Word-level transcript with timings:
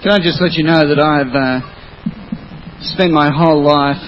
Can 0.00 0.16
I 0.16 0.18
just 0.24 0.40
let 0.40 0.56
you 0.56 0.64
know 0.64 0.80
that 0.80 0.96
I've 0.96 1.28
uh, 1.28 1.60
spent 2.96 3.12
my 3.12 3.28
whole 3.28 3.60
life 3.60 4.00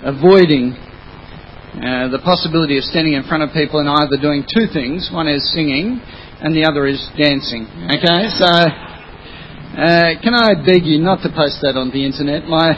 avoiding 0.00 0.72
uh, 0.72 2.08
the 2.08 2.24
possibility 2.24 2.80
of 2.80 2.88
standing 2.88 3.12
in 3.12 3.28
front 3.28 3.44
of 3.44 3.52
people 3.52 3.84
and 3.84 3.88
either 4.00 4.16
doing 4.16 4.48
two 4.48 4.64
things. 4.72 5.12
One 5.12 5.28
is 5.28 5.44
singing, 5.52 6.00
and 6.40 6.56
the 6.56 6.64
other 6.64 6.88
is 6.88 7.04
dancing. 7.20 7.68
Okay, 7.68 8.32
so 8.32 8.48
uh, 8.48 10.16
can 10.24 10.32
I 10.32 10.56
beg 10.56 10.88
you 10.88 10.96
not 11.04 11.20
to 11.20 11.28
post 11.28 11.60
that 11.68 11.76
on 11.76 11.92
the 11.92 12.00
internet? 12.00 12.48
My 12.48 12.72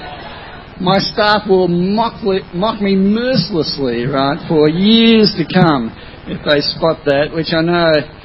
my 0.82 0.98
staff 0.98 1.46
will 1.46 1.70
mock, 1.70 2.26
mock 2.50 2.82
me 2.82 2.98
mercilessly, 2.98 4.02
right, 4.10 4.42
for 4.50 4.66
years 4.66 5.30
to 5.38 5.46
come 5.46 5.94
if 6.26 6.42
they 6.42 6.58
spot 6.74 7.06
that, 7.06 7.30
which 7.30 7.54
I 7.54 7.62
know 7.62 8.18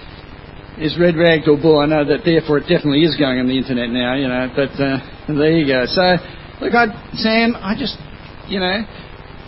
is 0.77 0.97
red 0.99 1.17
rag 1.17 1.41
a 1.47 1.57
bull. 1.57 1.79
I 1.79 1.87
know 1.87 2.05
that 2.05 2.21
therefore 2.23 2.59
it 2.59 2.69
definitely 2.69 3.01
is 3.01 3.17
going 3.17 3.39
on 3.39 3.47
the 3.47 3.57
internet 3.57 3.89
now, 3.89 4.13
you 4.13 4.29
know, 4.29 4.45
but 4.53 4.69
uh, 4.77 5.01
there 5.27 5.57
you 5.57 5.65
go. 5.65 5.85
So, 5.89 6.21
look, 6.61 6.73
I, 6.73 6.93
Sam, 7.17 7.57
I 7.57 7.73
just, 7.73 7.97
you 8.45 8.61
know, 8.61 8.85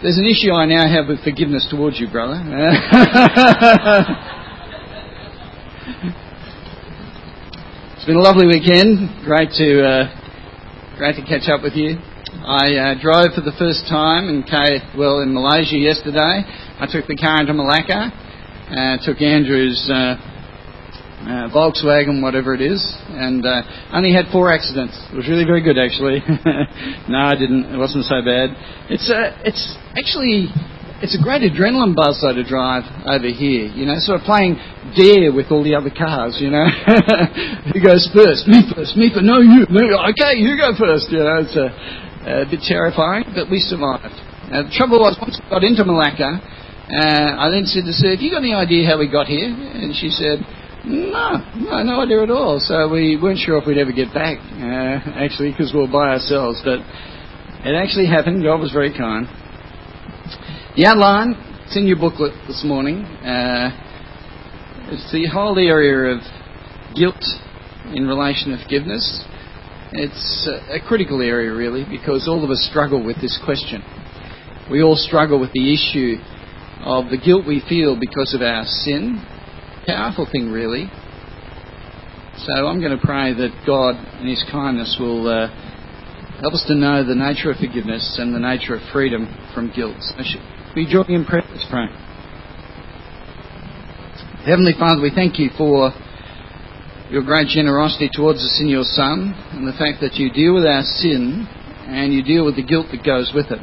there's 0.02 0.18
an 0.18 0.26
issue 0.26 0.50
I 0.50 0.66
now 0.66 0.90
have 0.90 1.06
with 1.06 1.22
forgiveness 1.24 1.68
towards 1.70 2.00
you, 2.00 2.10
brother. 2.10 2.42
it's 7.94 8.06
been 8.10 8.18
a 8.18 8.26
lovely 8.26 8.48
weekend. 8.50 9.22
Great 9.22 9.54
to, 9.62 9.70
uh, 9.86 10.10
great 10.98 11.14
to 11.22 11.26
catch 11.30 11.46
up 11.46 11.62
with 11.62 11.78
you. 11.78 12.02
I 12.42 12.74
uh, 12.74 12.98
drove 12.98 13.38
for 13.38 13.46
the 13.46 13.54
first 13.60 13.86
time 13.86 14.30
in 14.34 14.42
K, 14.42 14.82
well 14.98 15.22
in 15.22 15.34
Malaysia 15.34 15.78
yesterday. 15.78 16.42
I 16.82 16.88
took 16.90 17.06
the 17.06 17.18
car 17.18 17.42
into 17.42 17.54
Malacca, 17.54 18.10
uh, 18.10 18.98
took 19.06 19.22
Andrew's 19.22 19.78
uh, 19.94 20.18
uh, 21.22 21.52
Volkswagen, 21.52 22.22
whatever 22.22 22.54
it 22.56 22.62
is, 22.62 22.80
and 23.10 23.46
uh, 23.46 23.62
only 23.92 24.14
had 24.14 24.32
four 24.32 24.52
accidents. 24.52 24.96
It 25.12 25.16
was 25.16 25.28
really 25.28 25.44
very 25.44 25.62
good, 25.62 25.78
actually. 25.78 26.24
no, 27.12 27.20
I 27.20 27.36
didn't. 27.36 27.76
It 27.76 27.78
wasn't 27.78 28.06
so 28.06 28.24
bad. 28.24 28.56
It's 28.88 29.12
uh, 29.12 29.36
it's 29.44 29.76
actually 30.00 30.48
it's 31.04 31.16
a 31.16 31.22
great 31.22 31.44
adrenaline 31.44 31.96
buzz 31.96 32.20
though 32.24 32.36
to 32.36 32.44
drive 32.44 32.88
over 33.08 33.28
here. 33.28 33.68
You 33.72 33.88
know, 33.88 34.00
sort 34.00 34.20
of 34.20 34.26
playing 34.28 34.60
dare 34.96 35.32
with 35.32 35.52
all 35.52 35.64
the 35.64 35.76
other 35.76 35.92
cars. 35.92 36.40
You 36.40 36.52
know, 36.52 36.64
who 37.72 37.80
goes 37.84 38.08
first? 38.16 38.48
Me 38.48 38.64
first. 38.72 38.96
Me 38.96 39.12
first. 39.12 39.28
No, 39.28 39.44
you. 39.44 39.68
No, 39.68 39.84
okay, 40.16 40.40
you 40.40 40.56
go 40.56 40.72
first. 40.76 41.12
You 41.12 41.24
know, 41.24 41.44
it's 41.44 41.56
a, 41.56 41.68
a 42.28 42.48
bit 42.48 42.64
terrifying, 42.64 43.28
but 43.36 43.52
we 43.52 43.60
survived. 43.60 44.16
Now, 44.52 44.64
the 44.68 44.74
trouble 44.76 45.00
was 45.04 45.20
once 45.20 45.36
we 45.36 45.46
got 45.52 45.64
into 45.68 45.84
Malacca, 45.84 46.40
uh, 46.40 47.44
I 47.44 47.52
then 47.52 47.68
said 47.68 47.84
to 47.88 47.94
Sue, 47.94 48.16
"Have 48.16 48.24
you 48.24 48.32
got 48.32 48.44
any 48.44 48.56
idea 48.56 48.88
how 48.88 49.00
we 49.00 49.08
got 49.08 49.28
here?" 49.28 49.48
And 49.48 49.96
she 49.96 50.12
said 50.12 50.44
no, 50.86 51.44
no, 51.58 51.84
no 51.84 52.02
idea 52.02 52.24
at 52.24 52.32
all. 52.32 52.60
So 52.60 52.90
we 52.90 53.18
weren't 53.22 53.40
sure 53.40 53.58
if 53.58 53.68
we'd 53.68 53.78
ever 53.78 53.92
get 53.92 54.14
back, 54.14 54.40
uh, 54.40 55.20
actually, 55.20 55.52
because 55.52 55.74
we 55.74 55.82
were 55.82 55.92
by 55.92 56.16
ourselves. 56.16 56.62
But 56.64 56.80
it 57.68 57.76
actually 57.76 58.08
happened. 58.08 58.44
God 58.44 58.60
was 58.62 58.72
very 58.72 58.96
kind. 58.96 59.28
The 60.78 60.86
outline, 60.86 61.36
it's 61.66 61.76
in 61.76 61.86
your 61.86 61.98
booklet 61.98 62.32
this 62.48 62.64
morning. 62.64 63.04
Uh, 63.04 63.76
it's 64.92 65.12
the 65.12 65.28
whole 65.28 65.60
area 65.60 66.16
of 66.16 66.22
guilt 66.96 67.22
in 67.94 68.08
relation 68.08 68.56
to 68.56 68.64
forgiveness. 68.64 69.04
It's 69.92 70.48
a 70.70 70.80
critical 70.88 71.22
area, 71.22 71.52
really, 71.54 71.84
because 71.90 72.28
all 72.28 72.44
of 72.44 72.50
us 72.50 72.66
struggle 72.70 73.04
with 73.04 73.20
this 73.20 73.40
question. 73.44 73.84
We 74.72 74.82
all 74.84 74.96
struggle 74.96 75.40
with 75.40 75.52
the 75.52 75.74
issue 75.74 76.16
of 76.86 77.10
the 77.10 77.18
guilt 77.18 77.46
we 77.46 77.62
feel 77.68 78.00
because 78.00 78.34
of 78.34 78.42
our 78.42 78.64
sin 78.66 79.20
powerful 79.90 80.28
thing, 80.32 80.52
really. 80.52 80.86
So 82.46 82.68
I'm 82.68 82.80
going 82.80 82.94
to 82.94 83.04
pray 83.04 83.34
that 83.34 83.52
God, 83.66 83.98
in 84.22 84.30
His 84.30 84.46
kindness, 84.52 84.98
will 85.00 85.28
uh, 85.28 85.50
help 86.42 86.54
us 86.54 86.64
to 86.68 86.76
know 86.76 87.04
the 87.04 87.16
nature 87.16 87.50
of 87.50 87.58
forgiveness 87.58 88.18
and 88.22 88.34
the 88.34 88.40
nature 88.40 88.76
of 88.76 88.82
freedom 88.94 89.26
from 89.54 89.74
guilt. 89.74 89.98
So 90.00 90.14
we 90.76 90.86
join 90.86 91.10
in 91.10 91.26
prayer. 91.26 91.44
Let's 91.50 91.66
pray. 91.70 91.90
Heavenly 94.46 94.74
Father, 94.78 95.02
we 95.02 95.12
thank 95.14 95.40
you 95.40 95.50
for 95.58 95.92
your 97.10 97.24
great 97.24 97.48
generosity 97.48 98.10
towards 98.14 98.40
us 98.40 98.60
in 98.62 98.70
your 98.70 98.86
Son 98.86 99.34
and 99.58 99.68
the 99.68 99.74
fact 99.74 100.00
that 100.02 100.16
you 100.16 100.32
deal 100.32 100.54
with 100.54 100.66
our 100.66 100.84
sin 101.02 101.50
and 101.90 102.14
you 102.14 102.22
deal 102.22 102.46
with 102.46 102.56
the 102.56 102.66
guilt 102.66 102.88
that 102.92 103.04
goes 103.04 103.34
with 103.34 103.50
it. 103.50 103.60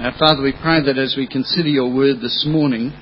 Now, 0.00 0.16
Father, 0.18 0.42
we 0.42 0.52
pray 0.52 0.80
that 0.82 0.96
as 0.96 1.14
we 1.16 1.28
consider 1.28 1.68
your 1.68 1.92
word 1.92 2.20
this 2.20 2.46
morning, 2.48 2.92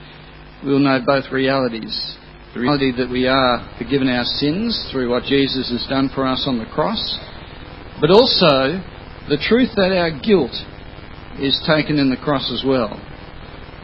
we'll 0.65 0.81
know 0.81 1.01
both 1.05 1.33
realities. 1.33 2.17
The 2.57 2.63
reality 2.63 2.93
that 2.97 3.13
we 3.13 3.29
are 3.29 3.61
forgiven 3.77 4.09
our 4.09 4.25
sins 4.25 4.89
through 4.91 5.11
what 5.11 5.29
Jesus 5.29 5.69
has 5.69 5.85
done 5.93 6.09
for 6.09 6.25
us 6.25 6.49
on 6.49 6.57
the 6.57 6.65
cross, 6.65 6.97
but 8.01 8.09
also 8.09 8.81
the 9.29 9.37
truth 9.37 9.77
that 9.77 9.93
our 9.93 10.09
guilt 10.09 10.57
is 11.37 11.53
taken 11.69 12.01
in 12.01 12.09
the 12.09 12.17
cross 12.17 12.49
as 12.49 12.65
well. 12.65 12.97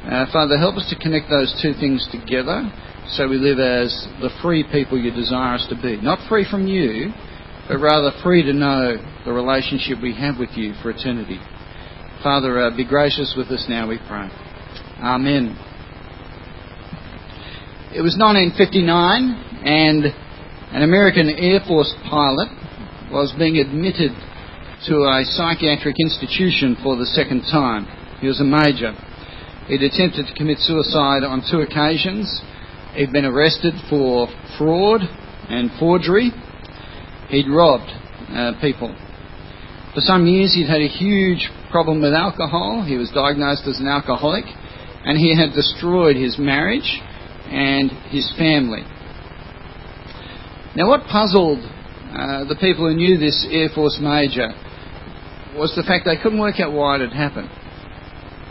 Uh, 0.09 0.25
Father, 0.33 0.57
help 0.57 0.81
us 0.81 0.89
to 0.89 0.97
connect 0.97 1.29
those 1.29 1.53
two 1.61 1.77
things 1.77 2.09
together 2.09 2.65
so 3.13 3.29
we 3.29 3.37
live 3.37 3.61
as 3.61 3.93
the 4.25 4.33
free 4.41 4.65
people 4.65 4.97
you 4.97 5.13
desire 5.13 5.61
us 5.61 5.67
to 5.69 5.77
be. 5.77 6.01
Not 6.01 6.27
free 6.27 6.49
from 6.49 6.67
you, 6.67 7.13
but 7.69 7.77
rather 7.77 8.09
free 8.25 8.41
to 8.41 8.55
know 8.57 8.97
the 9.27 9.37
relationship 9.37 10.01
we 10.01 10.17
have 10.17 10.41
with 10.41 10.57
you 10.57 10.73
for 10.81 10.97
eternity. 10.97 11.45
Father, 12.25 12.57
uh, 12.65 12.75
be 12.75 12.89
gracious 12.89 13.35
with 13.37 13.49
us 13.49 13.67
now, 13.69 13.87
we 13.87 14.01
pray. 14.09 14.33
Amen. 14.97 15.61
It 17.93 18.01
was 18.01 18.17
1959, 18.17 18.89
and 19.69 20.05
an 20.73 20.81
American 20.81 21.29
Air 21.29 21.61
Force 21.69 21.93
pilot 22.09 22.49
was 23.13 23.37
being 23.37 23.61
admitted 23.61 24.17
to 24.89 24.95
a 25.05 25.21
psychiatric 25.29 26.01
institution 26.01 26.81
for 26.83 26.97
the 26.97 27.05
second 27.05 27.45
time. 27.53 27.85
He 28.19 28.29
was 28.29 28.41
a 28.41 28.49
major. 28.49 28.97
He'd 29.69 29.85
attempted 29.85 30.25
to 30.25 30.33
commit 30.33 30.65
suicide 30.65 31.21
on 31.21 31.45
two 31.45 31.61
occasions. 31.61 32.41
He'd 32.97 33.13
been 33.13 33.29
arrested 33.29 33.75
for 33.91 34.27
fraud 34.57 35.03
and 35.53 35.69
forgery. 35.79 36.33
He'd 37.29 37.53
robbed 37.53 37.93
uh, 38.33 38.57
people. 38.63 38.97
For 39.93 40.01
some 40.01 40.27
years, 40.27 40.55
he'd 40.57 40.73
had 40.73 40.81
a 40.81 40.89
huge 40.89 41.45
problem 41.71 42.01
with 42.01 42.15
alcohol. 42.15 42.89
He 42.89 42.97
was 42.97 43.13
diagnosed 43.13 43.69
as 43.69 43.81
an 43.81 43.87
alcoholic, 43.87 44.49
and 45.05 45.19
he 45.19 45.37
had 45.37 45.53
destroyed 45.53 46.17
his 46.17 46.39
marriage 46.39 47.03
and 47.53 47.91
his 48.09 48.33
family. 48.39 48.83
Now, 50.75 50.89
what 50.89 51.05
puzzled 51.05 51.61
uh, 51.61 52.45
the 52.45 52.57
people 52.59 52.89
who 52.89 52.97
knew 52.97 53.19
this 53.19 53.47
Air 53.51 53.69
Force 53.75 53.99
major 54.01 54.49
was 55.55 55.73
the 55.77 55.83
fact 55.83 56.07
they 56.07 56.17
couldn't 56.17 56.41
work 56.41 56.61
out 56.61 56.73
why 56.73 56.97
it 56.97 57.01
had 57.01 57.13
happened. 57.13 57.51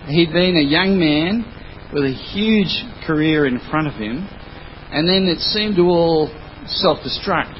He'd 0.07 0.31
been 0.31 0.55
a 0.57 0.61
young 0.61 0.97
man 0.97 1.45
with 1.93 2.05
a 2.05 2.13
huge 2.13 2.69
career 3.05 3.47
in 3.47 3.59
front 3.69 3.87
of 3.87 3.93
him, 3.93 4.27
and 4.93 5.09
then 5.09 5.25
it 5.25 5.39
seemed 5.39 5.75
to 5.77 5.83
all 5.83 6.29
self 6.65 6.99
destruct. 6.99 7.57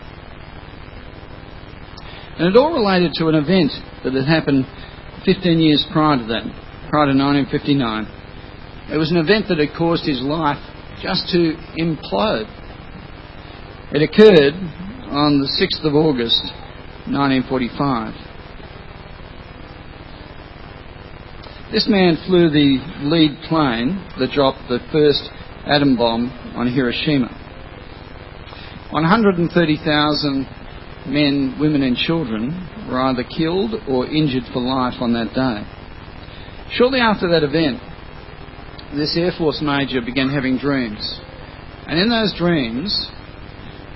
And 2.38 2.48
it 2.48 2.58
all 2.58 2.74
related 2.74 3.14
to 3.18 3.28
an 3.30 3.36
event 3.36 3.72
that 4.04 4.14
had 4.14 4.26
happened 4.26 4.66
15 5.26 5.60
years 5.60 5.86
prior 5.92 6.18
to 6.18 6.26
that, 6.26 6.46
prior 6.90 7.10
to 7.10 7.18
1959. 7.18 8.94
It 8.94 8.98
was 8.98 9.12
an 9.12 9.18
event 9.18 9.46
that 9.50 9.58
had 9.58 9.78
caused 9.78 10.06
his 10.06 10.22
life 10.22 10.58
just 11.02 11.30
to 11.30 11.58
implode. 11.80 12.46
It 13.92 14.02
occurred 14.04 14.54
on 15.10 15.42
the 15.42 15.48
6th 15.48 15.84
of 15.86 15.96
August 15.96 16.44
1945. 17.10 18.14
This 21.72 21.88
man 21.90 22.18
flew 22.28 22.50
the 22.50 22.78
lead 23.02 23.42
plane 23.50 24.06
that 24.20 24.32
dropped 24.32 24.68
the 24.70 24.80
first 24.92 25.30
atom 25.66 25.98
bomb 25.98 26.30
on 26.56 26.68
Hiroshima. 26.72 27.30
130,000 28.92 30.48
men, 31.08 31.58
women, 31.60 31.82
and 31.82 31.96
children 31.96 32.52
were 32.90 33.02
either 33.02 33.24
killed 33.24 33.74
or 33.90 34.06
injured 34.06 34.44
for 34.54 34.62
life 34.62 35.02
on 35.02 35.14
that 35.14 35.34
day. 35.34 35.64
Shortly 36.76 37.00
after 37.00 37.28
that 37.30 37.44
event, 37.44 37.82
this 38.96 39.16
Air 39.18 39.32
Force 39.38 39.62
major 39.62 40.02
began 40.02 40.30
having 40.30 40.58
dreams. 40.58 41.20
And 41.88 42.00
in 42.00 42.10
those 42.10 42.34
dreams, 42.38 42.92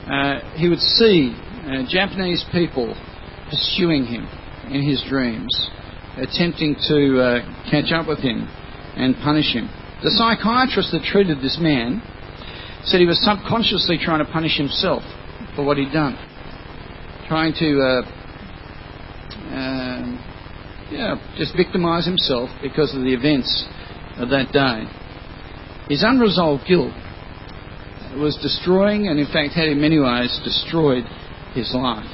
uh, 0.07 0.56
he 0.56 0.69
would 0.69 0.80
see 0.80 1.36
uh, 1.65 1.83
Japanese 1.89 2.45
people 2.51 2.95
pursuing 3.50 4.06
him 4.06 4.27
in 4.71 4.88
his 4.88 5.03
dreams, 5.07 5.51
attempting 6.18 6.75
to 6.88 7.19
uh, 7.19 7.69
catch 7.69 7.92
up 7.92 8.07
with 8.07 8.19
him 8.19 8.47
and 8.95 9.15
punish 9.18 9.53
him. 9.53 9.69
The 10.03 10.12
psychiatrist 10.12 10.92
that 10.92 11.03
treated 11.03 11.39
this 11.39 11.57
man 11.59 12.01
said 12.83 13.00
he 13.00 13.06
was 13.06 13.19
subconsciously 13.24 13.98
trying 14.01 14.24
to 14.25 14.31
punish 14.31 14.57
himself 14.57 15.03
for 15.56 15.63
what 15.65 15.77
he'd 15.77 15.91
done, 15.91 16.15
trying 17.27 17.53
to, 17.59 17.81
uh, 17.81 18.01
um, 19.51 20.19
yeah, 20.91 21.15
just 21.38 21.56
victimize 21.56 22.06
himself 22.06 22.50
because 22.62 22.94
of 22.95 23.01
the 23.01 23.13
events 23.13 23.65
of 24.17 24.29
that 24.29 24.51
day. 24.51 24.85
His 25.89 26.03
unresolved 26.03 26.65
guilt 26.67 26.94
was 28.17 28.38
destroying, 28.41 29.07
and 29.07 29.19
in 29.19 29.27
fact 29.27 29.53
had 29.53 29.67
in 29.67 29.79
many 29.79 30.00
ways 30.00 30.39
destroyed 30.44 31.03
his 31.53 31.73
life. 31.73 32.07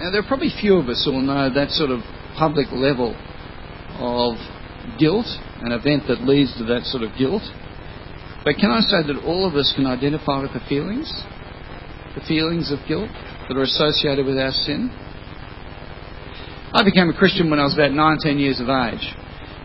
Now, 0.00 0.10
there 0.10 0.20
are 0.20 0.26
probably 0.26 0.50
few 0.50 0.76
of 0.76 0.88
us 0.88 1.02
who 1.04 1.12
will 1.12 1.22
know 1.22 1.52
that 1.52 1.70
sort 1.70 1.90
of 1.90 2.00
public 2.36 2.66
level 2.72 3.14
of 3.98 4.36
guilt, 4.98 5.26
an 5.62 5.72
event 5.72 6.04
that 6.08 6.26
leads 6.26 6.56
to 6.58 6.64
that 6.64 6.82
sort 6.84 7.02
of 7.02 7.16
guilt. 7.16 7.42
But 8.44 8.56
can 8.58 8.70
I 8.70 8.80
say 8.80 9.06
that 9.06 9.22
all 9.24 9.46
of 9.46 9.54
us 9.54 9.72
can 9.76 9.86
identify 9.86 10.42
with 10.42 10.52
the 10.52 10.64
feelings? 10.68 11.06
The 12.14 12.24
feelings 12.26 12.72
of 12.72 12.80
guilt 12.88 13.10
that 13.48 13.56
are 13.56 13.62
associated 13.62 14.26
with 14.26 14.36
our 14.36 14.50
sin? 14.50 14.90
I 16.74 16.82
became 16.82 17.08
a 17.08 17.16
Christian 17.16 17.48
when 17.48 17.60
I 17.60 17.64
was 17.64 17.74
about 17.74 17.92
19 17.92 18.38
years 18.38 18.58
of 18.58 18.68
age. 18.68 19.06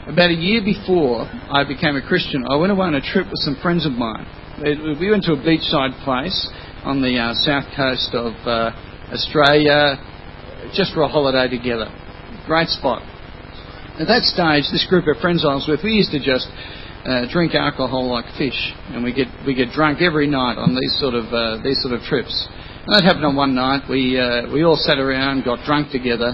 About 0.08 0.32
a 0.32 0.40
year 0.40 0.64
before 0.64 1.28
I 1.52 1.68
became 1.68 2.00
a 2.00 2.02
Christian, 2.02 2.48
I 2.48 2.56
went 2.56 2.72
away 2.72 2.88
on 2.88 2.96
a 2.96 3.04
trip 3.04 3.28
with 3.28 3.44
some 3.44 3.60
friends 3.62 3.86
of 3.86 3.92
mine. 3.92 4.24
We 4.64 5.12
went 5.12 5.28
to 5.28 5.36
a 5.36 5.42
beachside 5.44 5.92
place 6.08 6.48
on 6.88 7.04
the 7.04 7.20
uh, 7.20 7.36
south 7.44 7.68
coast 7.76 8.16
of 8.16 8.32
uh, 8.48 8.72
Australia 9.12 10.00
just 10.72 10.96
for 10.96 11.04
a 11.04 11.12
holiday 11.12 11.52
together. 11.52 11.92
Great 12.48 12.72
spot. 12.72 13.04
At 14.00 14.08
that 14.08 14.24
stage, 14.24 14.72
this 14.72 14.88
group 14.88 15.12
of 15.12 15.20
friends 15.20 15.44
I 15.44 15.60
was 15.60 15.68
with, 15.68 15.84
we 15.84 16.00
used 16.00 16.16
to 16.16 16.24
just 16.24 16.48
uh, 17.04 17.28
drink 17.28 17.52
alcohol 17.52 18.08
like 18.08 18.32
fish, 18.40 18.56
and 18.96 19.04
we 19.04 19.12
get 19.12 19.28
we 19.44 19.60
get 19.60 19.76
drunk 19.76 20.00
every 20.00 20.32
night 20.32 20.56
on 20.56 20.72
these 20.72 20.96
sort 21.04 21.20
of 21.20 21.28
uh, 21.36 21.60
these 21.68 21.84
sort 21.84 21.92
of 21.92 22.00
trips. 22.08 22.32
And 22.88 22.96
that 22.96 23.04
happened 23.04 23.28
on 23.28 23.36
one 23.36 23.52
night. 23.60 23.84
We 23.92 24.16
uh, 24.16 24.48
we 24.56 24.64
all 24.64 24.80
sat 24.80 25.04
around, 25.04 25.44
got 25.44 25.68
drunk 25.68 25.92
together, 25.92 26.32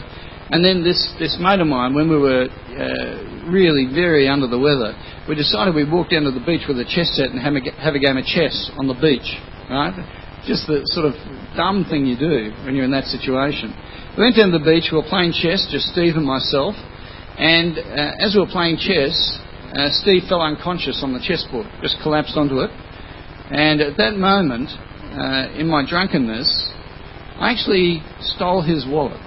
and 0.51 0.63
then 0.63 0.83
this 0.83 0.99
this 1.19 1.37
mate 1.39 1.59
of 1.59 1.67
mine, 1.67 1.93
when 1.93 2.09
we 2.09 2.17
were 2.17 2.47
uh, 2.47 3.49
really 3.49 3.87
very 3.87 4.27
under 4.27 4.47
the 4.47 4.59
weather, 4.59 4.95
we 5.27 5.35
decided 5.35 5.75
we'd 5.75 5.91
walk 5.91 6.09
down 6.09 6.23
to 6.23 6.31
the 6.31 6.43
beach 6.43 6.67
with 6.67 6.79
a 6.79 6.87
chess 6.87 7.15
set 7.15 7.31
and 7.31 7.39
have 7.39 7.55
a, 7.55 7.63
have 7.79 7.95
a 7.95 7.99
game 7.99 8.17
of 8.17 8.25
chess 8.25 8.71
on 8.77 8.87
the 8.87 8.97
beach, 8.99 9.27
right? 9.69 9.95
Just 10.43 10.67
the 10.67 10.83
sort 10.91 11.07
of 11.07 11.15
dumb 11.55 11.87
thing 11.87 12.05
you 12.05 12.19
do 12.19 12.51
when 12.67 12.75
you're 12.75 12.83
in 12.83 12.91
that 12.91 13.07
situation. 13.07 13.71
We 14.17 14.27
went 14.27 14.35
down 14.35 14.51
to 14.51 14.59
the 14.59 14.65
beach. 14.65 14.91
We 14.91 14.99
were 14.99 15.07
playing 15.07 15.31
chess, 15.31 15.63
just 15.71 15.89
Steve 15.95 16.19
and 16.19 16.27
myself. 16.27 16.75
And 17.39 17.79
uh, 17.79 18.21
as 18.21 18.35
we 18.35 18.43
were 18.43 18.51
playing 18.51 18.77
chess, 18.77 19.15
uh, 19.73 19.89
Steve 20.03 20.29
fell 20.29 20.41
unconscious 20.41 21.01
on 21.01 21.13
the 21.13 21.23
chessboard, 21.23 21.65
just 21.81 21.97
collapsed 22.03 22.37
onto 22.37 22.59
it. 22.61 22.69
And 23.49 23.81
at 23.81 23.97
that 23.97 24.19
moment, 24.19 24.69
uh, 24.69 25.57
in 25.57 25.65
my 25.67 25.81
drunkenness, 25.87 26.45
I 27.41 27.51
actually 27.51 28.03
stole 28.21 28.61
his 28.61 28.85
wallet. 28.85 29.17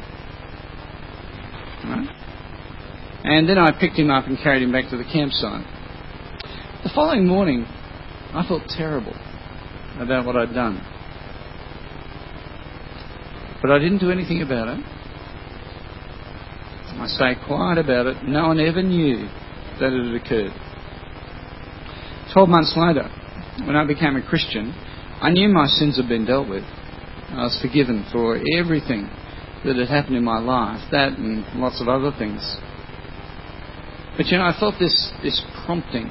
And 3.25 3.49
then 3.49 3.59
I 3.59 3.73
picked 3.73 3.99
him 3.99 4.11
up 4.11 4.27
and 4.27 4.39
carried 4.39 4.63
him 4.63 4.73
back 4.73 4.89
to 4.91 4.97
the 4.97 5.05
campsite. 5.05 5.67
The 6.85 6.91
following 6.95 7.27
morning, 7.27 7.67
I 8.33 8.45
felt 8.47 8.63
terrible 8.69 9.15
about 9.99 10.25
what 10.27 10.37
I'd 10.37 10.55
done. 10.55 10.81
But 13.61 13.73
I 13.73 13.79
didn't 13.79 13.99
do 13.99 14.11
anything 14.11 14.43
about 14.43 14.69
it. 14.69 14.85
I 16.99 17.07
stayed 17.09 17.39
quiet 17.47 17.79
about 17.79 18.07
it. 18.07 18.25
No 18.25 18.49
one 18.49 18.61
ever 18.61 18.83
knew 18.83 19.29
that 19.81 19.93
it 19.93 20.07
had 20.07 20.15
occurred. 20.15 20.53
Twelve 22.33 22.49
months 22.49 22.75
later, 22.77 23.09
when 23.67 23.77
I 23.77 23.85
became 23.87 24.17
a 24.17 24.23
Christian, 24.23 24.73
I 25.21 25.31
knew 25.31 25.49
my 25.49 25.67
sins 25.67 25.97
had 25.97 26.09
been 26.09 26.25
dealt 26.25 26.49
with. 26.49 26.65
I 27.31 27.45
was 27.45 27.59
forgiven 27.61 28.07
for 28.13 28.41
everything 28.57 29.11
that 29.67 29.77
had 29.77 29.89
happened 29.89 30.17
in 30.17 30.25
my 30.25 30.39
life, 30.39 30.81
that 30.91 31.19
and 31.19 31.45
lots 31.61 31.81
of 31.81 31.89
other 31.89 32.11
things. 32.19 32.41
But 34.17 34.27
you 34.27 34.39
know, 34.39 34.45
I 34.45 34.57
felt 34.59 34.77
this, 34.79 34.95
this 35.23 35.43
prompting 35.67 36.09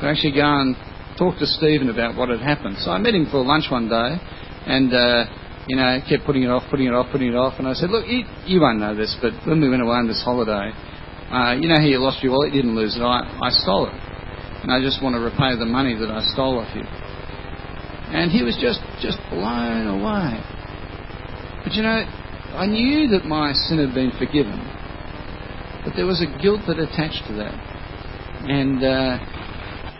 to 0.00 0.06
actually 0.06 0.32
go 0.32 0.46
and 0.46 0.76
talk 1.18 1.36
to 1.38 1.46
Stephen 1.46 1.90
about 1.90 2.16
what 2.16 2.30
had 2.30 2.40
happened. 2.40 2.78
So 2.80 2.90
I 2.90 2.98
met 2.98 3.14
him 3.14 3.26
for 3.30 3.44
lunch 3.44 3.66
one 3.70 3.88
day, 3.88 4.16
and 4.64 4.88
uh, 4.94 5.26
you 5.68 5.76
know, 5.76 6.00
kept 6.08 6.24
putting 6.24 6.44
it 6.44 6.50
off, 6.50 6.64
putting 6.70 6.86
it 6.86 6.94
off, 6.94 7.12
putting 7.12 7.28
it 7.28 7.36
off. 7.36 7.58
And 7.58 7.68
I 7.68 7.74
said, 7.74 7.90
look, 7.90 8.06
you, 8.08 8.24
you 8.46 8.60
won't 8.62 8.80
know 8.80 8.96
this, 8.96 9.14
but 9.20 9.36
when 9.44 9.60
we 9.60 9.68
went 9.68 9.82
away 9.82 10.00
on 10.00 10.08
this 10.08 10.22
holiday, 10.24 10.72
uh, 11.28 11.52
you 11.60 11.68
know 11.68 11.76
how 11.76 11.84
you 11.84 12.00
lost 12.00 12.24
your 12.24 12.32
wallet? 12.32 12.54
You 12.54 12.62
didn't 12.64 12.76
lose 12.76 12.96
it. 12.96 13.04
I, 13.04 13.20
I 13.20 13.50
stole 13.52 13.84
it. 13.84 13.92
And 14.64 14.72
I 14.72 14.80
just 14.80 15.04
want 15.04 15.12
to 15.14 15.20
repay 15.20 15.60
the 15.60 15.68
money 15.68 15.92
that 15.92 16.08
I 16.08 16.24
stole 16.32 16.58
off 16.58 16.72
you. 16.72 16.88
And 18.16 18.32
he 18.32 18.40
was 18.40 18.56
just, 18.56 18.80
just 19.04 19.20
blown 19.28 20.00
away. 20.00 20.40
But 21.60 21.76
you 21.76 21.84
know, 21.84 22.00
I 22.58 22.66
knew 22.66 23.06
that 23.14 23.24
my 23.24 23.52
sin 23.52 23.78
had 23.78 23.94
been 23.94 24.10
forgiven. 24.18 24.58
But 25.86 25.94
there 25.94 26.10
was 26.10 26.18
a 26.18 26.26
guilt 26.42 26.66
that 26.66 26.82
attached 26.82 27.22
to 27.30 27.34
that. 27.38 27.54
And, 28.50 28.82
uh, 28.82 29.14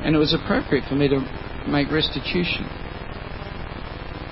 and 0.03 0.11
it 0.11 0.19
was 0.19 0.35
appropriate 0.35 0.83
for 0.89 0.97
me 0.97 1.07
to 1.07 1.23
make 1.71 1.87
restitution. 1.87 2.67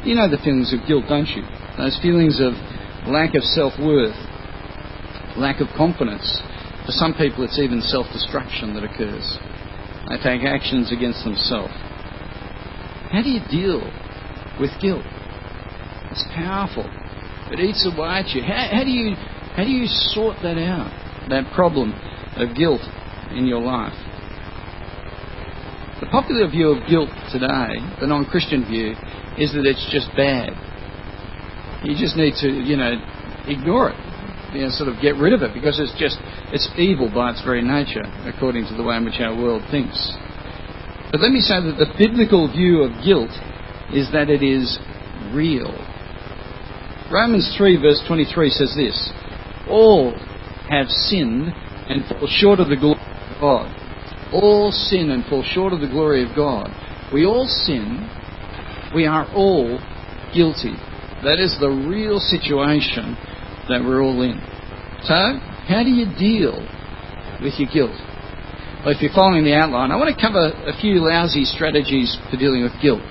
You 0.03 0.19
know 0.19 0.27
the 0.27 0.43
feelings 0.43 0.75
of 0.75 0.83
guilt, 0.91 1.05
don't 1.09 1.31
you? 1.39 1.47
Those 1.79 1.95
feelings 2.03 2.43
of 2.43 2.59
lack 3.07 3.39
of 3.39 3.47
self 3.55 3.79
worth, 3.79 4.19
lack 5.39 5.63
of 5.63 5.71
confidence. 5.79 6.27
For 6.83 6.91
some 6.99 7.15
people, 7.15 7.47
it's 7.47 7.63
even 7.63 7.79
self 7.79 8.11
destruction 8.11 8.75
that 8.75 8.83
occurs. 8.83 9.39
They 10.11 10.19
take 10.19 10.43
actions 10.43 10.91
against 10.91 11.23
themselves. 11.23 11.71
How 13.15 13.23
do 13.23 13.31
you 13.31 13.39
deal 13.47 13.87
with 14.59 14.75
guilt? 14.83 15.07
It's 16.11 16.27
powerful. 16.35 16.91
It 17.51 17.61
eats 17.61 17.87
away 17.87 18.27
at 18.27 18.29
you. 18.35 18.43
How, 18.43 18.69
how, 18.73 18.85
do 18.85 18.91
you 18.91 19.15
how 19.55 19.65
do 19.65 19.71
you 19.71 19.87
sort 19.87 20.37
that 20.43 20.59
out? 20.59 20.91
That 21.31 21.53
problem 21.55 21.95
of 22.37 22.57
guilt 22.57 22.83
in 23.31 23.47
your 23.47 23.61
life. 23.61 23.95
The 26.01 26.07
popular 26.07 26.49
view 26.51 26.77
of 26.77 26.87
guilt 26.89 27.09
today, 27.33 27.81
the 28.01 28.07
non-Christian 28.07 28.67
view, 28.67 28.93
is 29.39 29.53
that 29.57 29.65
it's 29.65 29.87
just 29.91 30.13
bad. 30.17 30.53
You 31.83 31.97
just 31.97 32.17
need 32.17 32.35
to, 32.41 32.49
you 32.49 32.77
know, 32.77 33.01
ignore 33.49 33.91
it. 33.91 34.01
You 34.53 34.67
know, 34.67 34.71
sort 34.71 34.89
of 34.89 35.01
get 35.01 35.17
rid 35.17 35.33
of 35.33 35.43
it 35.43 35.55
because 35.55 35.81
it's 35.81 35.97
just, 35.99 36.19
it's 36.53 36.69
evil 36.77 37.09
by 37.09 37.33
its 37.33 37.43
very 37.43 37.63
nature, 37.63 38.05
according 38.29 38.67
to 38.69 38.75
the 38.77 38.83
way 38.85 38.97
in 38.97 39.05
which 39.05 39.21
our 39.21 39.35
world 39.35 39.63
thinks. 39.71 39.97
But 41.13 41.21
let 41.21 41.33
me 41.33 41.41
say 41.41 41.65
that 41.65 41.81
the 41.81 41.89
biblical 41.97 42.51
view 42.53 42.83
of 42.83 42.93
guilt 43.05 43.33
is 43.93 44.13
that 44.13 44.29
it 44.29 44.45
is 44.45 44.79
real. 45.33 45.73
Romans 47.13 47.55
3 47.57 47.81
verse 47.81 48.03
23 48.07 48.51
says 48.51 48.75
this, 48.77 49.13
All 49.69 50.13
have 50.69 50.89
sinned 50.89 51.53
and 51.89 52.05
fall 52.07 52.29
short 52.29 52.61
of 52.61 52.69
the 52.69 52.77
glory 52.77 53.01
of 53.01 53.41
God. 53.41 54.33
All 54.33 54.73
sin 54.73 55.11
and 55.11 55.25
fall 55.27 55.45
short 55.45 55.73
of 55.73 55.81
the 55.81 55.89
glory 55.89 56.29
of 56.29 56.35
God. 56.35 56.69
We 57.13 57.25
all 57.25 57.47
sin 57.47 58.11
we 58.95 59.07
are 59.07 59.27
all 59.35 59.79
guilty. 60.33 60.75
That 61.25 61.37
is 61.37 61.57
the 61.59 61.69
real 61.69 62.19
situation 62.19 63.17
that 63.69 63.83
we're 63.83 64.03
all 64.03 64.23
in. 64.23 64.41
So, 65.05 65.15
how 65.69 65.83
do 65.83 65.91
you 65.91 66.07
deal 66.17 66.57
with 67.43 67.59
your 67.59 67.69
guilt? 67.69 67.97
Well, 68.85 68.95
if 68.95 69.03
you're 69.03 69.15
following 69.15 69.45
the 69.45 69.55
outline, 69.55 69.91
I 69.91 69.97
want 69.97 70.15
to 70.15 70.21
cover 70.21 70.49
a 70.65 70.73
few 70.81 71.03
lousy 71.03 71.45
strategies 71.45 72.17
for 72.31 72.37
dealing 72.37 72.63
with 72.63 72.73
guilt. 72.81 73.03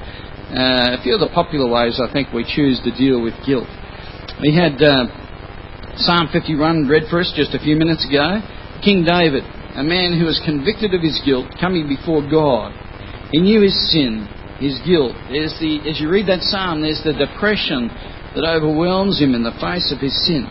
Uh, 0.50 0.96
a 0.96 1.00
few 1.04 1.14
of 1.14 1.20
the 1.20 1.30
popular 1.34 1.70
ways 1.70 2.00
I 2.00 2.12
think 2.12 2.32
we 2.32 2.46
choose 2.48 2.80
to 2.86 2.92
deal 2.96 3.22
with 3.22 3.34
guilt. 3.46 3.68
We 4.42 4.54
had 4.54 4.82
uh, 4.82 5.08
Psalm 5.96 6.28
51 6.32 6.88
read 6.88 7.04
for 7.10 7.22
us 7.22 7.32
just 7.36 7.56
a 7.56 7.60
few 7.60 7.76
minutes 7.76 8.06
ago. 8.08 8.44
King 8.84 9.06
David, 9.08 9.44
a 9.76 9.84
man 9.84 10.20
who 10.20 10.26
was 10.26 10.42
convicted 10.44 10.94
of 10.94 11.02
his 11.02 11.22
guilt, 11.24 11.48
coming 11.60 11.88
before 11.88 12.20
God. 12.20 12.76
He 13.32 13.40
knew 13.40 13.62
his 13.62 13.76
sin 13.92 14.28
his 14.60 14.80
guilt. 14.88 15.16
There's 15.28 15.56
the, 15.60 15.84
as 15.88 16.00
you 16.00 16.08
read 16.08 16.28
that 16.28 16.44
psalm, 16.48 16.82
there's 16.82 17.04
the 17.04 17.16
depression 17.16 17.92
that 18.36 18.48
overwhelms 18.48 19.20
him 19.20 19.36
in 19.36 19.44
the 19.44 19.56
face 19.60 19.92
of 19.92 20.00
his 20.00 20.16
sin. 20.28 20.48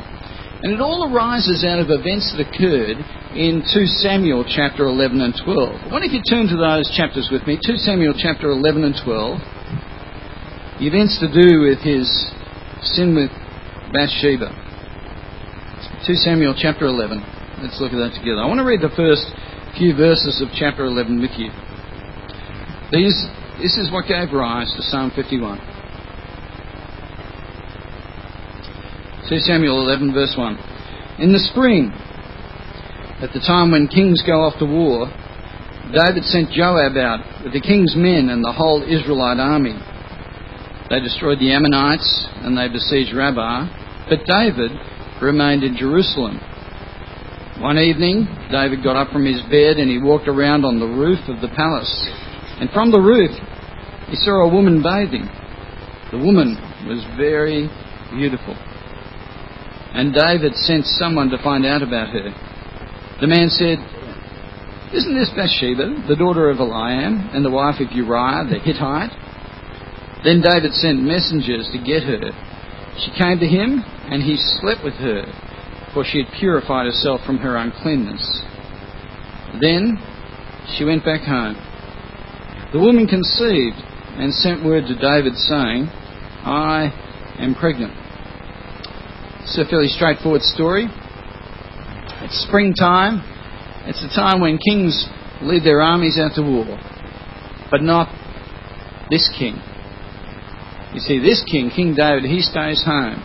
And 0.64 0.73
it 0.73 0.81
all 0.81 1.12
arises 1.12 1.64
out 1.64 1.76
of 1.76 1.93
events 1.93 2.33
that 2.33 2.41
occurred 2.41 2.97
in 3.37 3.61
2 3.64 3.87
Samuel 4.00 4.45
chapter 4.49 4.88
11 4.88 5.21
and 5.21 5.37
12. 5.37 5.53
I 5.53 5.93
wonder 5.93 6.09
if 6.09 6.17
you 6.17 6.25
turn 6.25 6.49
to 6.49 6.57
those 6.57 6.88
chapters 6.97 7.29
with 7.29 7.45
me. 7.45 7.61
2 7.61 7.76
Samuel 7.76 8.17
chapter 8.17 8.49
11 8.49 8.85
and 8.85 8.97
12. 8.97 10.81
The 10.81 10.87
events 10.88 11.21
to 11.21 11.29
do 11.29 11.69
with 11.69 11.81
his 11.85 12.09
sin 12.97 13.12
with 13.12 13.33
Bathsheba. 13.94 14.50
2 16.04 16.14
Samuel 16.18 16.52
chapter 16.58 16.86
11. 16.86 17.22
Let's 17.62 17.78
look 17.78 17.94
at 17.94 18.02
that 18.02 18.18
together. 18.18 18.42
I 18.42 18.46
want 18.50 18.58
to 18.58 18.66
read 18.66 18.82
the 18.82 18.90
first 18.98 19.30
few 19.78 19.94
verses 19.94 20.42
of 20.42 20.50
chapter 20.50 20.82
11 20.82 21.22
with 21.22 21.30
you. 21.38 21.54
These 22.90 23.14
this 23.62 23.78
is 23.78 23.94
what 23.94 24.10
gave 24.10 24.34
rise 24.34 24.66
to 24.74 24.82
Psalm 24.82 25.12
51. 25.14 25.62
2 29.30 29.38
Samuel 29.46 29.78
11, 29.86 30.12
verse 30.12 30.34
1. 30.36 31.22
In 31.22 31.32
the 31.32 31.38
spring, 31.38 31.94
at 33.22 33.30
the 33.30 33.38
time 33.46 33.70
when 33.70 33.86
kings 33.86 34.26
go 34.26 34.42
off 34.42 34.58
to 34.58 34.66
war, 34.66 35.06
David 35.94 36.24
sent 36.26 36.50
Joab 36.50 36.98
out 36.98 37.22
with 37.44 37.54
the 37.54 37.62
king's 37.62 37.94
men 37.94 38.28
and 38.28 38.42
the 38.42 38.52
whole 38.52 38.82
Israelite 38.82 39.38
army. 39.38 39.78
They 40.90 40.98
destroyed 40.98 41.38
the 41.38 41.54
Ammonites 41.54 42.26
and 42.42 42.58
they 42.58 42.66
besieged 42.66 43.14
Rabbah, 43.14 43.84
but 44.08 44.25
David 44.26 44.73
remained 45.23 45.64
in 45.64 45.76
Jerusalem. 45.76 46.40
One 47.61 47.78
evening, 47.78 48.26
David 48.50 48.82
got 48.82 48.96
up 48.96 49.12
from 49.12 49.25
his 49.25 49.40
bed 49.49 49.78
and 49.78 49.88
he 49.88 49.99
walked 49.99 50.28
around 50.28 50.64
on 50.64 50.80
the 50.80 50.87
roof 50.87 51.20
of 51.28 51.40
the 51.40 51.54
palace. 51.54 51.92
And 52.61 52.68
from 52.70 52.90
the 52.90 53.00
roof, 53.00 53.30
he 54.08 54.16
saw 54.16 54.42
a 54.44 54.52
woman 54.52 54.82
bathing. 54.82 55.28
The 56.11 56.18
woman 56.18 56.58
was 56.87 57.02
very 57.16 57.70
beautiful. 58.12 58.54
and 59.94 60.12
David 60.12 60.54
sent 60.56 60.84
someone 60.87 61.30
to 61.30 61.38
find 61.38 61.64
out 61.64 61.82
about 61.82 62.11
her. 62.11 62.34
The 63.20 63.28
man 63.28 63.49
said, 63.49 63.78
Isn't 64.92 65.14
this 65.14 65.30
Bathsheba, 65.30 66.06
the 66.08 66.16
daughter 66.16 66.50
of 66.50 66.58
Eliam, 66.58 67.34
and 67.34 67.44
the 67.44 67.50
wife 67.50 67.80
of 67.80 67.92
Uriah 67.92 68.44
the 68.50 68.58
Hittite? 68.58 69.14
Then 70.25 70.42
David 70.42 70.75
sent 70.75 70.99
messengers 70.99 71.70
to 71.70 71.78
get 71.78 72.02
her. 72.02 72.34
She 72.99 73.11
came 73.14 73.38
to 73.38 73.46
him, 73.46 73.84
and 74.11 74.23
he 74.23 74.37
slept 74.37 74.84
with 74.84 74.94
her, 74.94 75.25
for 75.92 76.04
she 76.04 76.23
had 76.23 76.32
purified 76.38 76.87
herself 76.87 77.20
from 77.25 77.38
her 77.38 77.56
uncleanness. 77.56 78.42
Then 79.61 79.99
she 80.76 80.84
went 80.84 81.04
back 81.04 81.23
home. 81.23 81.56
The 82.73 82.80
woman 82.80 83.06
conceived 83.06 83.76
and 84.18 84.32
sent 84.32 84.64
word 84.64 84.84
to 84.88 84.94
David, 84.94 85.37
saying, 85.37 85.88
I 86.44 86.90
am 87.38 87.54
pregnant. 87.54 87.92
It's 89.42 89.58
a 89.58 89.64
fairly 89.68 89.88
straightforward 89.88 90.42
story. 90.42 90.87
It's 92.23 92.46
springtime. 92.49 93.23
It's 93.87 94.02
a 94.02 94.08
time 94.08 94.40
when 94.40 94.58
kings 94.58 95.06
lead 95.42 95.64
their 95.64 95.80
armies 95.80 96.18
out 96.18 96.34
to 96.37 96.42
war, 96.42 96.78
but 97.70 97.82
not 97.82 98.08
this 99.11 99.30
king. 99.38 99.61
You 100.94 101.00
see, 101.00 101.18
this 101.18 101.44
king, 101.50 101.70
King 101.75 101.94
David, 101.94 102.25
he 102.25 102.40
stays 102.40 102.82
home. 102.84 103.23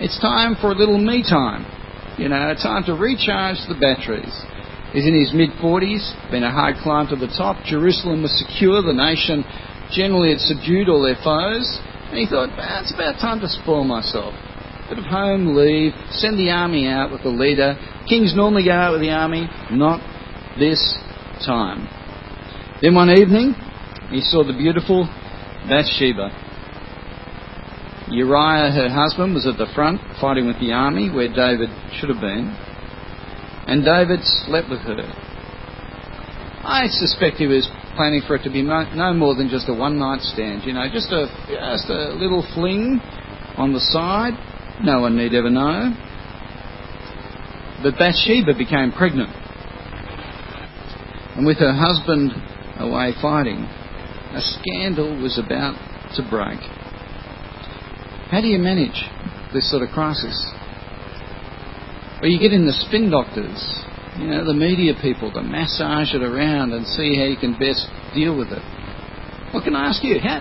It's 0.00 0.18
time 0.18 0.56
for 0.56 0.72
a 0.72 0.74
little 0.74 0.96
me 0.96 1.20
time. 1.20 1.68
You 2.16 2.32
know, 2.32 2.56
time 2.56 2.84
to 2.88 2.96
recharge 2.96 3.60
the 3.68 3.76
batteries. 3.76 4.32
He's 4.96 5.04
in 5.04 5.12
his 5.12 5.36
mid 5.36 5.52
40s, 5.60 6.32
been 6.32 6.42
a 6.42 6.50
hard 6.50 6.76
climb 6.80 7.08
to 7.08 7.16
the 7.16 7.28
top. 7.28 7.60
Jerusalem 7.68 8.22
was 8.24 8.32
secure. 8.32 8.80
The 8.80 8.96
nation 8.96 9.44
generally 9.92 10.32
had 10.32 10.40
subdued 10.40 10.88
all 10.88 11.04
their 11.04 11.20
foes. 11.20 11.68
And 12.08 12.16
he 12.16 12.24
thought, 12.24 12.48
ah, 12.56 12.80
it's 12.80 12.96
about 12.96 13.20
time 13.20 13.44
to 13.44 13.48
spoil 13.48 13.84
myself. 13.84 14.32
Bit 14.88 14.98
of 14.98 15.04
home 15.04 15.52
leave, 15.54 15.92
send 16.16 16.40
the 16.40 16.48
army 16.48 16.88
out 16.88 17.12
with 17.12 17.22
the 17.22 17.28
leader. 17.28 17.76
Kings 18.08 18.32
normally 18.34 18.64
go 18.64 18.72
out 18.72 18.92
with 18.92 19.02
the 19.02 19.12
army, 19.12 19.52
not 19.70 20.00
this 20.58 20.80
time. 21.44 21.84
Then 22.80 22.94
one 22.96 23.10
evening, 23.12 23.52
he 24.08 24.22
saw 24.22 24.48
the 24.48 24.56
beautiful 24.56 25.04
Bathsheba 25.68 26.49
Uriah, 28.10 28.72
her 28.72 28.88
husband, 28.90 29.34
was 29.34 29.46
at 29.46 29.56
the 29.56 29.70
front 29.74 30.00
fighting 30.20 30.46
with 30.46 30.58
the 30.58 30.72
army 30.72 31.10
where 31.10 31.28
David 31.28 31.70
should 31.94 32.08
have 32.08 32.20
been, 32.20 32.50
and 33.66 33.84
David 33.84 34.20
slept 34.46 34.68
with 34.68 34.80
her. 34.80 34.98
I 36.64 36.88
suspect 36.88 37.36
he 37.36 37.46
was 37.46 37.70
planning 37.94 38.22
for 38.26 38.36
it 38.36 38.42
to 38.42 38.50
be 38.50 38.62
no 38.62 39.14
more 39.14 39.34
than 39.34 39.48
just 39.48 39.68
a 39.68 39.74
one 39.74 39.98
night 39.98 40.22
stand, 40.22 40.64
you 40.64 40.72
know, 40.72 40.86
just 40.92 41.10
a, 41.12 41.30
just 41.48 41.88
a 41.88 42.14
little 42.18 42.46
fling 42.54 43.00
on 43.56 43.72
the 43.72 43.80
side. 43.80 44.34
No 44.82 45.00
one 45.00 45.16
need 45.16 45.34
ever 45.34 45.50
know. 45.50 45.94
But 47.82 47.96
Bathsheba 47.98 48.58
became 48.58 48.92
pregnant. 48.92 49.30
And 51.36 51.46
with 51.46 51.58
her 51.58 51.72
husband 51.72 52.32
away 52.78 53.14
fighting, 53.22 53.64
a 54.34 54.40
scandal 54.40 55.20
was 55.22 55.38
about 55.38 55.78
to 56.16 56.28
break. 56.28 56.58
How 58.30 58.40
do 58.40 58.46
you 58.46 58.58
manage 58.58 58.94
this 59.52 59.68
sort 59.70 59.82
of 59.82 59.88
crisis? 59.90 60.38
Well, 62.22 62.30
you 62.30 62.38
get 62.38 62.52
in 62.52 62.64
the 62.64 62.72
spin 62.86 63.10
doctors, 63.10 63.58
you 64.18 64.28
know, 64.28 64.44
the 64.44 64.54
media 64.54 64.94
people 65.02 65.32
to 65.32 65.42
massage 65.42 66.14
it 66.14 66.22
around 66.22 66.72
and 66.72 66.86
see 66.86 67.16
how 67.16 67.24
you 67.24 67.36
can 67.36 67.58
best 67.58 67.88
deal 68.14 68.38
with 68.38 68.48
it. 68.52 68.62
What 69.52 69.64
can 69.64 69.74
I 69.74 69.88
ask 69.88 70.04
you? 70.04 70.20
How, 70.20 70.38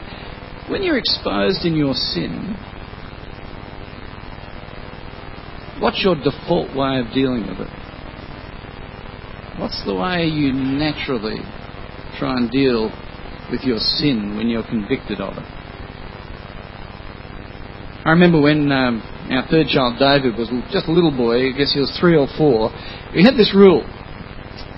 when 0.70 0.84
you're 0.84 1.00
exposed 1.00 1.66
in 1.66 1.76
your 1.76 1.96
sin, 1.96 2.54
what's 5.80 6.04
your 6.04 6.14
default 6.14 6.76
way 6.78 7.00
of 7.00 7.12
dealing 7.12 7.48
with 7.48 7.58
it? 7.58 7.74
What's 9.58 9.84
the 9.84 9.96
way 9.96 10.26
you 10.26 10.54
naturally 10.54 11.42
try 12.20 12.38
and 12.38 12.52
deal 12.52 12.92
with 13.50 13.62
your 13.64 13.80
sin 13.80 14.38
when 14.38 14.48
you're 14.48 14.68
convicted 14.68 15.20
of 15.22 15.38
it? 15.38 15.59
I 18.10 18.14
remember 18.14 18.42
when 18.42 18.72
um, 18.72 19.06
our 19.30 19.46
third 19.54 19.70
child, 19.70 20.02
David, 20.02 20.34
was 20.34 20.50
just 20.74 20.90
a 20.90 20.92
little 20.92 21.14
boy, 21.14 21.46
I 21.46 21.52
guess 21.54 21.78
he 21.78 21.80
was 21.80 21.94
three 22.02 22.18
or 22.18 22.26
four, 22.42 22.74
we 23.14 23.22
had 23.22 23.38
this 23.38 23.54
rule 23.54 23.86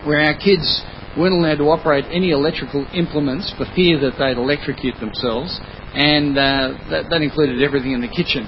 where 0.04 0.20
our 0.20 0.36
kids 0.36 0.68
weren't 1.16 1.40
allowed 1.40 1.64
to 1.64 1.72
operate 1.72 2.04
any 2.12 2.36
electrical 2.36 2.84
implements 2.92 3.48
for 3.56 3.64
fear 3.72 3.96
that 4.04 4.20
they'd 4.20 4.36
electrocute 4.36 5.00
themselves, 5.00 5.48
and 5.96 6.36
uh, 6.36 6.76
that, 6.92 7.08
that, 7.08 7.24
included 7.24 7.64
everything 7.64 7.96
in 7.96 8.04
the 8.04 8.12
kitchen. 8.12 8.44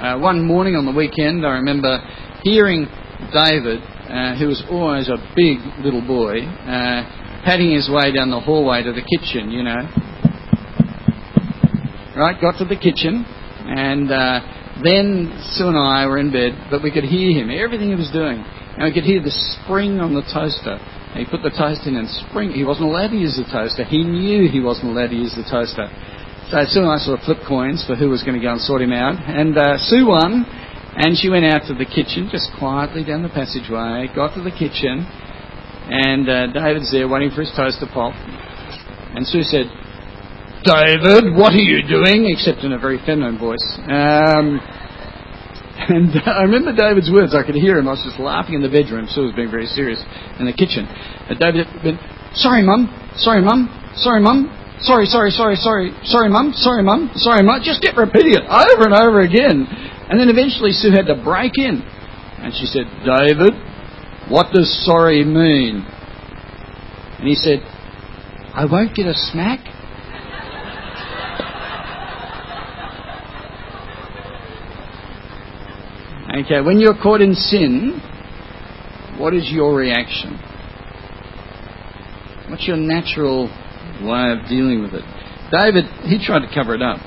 Uh, 0.00 0.16
one 0.16 0.40
morning 0.40 0.80
on 0.80 0.88
the 0.88 0.96
weekend, 0.96 1.44
I 1.44 1.60
remember 1.60 2.00
hearing 2.40 2.88
David, 3.36 3.84
uh, 4.08 4.32
who 4.40 4.48
was 4.48 4.64
always 4.72 5.12
a 5.12 5.20
big 5.36 5.60
little 5.84 6.00
boy, 6.00 6.40
uh, 6.64 7.04
padding 7.44 7.76
his 7.76 7.92
way 7.92 8.16
down 8.16 8.32
the 8.32 8.40
hallway 8.40 8.80
to 8.80 8.96
the 8.96 9.04
kitchen, 9.04 9.52
you 9.52 9.60
know. 9.60 9.84
Right, 12.16 12.40
got 12.40 12.56
to 12.56 12.64
the 12.64 12.80
kitchen, 12.80 13.28
and 13.66 14.10
uh, 14.10 14.40
then 14.82 15.32
Sue 15.56 15.68
and 15.68 15.78
I 15.78 16.06
were 16.06 16.18
in 16.18 16.30
bed, 16.30 16.70
but 16.70 16.82
we 16.82 16.90
could 16.90 17.04
hear 17.04 17.32
him, 17.32 17.50
everything 17.50 17.90
he 17.90 17.98
was 17.98 18.10
doing. 18.12 18.44
And 18.76 18.84
we 18.84 18.92
could 18.92 19.08
hear 19.08 19.22
the 19.22 19.32
spring 19.32 20.00
on 20.00 20.12
the 20.12 20.22
toaster. 20.28 20.76
And 20.76 21.24
he 21.24 21.24
put 21.24 21.40
the 21.40 21.54
toast 21.54 21.88
in 21.88 21.96
and 21.96 22.04
spring. 22.28 22.52
He 22.52 22.64
wasn't 22.64 22.92
allowed 22.92 23.16
to 23.16 23.16
use 23.16 23.40
the 23.40 23.48
toaster. 23.48 23.88
He 23.88 24.04
knew 24.04 24.52
he 24.52 24.60
wasn't 24.60 24.92
allowed 24.92 25.16
to 25.16 25.18
use 25.18 25.32
the 25.32 25.48
toaster. 25.48 25.88
So 26.52 26.60
Sue 26.68 26.84
and 26.84 26.92
I 26.92 27.00
sort 27.00 27.18
of 27.18 27.24
flipped 27.24 27.48
coins 27.48 27.82
for 27.88 27.96
who 27.96 28.12
was 28.12 28.20
going 28.20 28.36
to 28.36 28.44
go 28.44 28.52
and 28.52 28.60
sort 28.60 28.84
him 28.84 28.92
out. 28.92 29.16
And 29.16 29.56
uh, 29.56 29.80
Sue 29.80 30.06
won, 30.06 30.44
and 30.44 31.16
she 31.16 31.32
went 31.32 31.48
out 31.48 31.64
to 31.66 31.74
the 31.74 31.88
kitchen, 31.88 32.28
just 32.30 32.52
quietly 32.60 33.02
down 33.02 33.24
the 33.24 33.32
passageway, 33.32 34.12
got 34.12 34.36
to 34.36 34.44
the 34.44 34.52
kitchen, 34.52 35.08
and 35.88 36.28
uh, 36.28 36.52
David's 36.52 36.92
there 36.92 37.08
waiting 37.08 37.32
for 37.32 37.42
his 37.42 37.52
toast 37.56 37.80
to 37.80 37.88
pop. 37.88 38.12
And 39.16 39.26
Sue 39.26 39.42
said, 39.42 39.72
David, 40.64 41.36
what 41.36 41.52
are 41.52 41.62
you 41.62 41.82
doing? 41.86 42.30
Except 42.30 42.64
in 42.64 42.72
a 42.72 42.78
very 42.78 42.98
feminine 43.04 43.38
voice. 43.38 43.62
Um, 43.86 44.60
and 45.76 46.10
I 46.26 46.42
remember 46.42 46.72
David's 46.74 47.10
words. 47.10 47.34
I 47.34 47.44
could 47.44 47.54
hear 47.54 47.78
him. 47.78 47.88
I 47.88 47.92
was 47.92 48.04
just 48.04 48.18
laughing 48.18 48.54
in 48.56 48.62
the 48.62 48.72
bedroom. 48.72 49.06
Sue 49.10 49.30
was 49.30 49.34
being 49.36 49.50
very 49.50 49.66
serious 49.66 50.02
in 50.40 50.46
the 50.46 50.56
kitchen. 50.56 50.88
And 51.28 51.38
David 51.38 51.66
went, 51.84 52.00
sorry, 52.34 52.62
mum. 52.62 52.88
Sorry, 53.16 53.42
mum. 53.42 53.68
Sorry, 53.96 54.20
mum. 54.20 54.50
Sorry, 54.80 55.06
sorry, 55.06 55.30
sorry, 55.30 55.56
sorry. 55.56 55.92
Sorry, 56.04 56.28
mum. 56.28 56.52
Sorry, 56.56 56.82
mum. 56.82 57.10
Sorry, 57.14 57.42
mum. 57.42 57.60
Just 57.62 57.82
kept 57.82 57.96
repeating 57.96 58.34
it 58.34 58.44
over 58.44 58.88
and 58.88 58.94
over 58.94 59.20
again. 59.20 59.66
And 60.08 60.18
then 60.20 60.28
eventually 60.28 60.72
Sue 60.72 60.90
had 60.90 61.06
to 61.06 61.16
break 61.22 61.58
in. 61.58 61.82
And 62.40 62.52
she 62.54 62.66
said, 62.66 62.86
David, 63.04 63.54
what 64.28 64.52
does 64.52 64.68
sorry 64.84 65.24
mean? 65.24 65.84
And 67.18 67.26
he 67.26 67.34
said, 67.34 67.60
I 68.54 68.64
won't 68.70 68.94
get 68.94 69.06
a 69.06 69.14
smack 69.14 69.60
Okay, 76.36 76.60
when 76.60 76.78
you're 76.78 76.96
caught 77.00 77.22
in 77.22 77.32
sin, 77.32 77.96
what 79.16 79.32
is 79.32 79.48
your 79.50 79.74
reaction? 79.74 80.36
What's 82.52 82.68
your 82.68 82.76
natural 82.76 83.48
way 84.04 84.36
of 84.36 84.44
dealing 84.44 84.82
with 84.82 84.92
it? 84.92 85.04
David, 85.48 85.88
he 86.04 86.20
tried 86.20 86.44
to 86.44 86.52
cover 86.52 86.74
it 86.74 86.82
up. 86.82 87.00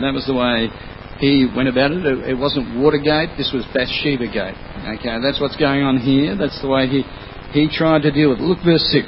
That 0.00 0.16
was 0.16 0.24
the 0.24 0.32
way 0.32 0.72
he 1.20 1.44
went 1.44 1.68
about 1.68 1.92
it. 1.92 2.00
It 2.24 2.38
wasn't 2.38 2.80
Watergate, 2.80 3.36
this 3.36 3.52
was 3.52 3.68
Bathsheba 3.76 4.32
Gate. 4.32 4.56
Okay, 4.96 5.20
that's 5.20 5.36
what's 5.36 5.60
going 5.60 5.84
on 5.84 6.00
here. 6.00 6.32
That's 6.32 6.56
the 6.62 6.68
way 6.72 6.88
he, 6.88 7.04
he 7.52 7.68
tried 7.68 8.00
to 8.08 8.10
deal 8.10 8.30
with 8.30 8.40
it. 8.40 8.48
Look, 8.48 8.64
verse 8.64 8.88
6. 8.88 9.04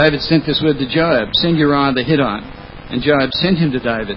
David 0.00 0.24
sent 0.24 0.48
this 0.48 0.64
word 0.64 0.80
to 0.80 0.88
Joab 0.88 1.28
Send 1.44 1.60
Uriah 1.60 1.92
the 1.92 2.02
Hittite. 2.02 2.48
And 2.88 3.04
Joab 3.04 3.28
sent 3.44 3.60
him 3.60 3.72
to 3.72 3.80
David. 3.80 4.16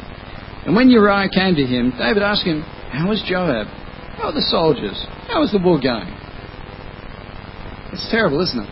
And 0.63 0.75
when 0.75 0.89
Uriah 0.89 1.27
came 1.27 1.55
to 1.55 1.65
him, 1.67 1.91
David 1.99 2.23
asked 2.23 2.47
him, 2.47 2.63
how 2.95 3.09
was 3.09 3.21
Joab? 3.27 3.67
How 4.15 4.31
are 4.31 4.33
the 4.33 4.47
soldiers? 4.47 4.95
How 5.27 5.43
is 5.43 5.51
the 5.51 5.59
war 5.59 5.79
going? 5.79 6.07
It's 7.91 8.07
terrible, 8.09 8.41
isn't 8.41 8.59
it? 8.59 8.71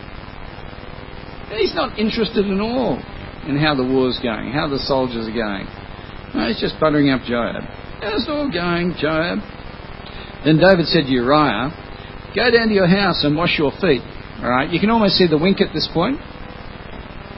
He's 1.60 1.74
not 1.74 1.98
interested 1.98 2.44
at 2.44 2.60
all 2.60 2.98
in 3.46 3.56
how 3.60 3.74
the 3.76 3.84
war's 3.84 4.18
going, 4.22 4.50
how 4.50 4.68
the 4.68 4.80
soldiers 4.80 5.28
are 5.28 5.36
going. 5.36 5.68
No, 6.34 6.48
he's 6.48 6.60
just 6.60 6.80
buttering 6.80 7.10
up 7.10 7.22
Joab. 7.22 7.62
How's 8.00 8.24
it 8.24 8.30
all 8.30 8.50
going, 8.50 8.96
Joab? 8.98 9.38
Then 10.44 10.58
David 10.58 10.86
said 10.88 11.06
to 11.06 11.12
Uriah, 11.12 11.70
Go 12.34 12.50
down 12.50 12.68
to 12.68 12.74
your 12.74 12.88
house 12.88 13.22
and 13.22 13.36
wash 13.36 13.56
your 13.58 13.70
feet. 13.80 14.02
All 14.42 14.50
right, 14.50 14.68
you 14.68 14.80
can 14.80 14.90
almost 14.90 15.14
see 15.14 15.28
the 15.28 15.38
wink 15.38 15.60
at 15.60 15.72
this 15.72 15.88
point. 15.92 16.18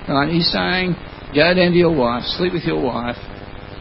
All 0.09 0.17
right, 0.17 0.33
he's 0.33 0.51
saying, 0.51 0.97
Go 1.35 1.53
down 1.53 1.71
to 1.71 1.79
your 1.79 1.95
wife, 1.95 2.25
sleep 2.25 2.55
with 2.55 2.65
your 2.65 2.83
wife, 2.83 3.19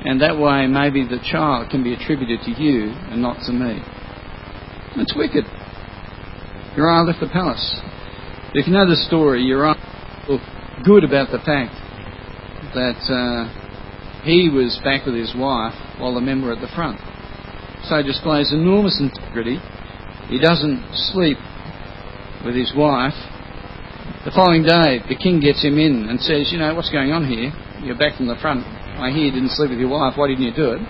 and 0.06 0.22
that 0.22 0.38
way 0.38 0.68
maybe 0.68 1.02
the 1.02 1.20
child 1.26 1.70
can 1.70 1.84
be 1.84 1.94
attributed 1.94 2.40
to 2.46 2.52
you 2.52 2.94
and 3.10 3.22
not 3.22 3.42
to 3.46 3.52
me. 3.52 3.82
It's 4.98 5.16
wicked. 5.18 5.46
Uriah 6.78 7.04
left 7.04 7.20
the 7.20 7.28
palace. 7.28 7.82
If 8.54 8.68
you 8.68 8.74
know 8.74 8.88
the 8.88 8.96
story, 9.10 9.42
Uriah 9.44 9.76
felt 10.28 10.42
good 10.86 11.04
about 11.04 11.32
the 11.32 11.40
fact 11.42 11.74
that 12.78 13.02
uh, 13.10 13.50
he 14.24 14.50
was 14.50 14.80
back 14.84 15.06
with 15.06 15.16
his 15.16 15.34
wife 15.36 15.74
while 15.98 16.14
the 16.14 16.22
men 16.22 16.46
were 16.46 16.54
at 16.54 16.62
the 16.62 16.72
front. 16.76 17.00
so 17.90 18.02
displays 18.04 18.54
enormous 18.54 19.02
integrity. 19.02 19.58
He 20.30 20.38
doesn't 20.40 20.86
sleep 21.14 21.38
with 22.46 22.56
his 22.56 22.74
wife. 22.76 23.18
The 24.26 24.32
following 24.34 24.64
day, 24.64 25.02
the 25.10 25.18
king 25.18 25.40
gets 25.40 25.64
him 25.64 25.78
in 25.78 26.10
and 26.10 26.20
says, 26.20 26.52
You 26.52 26.60
know, 26.60 26.74
what's 26.76 26.92
going 26.92 27.12
on 27.12 27.26
here? 27.26 27.54
You're 27.82 27.98
back 27.98 28.18
from 28.18 28.28
the 28.28 28.38
front. 28.42 28.66
I 28.98 29.12
hear 29.12 29.28
you 29.28 29.32
didn't 29.32 29.52
sleep 29.52 29.70
with 29.70 29.80
your 29.80 29.90
wife. 29.90 30.18
Why 30.18 30.28
didn't 30.28 30.44
you 30.44 30.56
do 30.56 30.72
it? 30.72 30.82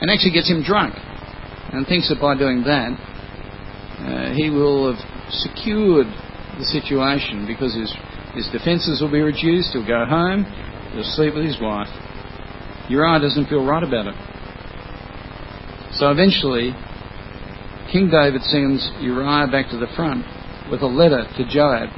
And 0.00 0.10
actually 0.10 0.32
gets 0.32 0.48
him 0.48 0.62
drunk 0.64 0.94
and 1.72 1.86
thinks 1.86 2.08
that 2.08 2.20
by 2.20 2.36
doing 2.36 2.64
that, 2.64 2.90
uh, 2.92 4.34
he 4.34 4.50
will 4.50 4.90
have 4.90 5.00
secured 5.30 6.06
the 6.58 6.64
situation 6.64 7.46
because 7.46 7.74
his, 7.76 7.92
his 8.34 8.48
defences 8.52 9.00
will 9.00 9.12
be 9.12 9.20
reduced. 9.20 9.72
He'll 9.72 9.86
go 9.86 10.04
home. 10.04 10.44
He'll 10.92 11.04
sleep 11.16 11.34
with 11.34 11.44
his 11.44 11.60
wife. 11.60 11.88
Uriah 12.88 13.20
doesn't 13.20 13.46
feel 13.46 13.64
right 13.64 13.82
about 13.82 14.08
it. 14.08 14.16
So 15.96 16.10
eventually, 16.10 16.72
King 17.92 18.08
David 18.08 18.42
sends 18.48 18.90
Uriah 19.00 19.46
back 19.52 19.70
to 19.70 19.76
the 19.76 19.88
front 19.94 20.24
with 20.70 20.80
a 20.80 20.88
letter 20.88 21.28
to 21.36 21.42
Joab 21.48 21.88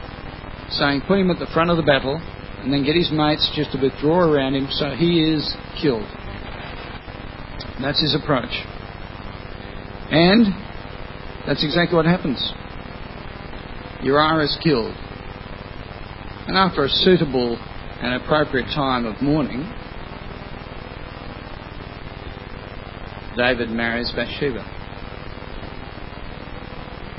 saying, 0.70 1.02
put 1.06 1.18
him 1.18 1.30
at 1.30 1.38
the 1.38 1.46
front 1.54 1.70
of 1.70 1.76
the 1.76 1.82
battle 1.82 2.20
and 2.64 2.72
then 2.72 2.82
get 2.82 2.96
his 2.96 3.12
mates 3.12 3.52
just 3.54 3.72
to 3.72 3.78
withdraw 3.78 4.20
around 4.24 4.54
him 4.54 4.68
so 4.70 4.90
he 4.96 5.20
is 5.20 5.54
killed. 5.80 6.08
That's 7.78 8.00
his 8.00 8.14
approach. 8.14 8.64
And 10.10 10.46
that's 11.46 11.62
exactly 11.62 11.94
what 11.94 12.06
happens. 12.06 12.40
Uriah 14.02 14.44
is 14.44 14.56
killed. 14.64 14.94
And 16.46 16.56
after 16.56 16.84
a 16.84 16.88
suitable 16.88 17.58
and 18.00 18.22
appropriate 18.22 18.66
time 18.74 19.04
of 19.04 19.20
mourning, 19.20 19.70
David 23.36 23.68
marries 23.68 24.10
Bathsheba. 24.16 24.64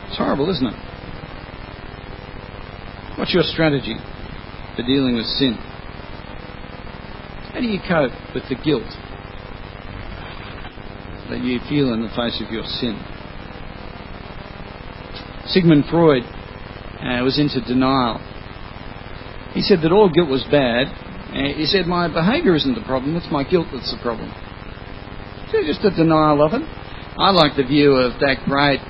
It's 0.08 0.18
horrible, 0.18 0.50
isn't 0.50 0.66
it? 0.66 0.80
What's 3.20 3.34
your 3.34 3.44
strategy 3.44 3.98
for 4.76 4.84
dealing 4.84 5.16
with 5.16 5.26
sin? 5.26 5.56
How 7.54 7.62
do 7.62 7.68
you 7.68 7.80
cope 7.80 8.12
with 8.34 8.44
the 8.50 8.56
guilt 8.56 8.92
that 11.30 11.40
you 11.40 11.60
feel 11.70 11.94
in 11.94 12.04
the 12.04 12.10
face 12.10 12.42
of 12.44 12.52
your 12.52 12.66
sin? 12.66 13.00
Sigmund 15.48 15.86
Freud 15.90 16.24
uh, 16.24 17.24
was 17.24 17.40
into 17.40 17.64
denial. 17.66 18.20
He 19.54 19.62
said 19.62 19.80
that 19.84 19.92
all 19.94 20.10
guilt 20.10 20.30
was 20.30 20.44
bad. 20.52 20.88
Uh, 21.32 21.56
he 21.56 21.66
said, 21.66 21.88
My 21.88 22.12
behaviour 22.12 22.56
isn't 22.56 22.76
the 22.76 22.84
problem, 22.84 23.16
it's 23.16 23.32
my 23.32 23.44
guilt 23.44 23.68
that's 23.72 23.96
the 23.96 24.02
problem. 24.02 24.28
So 25.52 25.64
just 25.64 25.86
a 25.86 25.96
denial 25.96 26.44
of 26.44 26.54
it. 26.54 26.62
I 27.18 27.32
like 27.32 27.56
the 27.56 27.64
view 27.64 27.96
of 27.96 28.20
that 28.20 28.44
great 28.44 28.82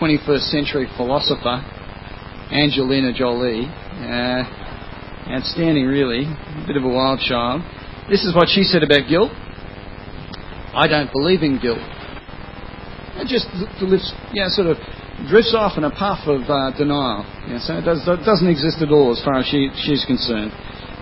21st 0.00 0.48
century 0.48 0.88
philosopher, 0.96 1.60
Angelina 2.50 3.12
Jolie. 3.12 3.68
Uh, 3.68 4.63
outstanding, 5.28 5.86
really. 5.86 6.24
A 6.24 6.64
bit 6.66 6.76
of 6.76 6.84
a 6.84 6.88
wild 6.88 7.20
child. 7.20 7.62
This 8.10 8.24
is 8.24 8.34
what 8.34 8.48
she 8.48 8.62
said 8.64 8.82
about 8.82 9.08
guilt. 9.08 9.32
I 10.74 10.86
don't 10.88 11.10
believe 11.12 11.42
in 11.42 11.60
guilt. 11.60 11.80
It 13.16 13.30
just 13.30 13.46
yeah, 14.34 14.50
sort 14.50 14.66
of 14.66 14.76
drifts 15.30 15.54
off 15.54 15.78
in 15.78 15.84
a 15.84 15.90
puff 15.90 16.26
of 16.26 16.42
uh, 16.50 16.74
denial. 16.74 17.22
So 17.62 17.78
it, 17.78 17.86
does, 17.86 18.02
it 18.04 18.26
doesn't 18.26 18.50
exist 18.50 18.82
at 18.82 18.90
all 18.90 19.14
as 19.14 19.22
far 19.22 19.38
as 19.38 19.46
she, 19.46 19.70
she's 19.86 20.04
concerned. 20.04 20.50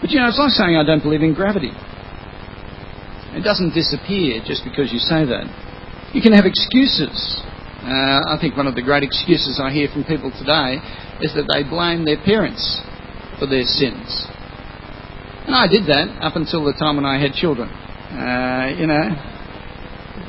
But 0.01 0.13
you 0.13 0.21
know, 0.21 0.29
it's 0.29 0.39
like 0.39 0.53
saying 0.53 0.77
I 0.77 0.85
don't 0.85 1.03
believe 1.03 1.25
in 1.25 1.33
gravity. 1.33 1.73
It 3.33 3.43
doesn't 3.43 3.73
disappear 3.73 4.45
just 4.45 4.63
because 4.63 4.93
you 4.93 5.01
say 5.01 5.25
that. 5.25 5.49
You 6.13 6.21
can 6.21 6.37
have 6.37 6.45
excuses. 6.45 7.41
Uh, 7.81 8.29
I 8.29 8.37
think 8.39 8.61
one 8.61 8.69
of 8.69 8.77
the 8.77 8.85
great 8.85 9.03
excuses 9.03 9.57
I 9.57 9.73
hear 9.73 9.89
from 9.89 10.05
people 10.05 10.31
today 10.37 10.79
is 11.25 11.33
that 11.33 11.49
they 11.49 11.65
blame 11.65 12.05
their 12.05 12.21
parents 12.21 12.61
for 13.43 13.51
their 13.51 13.67
sins. 13.67 14.07
And 15.51 15.59
I 15.59 15.67
did 15.67 15.91
that 15.91 16.23
up 16.23 16.39
until 16.39 16.63
the 16.63 16.79
time 16.79 16.95
when 16.95 17.05
I 17.05 17.19
had 17.19 17.35
children. 17.35 17.67
Uh, 17.67 18.71
you 18.79 18.87
know, 18.87 19.11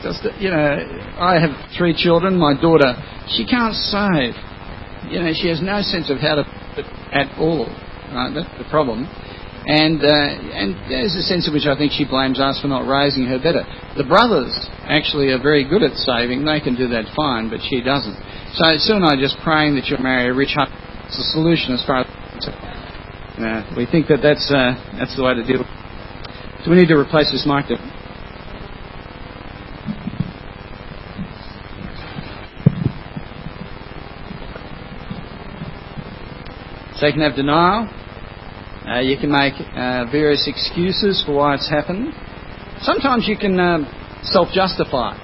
just 0.01 0.25
you 0.41 0.49
know, 0.49 0.65
I 1.21 1.37
have 1.37 1.53
three 1.77 1.93
children. 1.93 2.41
My 2.41 2.57
daughter, 2.57 2.97
she 3.29 3.45
can't 3.45 3.77
save. 3.77 4.33
You 5.13 5.21
know, 5.21 5.29
she 5.37 5.53
has 5.53 5.61
no 5.61 5.85
sense 5.85 6.09
of 6.09 6.17
how 6.17 6.41
to 6.41 6.43
at 7.13 7.29
all. 7.37 7.69
Right? 8.09 8.33
That's 8.33 8.49
the 8.57 8.65
problem. 8.73 9.05
And 9.69 10.01
uh, 10.01 10.57
and 10.57 10.73
there's 10.89 11.13
a 11.13 11.21
sense 11.21 11.45
in 11.45 11.53
which 11.53 11.69
I 11.69 11.77
think 11.77 11.93
she 11.93 12.09
blames 12.09 12.41
us 12.41 12.57
for 12.59 12.67
not 12.67 12.89
raising 12.89 13.29
her 13.29 13.37
better. 13.37 13.61
The 13.93 14.09
brothers 14.09 14.51
actually 14.89 15.29
are 15.29 15.39
very 15.39 15.69
good 15.69 15.85
at 15.85 15.93
saving; 16.01 16.43
they 16.49 16.59
can 16.65 16.73
do 16.73 16.89
that 16.89 17.05
fine, 17.13 17.53
but 17.53 17.61
she 17.61 17.85
doesn't. 17.85 18.17
So 18.57 18.65
Sue 18.81 18.97
and 18.97 19.05
I 19.05 19.13
are 19.13 19.21
just 19.21 19.37
praying 19.45 19.77
that 19.77 19.85
you'll 19.85 20.01
marry 20.01 20.33
a 20.33 20.33
rich 20.33 20.57
husband. 20.57 20.81
It's 21.05 21.21
a 21.21 21.29
solution 21.31 21.77
as 21.77 21.85
far 21.85 22.01
as 22.01 22.09
uh, 23.39 23.73
we 23.75 23.87
think 23.87 24.07
that 24.07 24.21
that's 24.21 24.51
uh, 24.51 24.77
that's 24.93 25.15
the 25.17 25.23
way 25.23 25.33
to 25.33 25.43
deal. 25.43 25.65
Do 26.63 26.69
we 26.69 26.77
need 26.77 26.87
to 26.89 26.97
replace 26.97 27.31
this 27.31 27.47
mic? 27.47 27.65
So 36.95 37.07
you 37.07 37.13
can 37.13 37.21
have 37.21 37.35
denial. 37.35 37.89
Uh, 38.87 38.99
you 38.99 39.17
can 39.17 39.31
make 39.31 39.53
uh, 39.75 40.05
various 40.11 40.47
excuses 40.47 41.23
for 41.25 41.33
why 41.33 41.55
it's 41.55 41.67
happened. 41.67 42.13
Sometimes 42.81 43.27
you 43.27 43.35
can 43.35 43.59
um, 43.59 43.85
self-justify. 44.21 45.17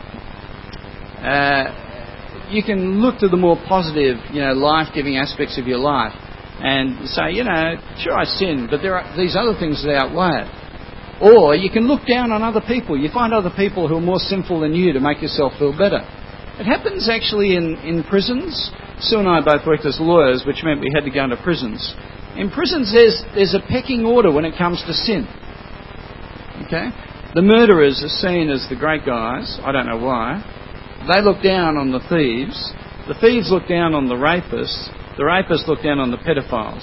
Uh, 1.21 2.49
you 2.49 2.63
can 2.63 3.01
look 3.01 3.19
to 3.19 3.27
the 3.27 3.37
more 3.37 3.57
positive, 3.67 4.17
you 4.31 4.41
know, 4.41 4.53
life-giving 4.53 5.17
aspects 5.17 5.59
of 5.59 5.67
your 5.67 5.77
life 5.77 6.13
and 6.59 7.07
say, 7.09 7.31
you 7.31 7.43
know, 7.43 7.75
sure 7.99 8.13
I 8.13 8.25
sin, 8.25 8.67
but 8.69 8.81
there 8.81 8.95
are 8.95 9.17
these 9.17 9.35
other 9.35 9.57
things 9.57 9.83
that 9.83 9.95
outweigh 9.95 10.43
it. 10.43 10.59
Or 11.21 11.55
you 11.55 11.69
can 11.69 11.87
look 11.87 12.07
down 12.07 12.31
on 12.31 12.43
other 12.43 12.61
people. 12.61 12.97
You 12.97 13.09
find 13.11 13.33
other 13.33 13.51
people 13.55 13.87
who 13.87 13.97
are 13.97 14.01
more 14.01 14.19
sinful 14.19 14.61
than 14.61 14.73
you 14.73 14.93
to 14.93 14.99
make 14.99 15.21
yourself 15.21 15.53
feel 15.59 15.71
better. 15.71 15.99
It 16.59 16.65
happens 16.65 17.09
actually 17.09 17.55
in, 17.55 17.75
in 17.83 18.03
prisons. 18.03 18.71
Sue 18.99 19.19
and 19.19 19.27
I 19.27 19.39
both 19.39 19.65
worked 19.65 19.85
as 19.85 19.97
lawyers, 19.99 20.43
which 20.45 20.63
meant 20.63 20.81
we 20.81 20.91
had 20.93 21.05
to 21.05 21.11
go 21.11 21.23
into 21.23 21.37
prisons. 21.37 21.95
In 22.35 22.49
prisons, 22.51 22.91
there's, 22.91 23.23
there's 23.35 23.53
a 23.53 23.63
pecking 23.67 24.05
order 24.05 24.31
when 24.31 24.45
it 24.45 24.57
comes 24.57 24.83
to 24.87 24.93
sin. 24.93 25.27
Okay? 26.67 26.87
The 27.35 27.41
murderers 27.41 28.03
are 28.03 28.15
seen 28.19 28.49
as 28.49 28.65
the 28.69 28.75
great 28.75 29.05
guys. 29.05 29.59
I 29.63 29.71
don't 29.71 29.87
know 29.87 30.03
why. 30.03 30.43
They 31.07 31.21
look 31.21 31.41
down 31.43 31.77
on 31.77 31.91
the 31.91 32.03
thieves. 32.09 32.57
The 33.07 33.15
thieves 33.19 33.49
look 33.51 33.67
down 33.67 33.95
on 33.95 34.07
the 34.07 34.15
rapists. 34.15 34.91
The 35.19 35.27
rapists 35.27 35.67
look 35.67 35.83
down 35.83 35.99
on 35.99 36.15
the 36.15 36.21
pedophiles. 36.23 36.79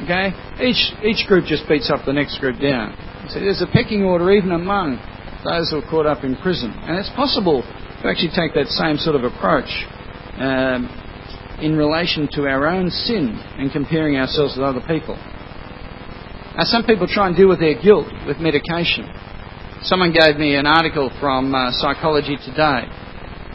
Okay? 0.00 0.32
Each, 0.64 0.80
each 1.04 1.28
group 1.28 1.44
just 1.44 1.68
beats 1.68 1.92
up 1.92 2.08
the 2.08 2.12
next 2.16 2.40
group 2.40 2.56
down. 2.56 2.96
So 3.28 3.36
there's 3.36 3.60
a 3.60 3.68
pecking 3.68 4.00
order 4.00 4.32
even 4.32 4.56
among 4.56 4.96
those 5.44 5.68
who 5.68 5.84
are 5.84 5.90
caught 5.92 6.08
up 6.08 6.24
in 6.24 6.40
prison. 6.40 6.72
And 6.72 6.96
it's 6.96 7.12
possible 7.12 7.60
to 7.60 8.04
actually 8.08 8.32
take 8.32 8.56
that 8.56 8.72
same 8.72 8.96
sort 8.96 9.12
of 9.12 9.28
approach 9.28 9.68
um, 10.40 10.88
in 11.60 11.76
relation 11.76 12.32
to 12.40 12.48
our 12.48 12.64
own 12.64 12.88
sin 12.88 13.36
and 13.60 13.68
comparing 13.68 14.16
ourselves 14.16 14.56
with 14.56 14.64
other 14.64 14.80
people. 14.88 15.20
Now, 16.56 16.64
some 16.64 16.88
people 16.88 17.04
try 17.04 17.28
and 17.28 17.36
deal 17.36 17.52
with 17.52 17.60
their 17.60 17.76
guilt 17.76 18.08
with 18.24 18.40
medication. 18.40 19.04
Someone 19.84 20.16
gave 20.16 20.40
me 20.40 20.56
an 20.56 20.64
article 20.64 21.12
from 21.20 21.52
uh, 21.52 21.76
Psychology 21.76 22.40
Today. 22.40 22.88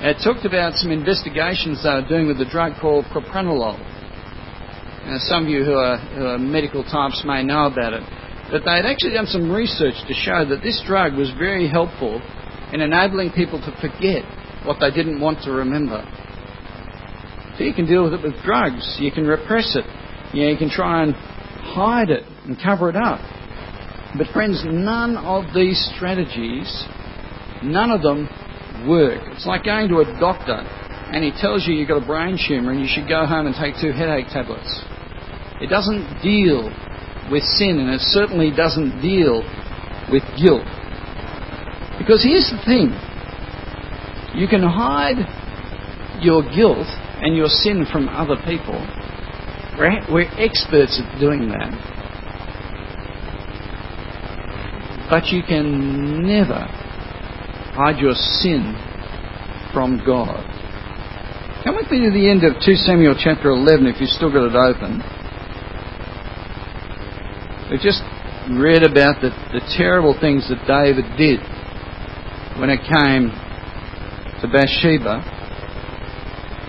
It 0.05 0.21
talked 0.21 0.45
about 0.45 0.77
some 0.77 0.93
investigations 0.93 1.81
they 1.81 1.89
were 1.89 2.05
doing 2.05 2.29
with 2.29 2.37
a 2.37 2.45
drug 2.45 2.77
called 2.77 3.05
propranolol. 3.09 3.81
Now, 5.05 5.17
some 5.17 5.43
of 5.43 5.49
you 5.49 5.63
who 5.63 5.73
are, 5.73 5.97
who 5.97 6.25
are 6.25 6.37
medical 6.37 6.83
types 6.83 7.23
may 7.25 7.43
know 7.43 7.65
about 7.65 7.93
it. 7.93 8.03
But 8.51 8.63
they 8.65 8.75
had 8.77 8.85
actually 8.85 9.13
done 9.13 9.25
some 9.25 9.51
research 9.51 9.95
to 10.07 10.13
show 10.13 10.45
that 10.45 10.61
this 10.61 10.81
drug 10.85 11.15
was 11.15 11.31
very 11.37 11.67
helpful 11.67 12.21
in 12.71 12.81
enabling 12.81 13.31
people 13.31 13.59
to 13.59 13.71
forget 13.81 14.23
what 14.65 14.77
they 14.79 14.91
didn't 14.91 15.19
want 15.19 15.41
to 15.43 15.51
remember. 15.51 16.03
So 17.57 17.63
you 17.63 17.73
can 17.73 17.85
deal 17.85 18.03
with 18.03 18.13
it 18.13 18.23
with 18.23 18.35
drugs. 18.43 18.97
You 18.99 19.11
can 19.11 19.25
repress 19.25 19.75
it. 19.75 19.85
You, 20.33 20.43
know, 20.43 20.49
you 20.51 20.57
can 20.57 20.69
try 20.69 21.03
and 21.03 21.13
hide 21.13 22.09
it 22.09 22.23
and 22.45 22.57
cover 22.61 22.89
it 22.89 22.95
up. 22.95 23.19
But 24.17 24.27
friends, 24.33 24.63
none 24.65 25.17
of 25.17 25.53
these 25.55 25.79
strategies, 25.95 26.67
none 27.63 27.91
of 27.91 28.01
them 28.01 28.29
work. 28.87 29.21
It's 29.33 29.45
like 29.45 29.63
going 29.63 29.89
to 29.89 29.99
a 29.99 30.19
doctor 30.19 30.61
and 31.11 31.23
he 31.23 31.31
tells 31.31 31.67
you 31.67 31.73
you've 31.73 31.89
got 31.89 32.01
a 32.01 32.05
brain 32.05 32.37
tumour 32.37 32.71
and 32.71 32.79
you 32.79 32.87
should 32.87 33.07
go 33.07 33.25
home 33.25 33.45
and 33.45 33.55
take 33.55 33.75
two 33.81 33.91
headache 33.91 34.27
tablets. 34.31 34.83
It 35.61 35.69
doesn't 35.69 36.21
deal 36.21 36.69
with 37.31 37.43
sin 37.43 37.79
and 37.79 37.89
it 37.89 38.01
certainly 38.01 38.51
doesn't 38.51 39.01
deal 39.01 39.41
with 40.11 40.23
guilt. 40.35 40.65
Because 41.97 42.23
here's 42.23 42.49
the 42.49 42.61
thing 42.65 42.89
you 44.33 44.47
can 44.47 44.63
hide 44.63 45.21
your 46.21 46.41
guilt 46.41 46.87
and 47.21 47.35
your 47.35 47.47
sin 47.47 47.85
from 47.91 48.09
other 48.09 48.35
people. 48.45 48.75
We're, 49.77 50.01
we're 50.11 50.31
experts 50.37 50.99
at 50.99 51.19
doing 51.19 51.49
that. 51.49 51.71
But 55.09 55.27
you 55.27 55.43
can 55.43 56.23
never 56.23 56.65
hide 57.75 57.99
your 57.99 58.15
sin 58.15 58.73
from 59.73 60.01
God. 60.05 60.41
Come 61.63 61.75
with 61.75 61.91
me 61.91 62.01
to 62.05 62.11
the 62.11 62.29
end 62.29 62.43
of 62.43 62.61
2 62.63 62.75
Samuel 62.75 63.15
chapter 63.19 63.49
11 63.49 63.85
if 63.87 64.01
you've 64.01 64.09
still 64.09 64.31
got 64.31 64.47
it 64.47 64.55
open. 64.55 65.20
We've 67.71 67.79
just 67.79 68.03
read 68.51 68.83
about 68.83 69.23
the, 69.23 69.31
the 69.55 69.63
terrible 69.79 70.11
things 70.19 70.43
that 70.51 70.59
David 70.67 71.07
did 71.15 71.39
when 72.59 72.67
it 72.67 72.83
came 72.83 73.31
to 74.43 74.45
Bathsheba. 74.51 75.23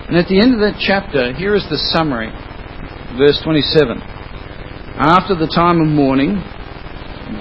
And 0.07 0.15
at 0.15 0.31
the 0.31 0.39
end 0.39 0.55
of 0.55 0.63
that 0.63 0.79
chapter, 0.79 1.35
here 1.35 1.59
is 1.59 1.67
the 1.67 1.75
summary. 1.91 2.31
Verse 3.19 3.35
27. 3.43 3.99
After 4.95 5.35
the 5.35 5.51
time 5.51 5.83
of 5.83 5.91
mourning, 5.91 6.39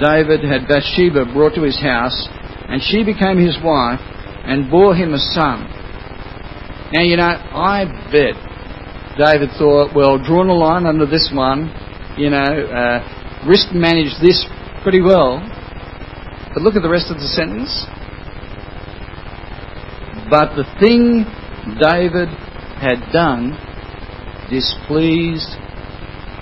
David 0.03 0.43
had 0.43 0.67
Bathsheba 0.67 1.31
brought 1.31 1.55
to 1.55 1.63
his 1.63 1.79
house, 1.79 2.19
and 2.67 2.83
she 2.83 3.07
became 3.07 3.39
his 3.39 3.55
wife 3.63 4.03
and 4.43 4.75
bore 4.75 4.97
him 4.97 5.15
a 5.15 5.23
son. 5.39 5.71
Now, 6.91 7.07
you 7.07 7.15
know, 7.15 7.31
I 7.31 7.87
bet 8.11 8.35
David 9.23 9.55
thought, 9.55 9.95
well, 9.95 10.19
drawn 10.19 10.51
a 10.51 10.59
line 10.59 10.85
under 10.85 11.07
this 11.07 11.31
one, 11.33 11.71
you 12.19 12.29
know, 12.29 12.43
uh, 12.43 13.22
risk 13.47 13.73
managed 13.73 14.21
this 14.21 14.45
pretty 14.83 15.01
well. 15.01 15.41
But 16.55 16.63
look 16.63 16.77
at 16.77 16.83
the 16.83 16.91
rest 16.91 17.11
of 17.11 17.17
the 17.17 17.29
sentence. 17.29 17.87
But 20.29 20.55
the 20.57 20.65
thing 20.81 21.25
David 21.81 22.29
had 22.81 23.13
done 23.13 23.57
displeased 24.51 25.57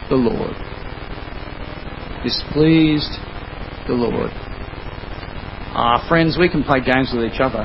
the 0.09 0.17
Lord. 0.17 0.57
Displeased 2.25 3.15
the 3.87 3.95
Lord. 3.95 4.31
Ah, 5.73 6.05
friends, 6.09 6.37
we 6.39 6.49
can 6.49 6.65
play 6.65 6.81
games 6.81 7.13
with 7.15 7.25
each 7.25 7.41
other. 7.41 7.65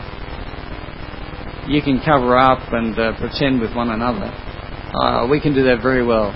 You 1.67 1.81
can 1.81 1.99
cover 2.05 2.37
up 2.37 2.71
and 2.71 2.97
uh, 2.97 3.17
pretend 3.17 3.59
with 3.59 3.75
one 3.75 3.89
another. 3.89 4.29
Uh, 4.93 5.27
we 5.29 5.41
can 5.41 5.53
do 5.55 5.63
that 5.63 5.81
very 5.81 6.05
well. 6.05 6.29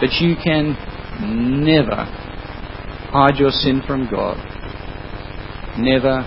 But 0.00 0.12
you 0.20 0.36
can 0.36 0.76
never 1.20 2.06
hide 3.10 3.36
your 3.36 3.50
sin 3.50 3.82
from 3.86 4.08
God. 4.10 4.38
Never, 5.78 6.22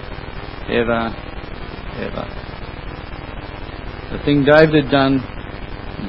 ever, 0.68 1.16
ever. 2.00 2.26
The 4.12 4.20
thing 4.26 4.46
David 4.46 4.86
had 4.86 4.92
done 4.92 5.24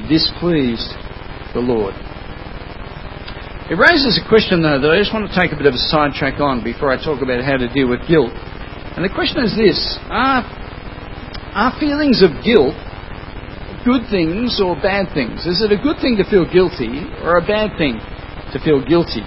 displeased 0.09 0.91
the 1.53 1.63
Lord. 1.63 1.95
It 3.65 3.79
raises 3.81 4.21
a 4.21 4.29
question, 4.29 4.61
though, 4.61 4.77
that 4.77 4.91
I 4.91 4.99
just 4.99 5.13
want 5.13 5.25
to 5.25 5.33
take 5.33 5.51
a 5.51 5.57
bit 5.57 5.65
of 5.65 5.73
a 5.73 5.83
sidetrack 5.89 6.39
on 6.39 6.63
before 6.63 6.91
I 6.91 7.01
talk 7.01 7.23
about 7.23 7.41
how 7.41 7.57
to 7.57 7.71
deal 7.73 7.89
with 7.89 8.05
guilt. 8.07 8.35
And 8.95 9.03
the 9.03 9.09
question 9.09 9.41
is 9.41 9.57
this 9.57 9.79
Are, 10.11 10.45
are 11.55 11.73
feelings 11.79 12.21
of 12.21 12.29
guilt 12.43 12.77
good 13.85 14.09
things 14.09 14.59
or 14.59 14.75
bad 14.75 15.13
things? 15.13 15.45
Is 15.45 15.61
it 15.61 15.71
a 15.71 15.77
good 15.77 16.01
thing 16.01 16.17
to 16.17 16.25
feel 16.25 16.43
guilty 16.49 17.05
or 17.21 17.37
a 17.37 17.45
bad 17.45 17.77
thing 17.77 18.01
to 18.55 18.63
feel 18.63 18.79
guilty? 18.79 19.19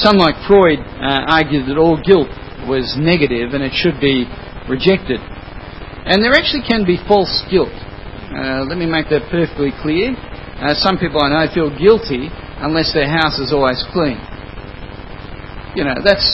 Some, 0.00 0.16
like 0.16 0.40
Freud, 0.48 0.80
uh, 0.80 1.28
argued 1.28 1.68
that 1.68 1.76
all 1.76 2.00
guilt 2.00 2.32
was 2.64 2.96
negative 2.96 3.52
and 3.52 3.60
it 3.60 3.76
should 3.76 4.00
be 4.00 4.24
rejected. 4.64 5.20
And 6.08 6.24
there 6.24 6.32
actually 6.32 6.64
can 6.64 6.88
be 6.88 6.96
false 7.04 7.44
guilt. 7.52 7.72
Uh, 8.32 8.64
let 8.64 8.80
me 8.80 8.88
make 8.88 9.12
that 9.12 9.28
perfectly 9.28 9.72
clear. 9.84 10.16
Uh, 10.16 10.72
some 10.72 10.96
people 10.96 11.20
I 11.20 11.28
know 11.28 11.44
feel 11.52 11.68
guilty 11.68 12.32
unless 12.64 12.92
their 12.96 13.08
house 13.08 13.36
is 13.38 13.52
always 13.52 13.80
clean. 13.92 14.16
You 15.76 15.84
know, 15.84 16.00
that's, 16.00 16.26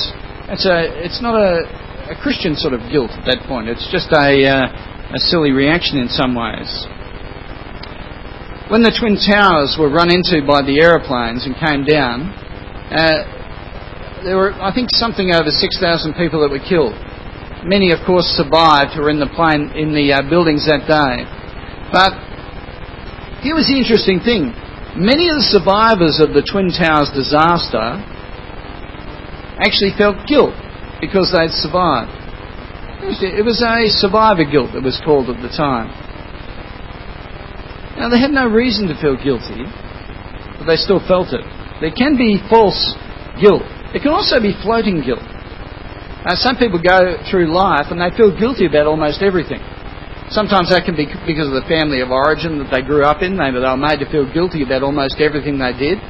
that's 0.47 0.67
a, 0.67 0.87
it's 1.03 1.19
not 1.21 1.35
a, 1.35 1.67
a 2.11 2.17
Christian 2.23 2.55
sort 2.55 2.73
of 2.73 2.81
guilt 2.91 3.11
at 3.11 3.27
that 3.27 3.47
point. 3.51 3.69
It's 3.69 3.87
just 3.91 4.11
a, 4.15 4.31
uh, 4.47 5.15
a 5.15 5.21
silly 5.31 5.51
reaction 5.51 5.99
in 5.99 6.09
some 6.09 6.35
ways. 6.35 6.71
When 8.73 8.81
the 8.81 8.97
Twin 8.97 9.21
Towers 9.21 9.77
were 9.77 9.93
run 9.93 10.09
into 10.09 10.41
by 10.41 10.65
the 10.65 10.81
aeroplanes 10.81 11.45
and 11.45 11.53
came 11.53 11.85
down, 11.85 12.33
uh, 12.89 14.25
there 14.25 14.41
were, 14.41 14.57
I 14.57 14.73
think, 14.73 14.89
something 14.89 15.37
over 15.37 15.53
6,000 15.53 15.85
people 16.17 16.41
that 16.41 16.49
were 16.49 16.65
killed. 16.65 16.97
Many, 17.69 17.93
of 17.93 18.01
course, 18.09 18.25
survived 18.33 18.97
who 18.97 19.05
were 19.05 19.13
in 19.13 19.21
the 19.21 19.29
plane 19.37 19.69
in 19.77 19.93
the 19.93 20.17
uh, 20.17 20.25
buildings 20.33 20.65
that 20.65 20.89
day. 20.89 21.29
But 21.93 22.17
here 23.45 23.53
was 23.53 23.69
the 23.69 23.77
interesting 23.77 24.25
thing: 24.25 24.57
many 24.97 25.29
of 25.29 25.45
the 25.45 25.49
survivors 25.53 26.17
of 26.25 26.33
the 26.33 26.41
Twin 26.41 26.73
Towers 26.73 27.13
disaster 27.13 28.01
actually 29.61 29.93
felt 29.93 30.25
guilt 30.25 30.57
because 31.05 31.37
they'd 31.37 31.53
survived. 31.53 32.17
It 33.21 33.45
was 33.45 33.61
a 33.61 33.93
survivor 33.93 34.49
guilt 34.49 34.73
that 34.73 34.81
was 34.81 34.97
called 35.05 35.29
at 35.29 35.37
the 35.45 35.53
time. 35.53 35.93
Now 37.97 38.11
they 38.11 38.19
had 38.19 38.31
no 38.35 38.47
reason 38.51 38.89
to 38.91 38.97
feel 38.99 39.15
guilty, 39.15 39.65
but 40.59 40.67
they 40.67 40.77
still 40.77 41.01
felt 41.07 41.31
it. 41.31 41.47
There 41.81 41.95
can 41.95 42.19
be 42.19 42.43
false 42.51 42.95
guilt. 43.39 43.63
it 43.95 44.03
can 44.03 44.11
also 44.11 44.43
be 44.43 44.55
floating 44.63 45.03
guilt. 45.03 45.23
Uh, 46.25 46.35
some 46.41 46.57
people 46.57 46.81
go 46.81 47.21
through 47.29 47.53
life 47.53 47.93
and 47.93 48.01
they 48.01 48.09
feel 48.17 48.33
guilty 48.33 48.67
about 48.67 48.87
almost 48.87 49.21
everything. 49.21 49.61
Sometimes 50.33 50.73
that 50.73 50.89
can 50.89 50.97
be 50.97 51.05
because 51.29 51.47
of 51.47 51.55
the 51.55 51.69
family 51.69 52.01
of 52.01 52.09
origin 52.09 52.57
that 52.59 52.73
they 52.73 52.81
grew 52.81 53.05
up 53.05 53.21
in. 53.21 53.37
They 53.37 53.53
were 53.53 53.77
made 53.77 54.01
to 54.01 54.09
feel 54.09 54.25
guilty 54.25 54.65
about 54.65 54.83
almost 54.83 55.21
everything 55.21 55.61
they 55.61 55.77
did. 55.77 56.01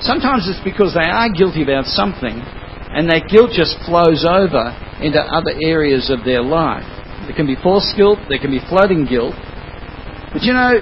Sometimes 0.00 0.48
it's 0.48 0.62
because 0.64 0.96
they 0.96 1.04
are 1.04 1.28
guilty 1.28 1.62
about 1.62 1.84
something 1.84 2.40
and 2.90 3.04
that 3.12 3.28
guilt 3.28 3.52
just 3.52 3.76
flows 3.84 4.24
over 4.24 4.72
into 5.04 5.20
other 5.20 5.52
areas 5.60 6.08
of 6.08 6.24
their 6.24 6.40
life. 6.40 6.86
There 7.28 7.36
can 7.36 7.46
be 7.46 7.60
false 7.60 7.92
guilt, 7.92 8.18
there 8.32 8.40
can 8.40 8.50
be 8.50 8.64
floating 8.72 9.04
guilt. 9.04 9.36
But 10.32 10.42
you 10.48 10.56
know, 10.56 10.80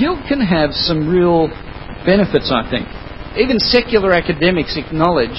guilt 0.00 0.24
can 0.24 0.40
have 0.40 0.72
some 0.72 1.04
real 1.04 1.52
benefits, 2.08 2.48
I 2.48 2.64
think. 2.72 2.88
Even 3.36 3.60
secular 3.60 4.16
academics 4.16 4.80
acknowledge 4.80 5.36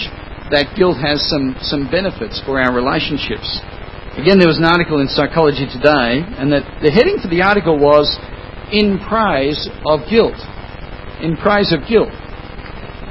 that 0.53 0.77
guilt 0.77 1.01
has 1.01 1.25
some, 1.25 1.57
some 1.65 1.89
benefits 1.89 2.37
for 2.45 2.61
our 2.61 2.69
relationships. 2.69 3.59
Again, 4.21 4.37
there 4.37 4.51
was 4.51 4.61
an 4.61 4.69
article 4.69 5.01
in 5.01 5.09
Psychology 5.09 5.65
Today, 5.65 6.21
and 6.37 6.53
that 6.53 6.67
the 6.83 6.93
heading 6.93 7.17
for 7.17 7.27
the 7.27 7.41
article 7.41 7.79
was 7.81 8.05
In 8.69 9.01
Praise 9.01 9.67
of 9.87 10.05
Guilt. 10.05 10.37
In 11.23 11.35
Praise 11.35 11.73
of 11.73 11.87
Guilt. 11.89 12.13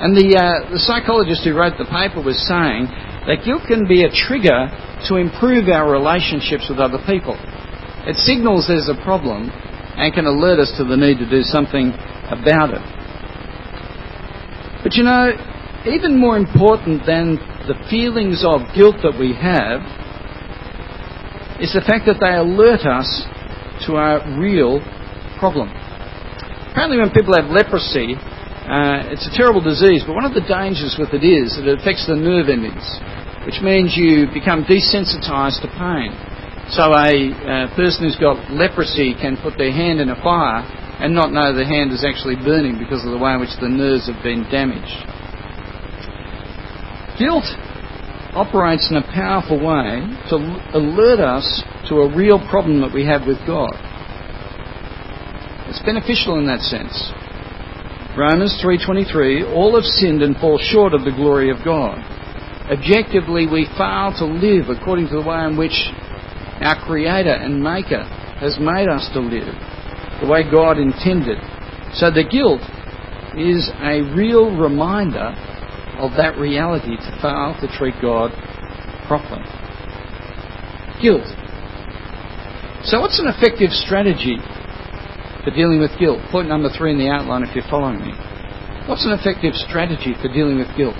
And 0.01 0.17
the, 0.17 0.33
uh, 0.33 0.73
the 0.73 0.81
psychologist 0.81 1.45
who 1.45 1.53
wrote 1.53 1.77
the 1.77 1.89
paper 1.89 2.25
was 2.25 2.41
saying 2.49 2.89
that 3.29 3.45
guilt 3.45 3.69
can 3.69 3.85
be 3.85 4.05
a 4.05 4.13
trigger 4.13 4.73
to 5.09 5.21
improve 5.21 5.69
our 5.69 5.93
relationships 5.93 6.73
with 6.73 6.81
other 6.81 7.01
people. 7.05 7.37
It 8.09 8.17
signals 8.25 8.65
there's 8.65 8.89
a 8.89 8.97
problem 9.05 9.53
and 10.01 10.15
can 10.15 10.25
alert 10.25 10.59
us 10.59 10.73
to 10.79 10.85
the 10.85 10.97
need 10.97 11.19
to 11.19 11.29
do 11.29 11.43
something 11.43 11.93
about 12.33 12.73
it. 12.73 12.81
But 14.83 14.95
you 14.97 15.05
know, 15.05 15.29
even 15.85 16.17
more 16.17 16.39
important 16.41 17.05
than 17.05 17.37
the 17.69 17.77
feelings 17.93 18.41
of 18.41 18.65
guilt 18.75 18.97
that 19.05 19.21
we 19.21 19.37
have 19.37 19.85
is 21.61 21.77
the 21.77 21.85
fact 21.85 22.09
that 22.09 22.17
they 22.17 22.33
alert 22.33 22.89
us 22.89 23.09
to 23.85 24.01
our 24.01 24.25
real 24.41 24.81
problem. 25.37 25.69
Apparently, 26.73 26.97
when 26.97 27.13
people 27.13 27.37
have 27.37 27.53
leprosy, 27.53 28.17
uh, 28.17 29.13
it's 29.13 29.29
a 29.29 29.35
terrible 29.37 29.61
disease, 29.61 30.01
but 30.07 30.17
one 30.17 30.25
of 30.25 30.33
the 30.33 30.45
dangers 30.49 30.97
with 30.97 31.13
it 31.13 31.21
is 31.21 31.61
that 31.61 31.69
it 31.69 31.77
affects 31.77 32.09
the 32.09 32.17
nerve 32.17 32.49
endings, 32.49 32.85
which 33.45 33.61
means 33.61 33.93
you 33.97 34.33
become 34.33 34.65
desensitized 34.65 35.61
to 35.61 35.69
pain. 35.77 36.17
So 36.70 36.94
a 36.94 37.11
uh, 37.35 37.74
person 37.74 38.06
who's 38.06 38.16
got 38.16 38.50
leprosy 38.52 39.14
can 39.14 39.37
put 39.37 39.59
their 39.59 39.72
hand 39.72 39.98
in 39.98 40.09
a 40.09 40.14
fire 40.22 40.62
and 41.02 41.12
not 41.12 41.33
know 41.33 41.52
the 41.52 41.66
hand 41.66 41.90
is 41.90 42.04
actually 42.04 42.37
burning 42.37 42.78
because 42.78 43.04
of 43.04 43.11
the 43.11 43.18
way 43.18 43.35
in 43.35 43.40
which 43.40 43.56
the 43.61 43.68
nerves 43.68 44.06
have 44.06 44.22
been 44.22 44.46
damaged. 44.54 44.94
Guilt 47.18 47.48
operates 48.38 48.87
in 48.90 49.02
a 49.02 49.06
powerful 49.11 49.59
way 49.59 50.06
to 50.30 50.37
alert 50.78 51.18
us 51.18 51.42
to 51.88 52.06
a 52.06 52.14
real 52.14 52.38
problem 52.48 52.80
that 52.80 52.94
we 52.94 53.04
have 53.04 53.26
with 53.26 53.42
God. 53.46 53.74
It's 55.66 55.83
beneficial 55.83 56.38
in 56.38 56.46
that 56.46 56.62
sense. 56.62 56.94
Romans 58.16 58.54
3:23 58.62 59.42
all 59.54 59.74
have 59.74 59.85
sinned 59.85 60.22
and 60.22 60.37
fall 60.37 60.59
short 60.59 60.94
of 60.94 61.04
the 61.04 61.11
glory 61.11 61.50
of 61.50 61.59
God. 61.64 61.98
Objectively 62.70 63.46
we 63.46 63.66
fail 63.76 64.14
to 64.18 64.24
live 64.24 64.70
according 64.70 65.09
to 65.09 65.18
the 65.18 65.26
way 65.26 65.42
in 65.46 65.56
which 65.56 65.90
our 66.61 66.79
creator 66.85 67.33
and 67.33 67.62
maker 67.62 68.05
has 68.40 68.59
made 68.61 68.88
us 68.88 69.09
to 69.12 69.20
live, 69.20 69.55
the 70.20 70.29
way 70.29 70.44
God 70.44 70.79
intended. 70.79 71.38
So 71.94 72.11
the 72.11 72.25
guilt 72.25 72.61
is 73.37 73.70
a 73.81 74.03
real 74.16 74.57
reminder 74.57 75.33
of 76.01 76.16
that 76.16 76.38
reality 76.38 76.96
to 76.96 77.11
fail 77.20 77.57
to 77.61 77.68
treat 77.77 77.94
God 78.01 78.33
properly. 79.07 79.44
Guilt. 81.03 81.29
So, 82.85 83.01
what's 83.01 83.20
an 83.20 83.29
effective 83.29 83.70
strategy 83.77 84.40
for 85.44 85.53
dealing 85.53 85.81
with 85.81 85.92
guilt? 86.01 86.20
Point 86.33 86.49
number 86.49 86.73
three 86.73 86.92
in 86.92 86.99
the 86.99 87.12
outline 87.12 87.44
if 87.44 87.55
you're 87.55 87.68
following 87.68 88.01
me. 88.01 88.12
What's 88.88 89.05
an 89.05 89.12
effective 89.12 89.53
strategy 89.55 90.16
for 90.16 90.33
dealing 90.33 90.57
with 90.57 90.73
guilt? 90.77 90.96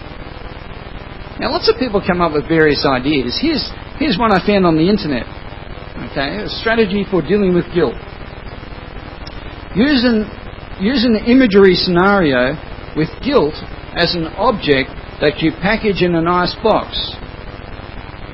Now, 1.41 1.49
lots 1.49 1.73
of 1.73 1.81
people 1.81 2.05
come 2.05 2.21
up 2.21 2.37
with 2.37 2.45
various 2.45 2.85
ideas. 2.85 3.41
Here's, 3.41 3.65
here's 3.97 4.21
one 4.21 4.29
I 4.29 4.45
found 4.45 4.69
on 4.69 4.77
the 4.77 4.93
internet. 4.93 5.25
Okay, 6.11 6.43
a 6.43 6.49
strategy 6.49 7.07
for 7.09 7.23
dealing 7.23 7.55
with 7.55 7.71
guilt. 7.73 7.95
Using, 9.79 10.27
using 10.83 11.15
the 11.15 11.23
imagery 11.23 11.79
scenario 11.79 12.59
with 12.99 13.07
guilt 13.23 13.55
as 13.95 14.19
an 14.19 14.27
object 14.35 14.91
that 15.23 15.39
you 15.39 15.53
package 15.63 16.03
in 16.03 16.19
a 16.19 16.21
nice 16.21 16.51
box. 16.67 16.99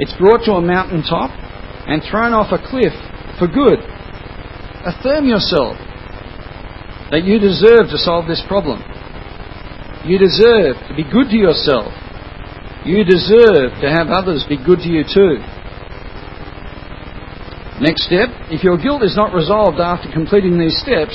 It's 0.01 0.17
brought 0.17 0.49
to 0.49 0.57
a 0.57 0.65
mountain 0.65 1.05
top 1.05 1.29
and 1.85 2.01
thrown 2.01 2.33
off 2.33 2.49
a 2.49 2.57
cliff 2.57 2.97
for 3.37 3.45
good. 3.45 3.85
Affirm 4.89 5.29
yourself 5.29 5.77
that 7.13 7.29
you 7.29 7.37
deserve 7.37 7.93
to 7.93 8.01
solve 8.01 8.25
this 8.25 8.41
problem. 8.49 8.81
You 10.09 10.17
deserve 10.17 10.81
to 10.89 10.97
be 10.97 11.05
good 11.05 11.29
to 11.29 11.37
yourself. 11.37 11.93
You 12.89 13.05
deserve 13.05 13.77
to 13.85 13.89
have 13.93 14.09
others 14.09 14.49
be 14.49 14.57
good 14.57 14.81
to 14.81 14.89
you 14.89 15.05
too. 15.05 15.45
Next 17.77 18.09
step, 18.09 18.33
if 18.49 18.65
your 18.65 18.81
guilt 18.81 19.03
is 19.03 19.17
not 19.17 19.37
resolved 19.37 19.81
after 19.81 20.09
completing 20.09 20.59
these 20.59 20.81
steps, 20.81 21.13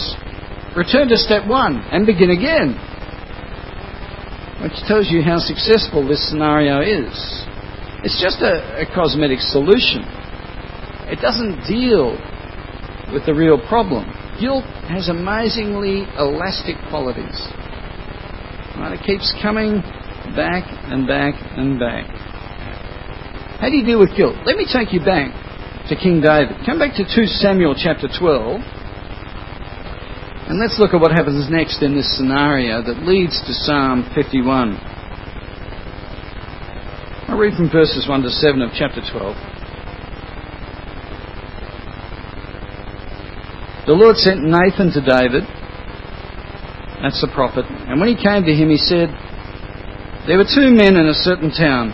return 0.78 1.10
to 1.10 1.17
step 1.17 1.47
one 1.50 1.82
and 1.89 2.06
begin 2.06 2.30
again. 2.30 2.78
Which 4.62 4.78
tells 4.86 5.10
you 5.10 5.26
how 5.26 5.41
successful 5.41 6.06
this 6.06 6.21
scenario 6.30 6.86
is. 6.86 7.10
It's 8.06 8.21
just 8.21 8.45
a, 8.45 8.78
a 8.78 8.86
cosmetic 8.93 9.41
solution. 9.41 10.06
It 11.10 11.17
doesn't 11.17 11.65
deal 11.65 12.13
with 13.10 13.26
the 13.26 13.34
real 13.34 13.58
problem. 13.58 14.06
Guilt 14.39 14.65
has 14.86 15.10
amazingly 15.10 16.06
elastic 16.13 16.78
qualities. 16.93 17.41
Right? 18.78 18.93
It 18.93 19.04
keeps 19.04 19.34
coming 19.41 19.82
back 20.38 20.69
and 20.93 21.08
back 21.10 21.34
and 21.58 21.80
back. 21.82 22.06
How 23.58 23.69
do 23.69 23.76
you 23.76 23.86
deal 23.86 24.00
with 24.00 24.15
guilt? 24.15 24.38
Let 24.45 24.58
me 24.58 24.69
take 24.71 24.93
you 24.93 25.02
back 25.02 25.40
to 25.91 25.99
King 25.99 26.21
David. 26.23 26.56
Come 26.65 26.80
back 26.80 26.95
to 26.95 27.04
2 27.04 27.27
Samuel 27.43 27.75
chapter 27.75 28.08
12. 28.08 28.63
And 30.47 30.56
let's 30.56 30.80
look 30.80 30.93
at 30.95 31.01
what 31.01 31.12
happens 31.12 31.51
next 31.51 31.84
in 31.84 31.95
this 31.95 32.08
scenario 32.15 32.82
that 32.82 33.04
leads 33.04 33.36
to 33.43 33.51
Psalm 33.51 34.10
51. 34.15 34.80
I'll 37.27 37.38
read 37.38 37.56
from 37.60 37.69
verses 37.69 38.08
1 38.08 38.21
to 38.23 38.30
7 38.30 38.62
of 38.62 38.71
chapter 38.71 39.04
12. 39.04 39.36
The 43.88 43.91
Lord 43.91 44.15
sent 44.15 44.39
Nathan 44.39 44.95
to 44.95 45.01
David, 45.04 45.43
that's 47.04 47.19
the 47.19 47.32
prophet, 47.34 47.65
and 47.67 47.99
when 47.99 48.08
he 48.08 48.15
came 48.15 48.45
to 48.45 48.54
him, 48.54 48.69
he 48.69 48.77
said, 48.77 49.10
There 50.27 50.38
were 50.38 50.47
two 50.47 50.71
men 50.71 50.95
in 50.95 51.08
a 51.08 51.13
certain 51.13 51.51
town, 51.51 51.91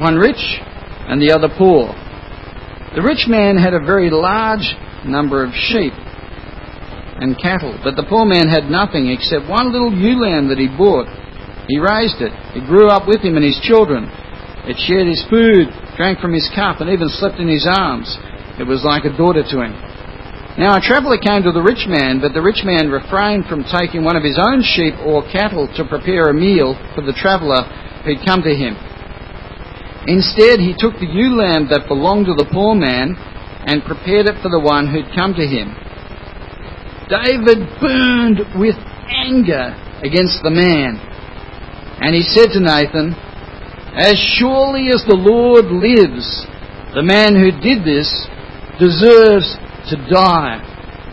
one 0.00 0.16
rich 0.16 0.62
and 1.10 1.20
the 1.20 1.34
other 1.34 1.52
poor. 1.52 1.92
The 2.94 3.02
rich 3.02 3.28
man 3.28 3.56
had 3.56 3.74
a 3.74 3.84
very 3.84 4.08
large 4.08 4.64
number 5.04 5.44
of 5.44 5.52
sheep 5.52 5.92
and 7.20 7.36
cattle, 7.36 7.76
but 7.84 7.96
the 7.96 8.06
poor 8.08 8.24
man 8.24 8.48
had 8.48 8.70
nothing 8.70 9.10
except 9.10 9.44
one 9.44 9.72
little 9.72 9.92
ewe 9.92 10.16
lamb 10.16 10.48
that 10.48 10.58
he 10.58 10.72
bought. 10.72 11.06
He 11.68 11.76
raised 11.76 12.24
it. 12.24 12.32
It 12.56 12.64
grew 12.64 12.88
up 12.88 13.04
with 13.06 13.20
him 13.20 13.36
and 13.36 13.44
his 13.44 13.60
children. 13.60 14.08
It 14.64 14.80
shared 14.80 15.06
his 15.06 15.20
food, 15.28 15.68
drank 16.00 16.20
from 16.20 16.32
his 16.32 16.48
cup, 16.56 16.80
and 16.80 16.88
even 16.88 17.12
slept 17.12 17.36
in 17.36 17.48
his 17.48 17.68
arms. 17.68 18.08
It 18.56 18.64
was 18.64 18.84
like 18.84 19.04
a 19.04 19.16
daughter 19.16 19.44
to 19.44 19.56
him. 19.60 19.76
Now 20.56 20.74
a 20.74 20.82
traveller 20.82 21.20
came 21.20 21.44
to 21.44 21.52
the 21.52 21.62
rich 21.62 21.86
man, 21.86 22.18
but 22.18 22.32
the 22.34 22.42
rich 22.42 22.64
man 22.64 22.90
refrained 22.90 23.46
from 23.46 23.68
taking 23.68 24.02
one 24.02 24.16
of 24.16 24.24
his 24.24 24.40
own 24.40 24.64
sheep 24.64 24.96
or 25.04 25.22
cattle 25.30 25.68
to 25.76 25.84
prepare 25.84 26.32
a 26.32 26.34
meal 26.34 26.74
for 26.96 27.04
the 27.04 27.14
traveller 27.14 27.62
who'd 28.02 28.26
come 28.26 28.42
to 28.42 28.50
him. 28.50 28.74
Instead, 30.06 30.60
he 30.60 30.74
took 30.78 30.94
the 31.00 31.10
ewe 31.10 31.34
lamb 31.34 31.68
that 31.70 31.88
belonged 31.88 32.26
to 32.26 32.34
the 32.34 32.48
poor 32.52 32.74
man 32.74 33.16
and 33.66 33.84
prepared 33.84 34.26
it 34.26 34.40
for 34.40 34.48
the 34.48 34.60
one 34.60 34.86
who'd 34.86 35.10
come 35.16 35.34
to 35.34 35.44
him. 35.44 35.74
David 37.10 37.64
burned 37.80 38.40
with 38.54 38.76
anger 39.08 39.74
against 40.04 40.44
the 40.44 40.52
man, 40.52 41.00
and 42.00 42.14
he 42.14 42.22
said 42.22 42.54
to 42.54 42.60
Nathan, 42.60 43.16
As 43.96 44.16
surely 44.38 44.92
as 44.94 45.02
the 45.08 45.18
Lord 45.18 45.66
lives, 45.72 46.46
the 46.94 47.02
man 47.02 47.34
who 47.34 47.50
did 47.50 47.82
this 47.84 48.08
deserves 48.78 49.58
to 49.90 49.96
die. 50.08 50.62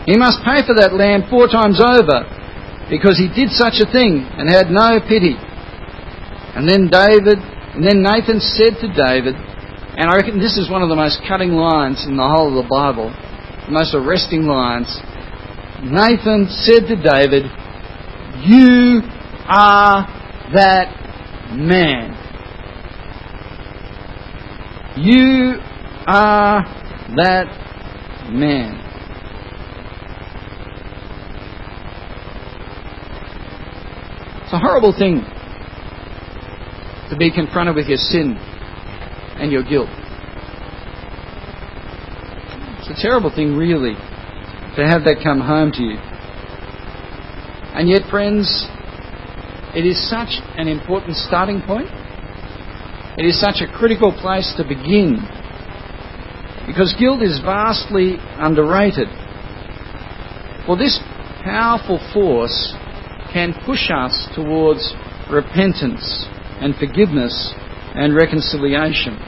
He 0.06 0.16
must 0.16 0.44
pay 0.46 0.62
for 0.62 0.76
that 0.78 0.94
lamb 0.94 1.26
four 1.28 1.50
times 1.50 1.82
over 1.82 2.22
because 2.88 3.18
he 3.18 3.26
did 3.26 3.50
such 3.50 3.82
a 3.82 3.90
thing 3.90 4.22
and 4.38 4.46
had 4.48 4.70
no 4.70 5.02
pity. 5.02 5.34
And 6.54 6.64
then 6.64 6.86
David, 6.86 7.42
and 7.76 7.84
then 7.84 8.02
Nathan 8.02 8.40
said 8.40 8.80
to 8.80 8.88
David, 8.88 9.34
and 9.36 10.08
I 10.08 10.16
reckon 10.16 10.40
this 10.40 10.56
is 10.56 10.70
one 10.70 10.82
of 10.82 10.88
the 10.88 10.96
most 10.96 11.20
cutting 11.28 11.52
lines 11.52 12.06
in 12.08 12.16
the 12.16 12.26
whole 12.26 12.48
of 12.48 12.64
the 12.64 12.68
Bible, 12.70 13.12
the 13.66 13.72
most 13.72 13.94
arresting 13.94 14.44
lines. 14.44 14.88
Nathan 15.84 16.48
said 16.48 16.88
to 16.88 16.96
David, 16.96 17.44
You 18.48 19.02
are 19.44 20.08
that 20.54 20.88
man. 21.52 22.16
You 24.96 25.60
are 26.06 26.64
that 27.14 28.30
man. 28.32 28.82
It's 34.44 34.52
a 34.54 34.58
horrible 34.58 34.94
thing 34.96 35.26
to 37.10 37.16
be 37.16 37.30
confronted 37.30 37.76
with 37.76 37.86
your 37.86 37.98
sin 37.98 38.36
and 39.38 39.52
your 39.52 39.62
guilt. 39.62 39.88
It's 42.80 42.98
a 42.98 43.02
terrible 43.02 43.30
thing, 43.34 43.56
really, 43.56 43.94
to 44.76 44.86
have 44.86 45.04
that 45.04 45.20
come 45.22 45.40
home 45.40 45.72
to 45.72 45.82
you. 45.82 45.98
And 47.74 47.88
yet, 47.88 48.08
friends, 48.10 48.66
it 49.74 49.84
is 49.84 50.08
such 50.08 50.40
an 50.56 50.68
important 50.68 51.16
starting 51.16 51.62
point. 51.62 51.88
It 53.18 53.24
is 53.24 53.40
such 53.40 53.60
a 53.60 53.66
critical 53.66 54.12
place 54.12 54.52
to 54.56 54.64
begin 54.64 55.20
because 56.66 56.94
guilt 56.98 57.22
is 57.22 57.40
vastly 57.40 58.16
underrated. 58.38 59.08
Well, 60.66 60.76
this 60.76 60.98
powerful 61.44 62.00
force 62.12 62.74
can 63.32 63.54
push 63.64 63.90
us 63.90 64.28
towards 64.34 64.94
repentance 65.30 66.26
and 66.60 66.74
forgiveness 66.76 67.52
and 67.94 68.14
reconciliation. 68.14 69.18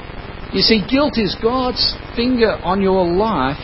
You 0.52 0.62
see, 0.62 0.80
guilt 0.88 1.18
is 1.18 1.36
God's 1.42 1.94
finger 2.16 2.52
on 2.64 2.80
your 2.80 3.04
life 3.06 3.60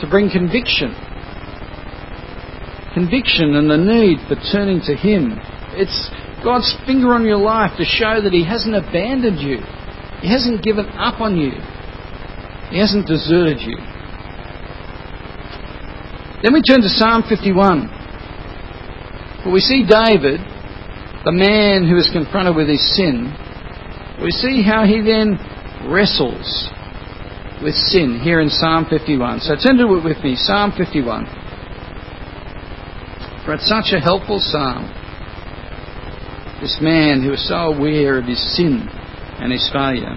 to 0.00 0.06
bring 0.08 0.30
conviction. 0.30 0.94
Conviction 2.94 3.54
and 3.56 3.70
the 3.70 3.76
need 3.76 4.18
for 4.28 4.36
turning 4.52 4.80
to 4.86 4.94
Him. 4.94 5.38
It's 5.74 6.10
God's 6.42 6.74
finger 6.86 7.14
on 7.14 7.24
your 7.24 7.38
life 7.38 7.76
to 7.78 7.84
show 7.84 8.22
that 8.22 8.32
He 8.32 8.44
hasn't 8.44 8.74
abandoned 8.74 9.40
you. 9.40 9.58
He 10.20 10.30
hasn't 10.30 10.62
given 10.62 10.86
up 10.96 11.20
on 11.20 11.36
you. 11.36 11.52
He 12.70 12.78
hasn't 12.78 13.06
deserted 13.06 13.60
you. 13.60 13.76
Then 16.42 16.52
we 16.52 16.62
turn 16.62 16.82
to 16.82 16.88
Psalm 16.88 17.22
51. 17.28 17.88
Where 19.44 19.52
we 19.52 19.60
see 19.60 19.84
David, 19.86 20.40
the 21.26 21.34
man 21.34 21.90
who 21.90 21.98
is 21.98 22.08
confronted 22.14 22.54
with 22.54 22.70
his 22.70 22.78
sin. 22.94 23.34
We 24.22 24.30
see 24.30 24.62
how 24.62 24.86
he 24.86 25.02
then 25.02 25.34
wrestles 25.90 26.70
with 27.58 27.74
sin 27.90 28.22
here 28.22 28.38
in 28.38 28.48
Psalm 28.48 28.86
51. 28.88 29.40
So 29.40 29.58
turn 29.58 29.76
to 29.82 29.90
it 29.98 30.04
with 30.06 30.22
me, 30.22 30.38
Psalm 30.38 30.70
51. 30.78 31.26
For 33.42 33.58
it's 33.58 33.66
such 33.66 33.90
a 33.90 33.98
helpful 33.98 34.38
psalm. 34.38 34.86
This 36.62 36.78
man 36.80 37.26
who 37.26 37.34
is 37.34 37.42
so 37.48 37.74
aware 37.74 38.22
of 38.22 38.30
his 38.30 38.38
sin 38.54 38.86
and 39.42 39.50
his 39.50 39.68
failure. 39.74 40.14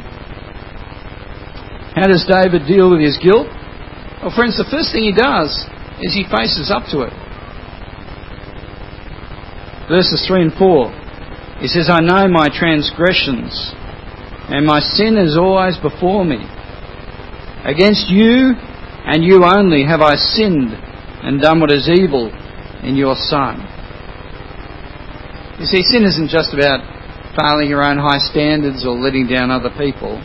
How 1.97 2.05
does 2.05 2.21
David 2.29 2.69
deal 2.69 2.93
with 2.93 3.01
his 3.01 3.17
guilt? 3.17 3.49
Well, 4.21 4.29
friends, 4.37 4.61
the 4.61 4.69
first 4.69 4.93
thing 4.93 5.09
he 5.09 5.11
does 5.11 5.49
is 6.05 6.13
he 6.13 6.21
faces 6.29 6.69
up 6.69 6.85
to 6.93 7.01
it. 7.01 7.13
Verses 9.89 10.23
3 10.29 10.43
and 10.43 10.53
4. 10.53 10.98
He 11.61 11.67
says, 11.67 11.89
I 11.91 11.99
know 11.99 12.27
my 12.27 12.47
transgressions, 12.47 13.51
and 14.47 14.65
my 14.65 14.79
sin 14.79 15.17
is 15.17 15.37
always 15.37 15.77
before 15.77 16.23
me. 16.23 16.39
Against 17.65 18.09
you 18.09 18.55
and 19.03 19.23
you 19.23 19.43
only 19.43 19.83
have 19.83 20.01
I 20.01 20.15
sinned 20.15 20.71
and 20.71 21.41
done 21.41 21.59
what 21.59 21.71
is 21.71 21.89
evil 21.89 22.31
in 22.83 22.95
your 22.95 23.15
sight. 23.15 23.59
You 25.59 25.65
see, 25.65 25.83
sin 25.83 26.05
isn't 26.05 26.29
just 26.29 26.53
about 26.53 26.79
failing 27.35 27.67
your 27.67 27.83
own 27.83 27.97
high 27.97 28.23
standards 28.31 28.85
or 28.85 28.95
letting 28.95 29.27
down 29.27 29.51
other 29.51 29.69
people. 29.75 30.15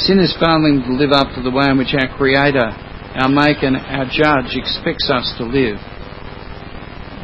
Sin 0.00 0.18
is 0.18 0.34
failing 0.40 0.82
to 0.88 0.92
live 0.96 1.12
up 1.12 1.34
to 1.36 1.42
the 1.42 1.52
way 1.52 1.68
in 1.68 1.76
which 1.76 1.92
our 1.92 2.08
Creator, 2.16 2.72
our 3.20 3.28
Maker, 3.28 3.68
and 3.68 3.76
our 3.76 4.08
Judge 4.08 4.56
expects 4.56 5.10
us 5.12 5.34
to 5.36 5.44
live. 5.44 5.76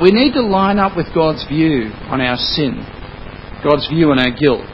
We 0.00 0.12
need 0.12 0.32
to 0.32 0.42
line 0.42 0.78
up 0.78 0.96
with 0.96 1.12
God's 1.14 1.44
view 1.46 1.92
on 2.08 2.20
our 2.20 2.36
sin, 2.36 2.80
God's 3.62 3.86
view 3.88 4.10
on 4.10 4.18
our 4.18 4.32
guilt. 4.32 4.64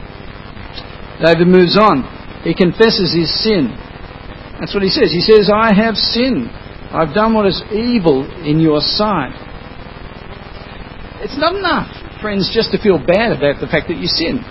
David 1.19 1.49
moves 1.49 1.77
on. 1.77 2.07
He 2.45 2.55
confesses 2.55 3.11
his 3.11 3.27
sin. 3.43 3.75
That's 4.61 4.73
what 4.73 4.85
he 4.85 4.89
says. 4.89 5.11
He 5.11 5.21
says, 5.21 5.51
I 5.53 5.75
have 5.75 5.97
sinned. 5.97 6.47
I've 6.95 7.13
done 7.13 7.35
what 7.35 7.47
is 7.47 7.61
evil 7.73 8.23
in 8.47 8.61
your 8.61 8.79
sight. 8.79 9.35
It's 11.27 11.37
not 11.37 11.57
enough, 11.57 11.91
friends, 12.23 12.49
just 12.55 12.71
to 12.71 12.79
feel 12.79 12.99
bad 12.99 13.35
about 13.35 13.61
the 13.61 13.67
fact 13.67 13.89
that 13.89 13.99
you 13.99 14.07
sin. 14.07 14.47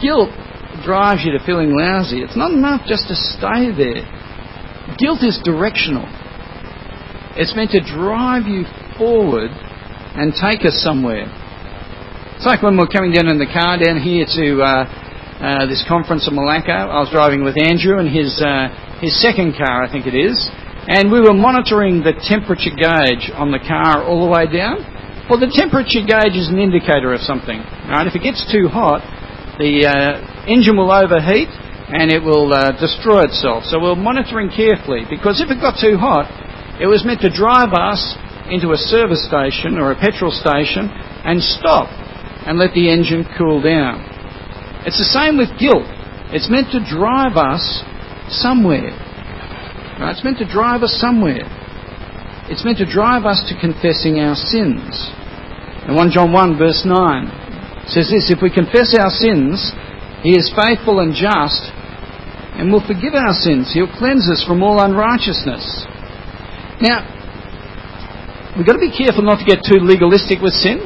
Guilt 0.00 0.30
drives 0.82 1.20
you 1.24 1.36
to 1.36 1.44
feeling 1.44 1.76
lousy. 1.76 2.22
It's 2.22 2.36
not 2.36 2.52
enough 2.52 2.86
just 2.86 3.08
to 3.08 3.14
stay 3.14 3.68
there. 3.76 4.08
Guilt 4.96 5.20
is 5.22 5.38
directional. 5.44 6.08
It's 7.34 7.50
meant 7.58 7.74
to 7.74 7.82
drive 7.82 8.46
you 8.46 8.62
forward 8.94 9.50
and 9.50 10.30
take 10.38 10.62
us 10.62 10.78
somewhere. 10.78 11.26
It's 12.38 12.46
like 12.46 12.62
when 12.62 12.78
we're 12.78 12.86
coming 12.86 13.10
down 13.10 13.26
in 13.26 13.42
the 13.42 13.50
car 13.50 13.74
down 13.74 13.98
here 13.98 14.22
to 14.22 14.46
uh, 14.62 14.70
uh, 15.42 15.66
this 15.66 15.82
conference 15.90 16.30
in 16.30 16.38
Malacca. 16.38 16.86
I 16.86 17.02
was 17.02 17.10
driving 17.10 17.42
with 17.42 17.58
Andrew 17.58 17.98
and 17.98 18.06
his 18.06 18.38
uh, 18.38 18.70
his 19.02 19.18
second 19.18 19.58
car, 19.58 19.82
I 19.82 19.90
think 19.90 20.06
it 20.06 20.14
is, 20.14 20.38
and 20.86 21.10
we 21.10 21.18
were 21.18 21.34
monitoring 21.34 22.06
the 22.06 22.14
temperature 22.22 22.70
gauge 22.70 23.34
on 23.34 23.50
the 23.50 23.58
car 23.58 24.06
all 24.06 24.22
the 24.22 24.30
way 24.30 24.46
down. 24.46 24.78
Well, 25.26 25.42
the 25.42 25.50
temperature 25.50 26.06
gauge 26.06 26.38
is 26.38 26.46
an 26.46 26.62
indicator 26.62 27.10
of 27.10 27.20
something. 27.26 27.58
Right? 27.90 28.06
If 28.06 28.14
it 28.14 28.22
gets 28.22 28.46
too 28.46 28.70
hot, 28.70 29.02
the 29.58 29.90
uh, 29.90 30.46
engine 30.46 30.78
will 30.78 30.94
overheat 30.94 31.50
and 31.90 32.14
it 32.14 32.22
will 32.22 32.54
uh, 32.54 32.78
destroy 32.78 33.26
itself. 33.26 33.66
So 33.66 33.82
we're 33.82 33.98
monitoring 33.98 34.54
carefully 34.54 35.02
because 35.10 35.42
if 35.42 35.50
it 35.50 35.58
got 35.58 35.82
too 35.82 35.98
hot, 35.98 36.30
it 36.80 36.86
was 36.86 37.04
meant 37.04 37.20
to 37.22 37.30
drive 37.30 37.72
us 37.72 38.16
into 38.50 38.72
a 38.72 38.76
service 38.76 39.24
station 39.24 39.78
or 39.78 39.92
a 39.92 39.98
petrol 39.98 40.30
station 40.30 40.90
and 40.90 41.42
stop 41.42 41.88
and 42.46 42.58
let 42.58 42.74
the 42.74 42.90
engine 42.90 43.24
cool 43.38 43.62
down. 43.62 44.02
It's 44.84 44.98
the 45.00 45.08
same 45.08 45.38
with 45.38 45.54
guilt. 45.56 45.88
It's 46.34 46.50
meant 46.50 46.68
to 46.76 46.82
drive 46.82 47.40
us 47.40 47.62
somewhere. 48.28 48.92
Right? 49.96 50.12
It's 50.12 50.24
meant 50.24 50.38
to 50.38 50.50
drive 50.50 50.82
us 50.82 50.98
somewhere. 51.00 51.46
It's 52.50 52.64
meant 52.64 52.76
to 52.78 52.90
drive 52.90 53.24
us 53.24 53.40
to 53.48 53.56
confessing 53.56 54.20
our 54.20 54.36
sins. 54.36 54.92
And 55.88 55.96
1 55.96 56.10
John 56.12 56.32
1 56.32 56.58
verse 56.58 56.84
9 56.84 57.88
says 57.88 58.12
this, 58.12 58.28
if 58.28 58.42
we 58.42 58.52
confess 58.52 58.92
our 58.98 59.08
sins, 59.08 59.72
he 60.20 60.36
is 60.36 60.52
faithful 60.52 61.00
and 61.00 61.14
just 61.14 61.72
and 62.56 62.72
will 62.72 62.84
forgive 62.84 63.14
our 63.14 63.32
sins. 63.32 63.72
He'll 63.72 63.90
cleanse 63.90 64.28
us 64.28 64.44
from 64.44 64.62
all 64.62 64.80
unrighteousness. 64.80 65.86
Now, 66.84 67.00
we've 68.52 68.68
got 68.68 68.76
to 68.76 68.84
be 68.84 68.92
careful 68.92 69.24
not 69.24 69.40
to 69.40 69.46
get 69.48 69.64
too 69.64 69.80
legalistic 69.80 70.44
with 70.44 70.52
sin. 70.52 70.84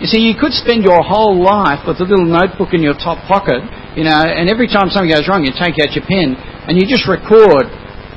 You 0.00 0.08
see, 0.08 0.24
you 0.24 0.32
could 0.32 0.56
spend 0.56 0.80
your 0.80 1.04
whole 1.04 1.36
life 1.44 1.84
with 1.84 2.00
a 2.00 2.08
little 2.08 2.24
notebook 2.24 2.72
in 2.72 2.80
your 2.80 2.96
top 2.96 3.20
pocket, 3.28 3.60
you 3.94 4.02
know, 4.02 4.16
and 4.16 4.48
every 4.48 4.66
time 4.66 4.88
something 4.88 5.12
goes 5.12 5.28
wrong, 5.28 5.44
you 5.44 5.52
take 5.52 5.76
out 5.76 5.92
your 5.92 6.08
pen 6.08 6.34
and 6.66 6.80
you 6.80 6.88
just 6.88 7.04
record, 7.04 7.68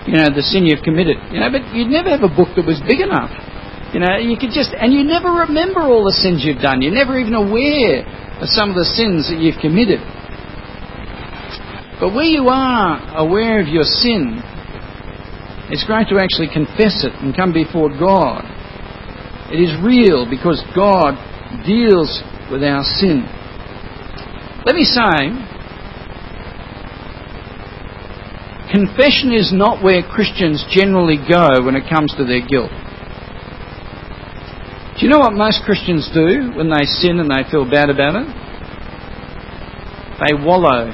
you 0.07 0.15
know, 0.15 0.31
the 0.31 0.41
sin 0.41 0.63
you've 0.63 0.81
committed. 0.81 1.19
You 1.29 1.43
know, 1.43 1.51
but 1.51 1.61
you'd 1.75 1.91
never 1.91 2.09
have 2.09 2.23
a 2.23 2.31
book 2.31 2.55
that 2.55 2.63
was 2.63 2.79
big 2.87 3.03
enough. 3.03 3.29
You 3.91 3.99
know, 3.99 4.15
you 4.17 4.39
could 4.39 4.55
just, 4.55 4.71
and 4.73 4.95
you 4.95 5.03
never 5.03 5.45
remember 5.45 5.83
all 5.83 6.07
the 6.07 6.15
sins 6.15 6.41
you've 6.41 6.63
done. 6.63 6.81
You're 6.81 6.95
never 6.95 7.19
even 7.19 7.35
aware 7.35 8.07
of 8.39 8.47
some 8.47 8.71
of 8.71 8.79
the 8.79 8.87
sins 8.87 9.27
that 9.27 9.37
you've 9.43 9.59
committed. 9.59 9.99
But 11.99 12.15
where 12.15 12.27
you 12.27 12.47
are 12.47 12.97
aware 13.19 13.59
of 13.59 13.67
your 13.67 13.85
sin, 13.85 14.41
it's 15.69 15.83
great 15.85 16.07
to 16.09 16.19
actually 16.21 16.47
confess 16.53 17.01
it 17.01 17.13
and 17.25 17.35
come 17.35 17.51
before 17.51 17.89
God. 17.89 18.45
It 19.49 19.57
is 19.57 19.73
real 19.81 20.29
because 20.29 20.61
God 20.75 21.17
deals 21.65 22.21
with 22.51 22.61
our 22.61 22.83
sin. 22.83 23.25
Let 24.65 24.75
me 24.75 24.85
say, 24.85 25.33
confession 28.69 29.33
is 29.33 29.53
not 29.53 29.83
where 29.83 30.01
Christians 30.01 30.65
generally 30.69 31.17
go 31.17 31.63
when 31.65 31.75
it 31.75 31.89
comes 31.89 32.13
to 32.17 32.25
their 32.25 32.45
guilt. 32.45 32.73
Do 34.97 35.05
you 35.05 35.09
know 35.09 35.19
what 35.19 35.33
most 35.33 35.61
Christians 35.65 36.09
do 36.13 36.53
when 36.55 36.69
they 36.69 36.85
sin 36.85 37.19
and 37.19 37.29
they 37.29 37.49
feel 37.49 37.69
bad 37.69 37.89
about 37.89 38.15
it? 38.15 38.27
They 40.21 40.33
wallow 40.45 40.89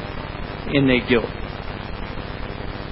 in 0.73 0.87
their 0.87 1.05
guilt. 1.07 1.40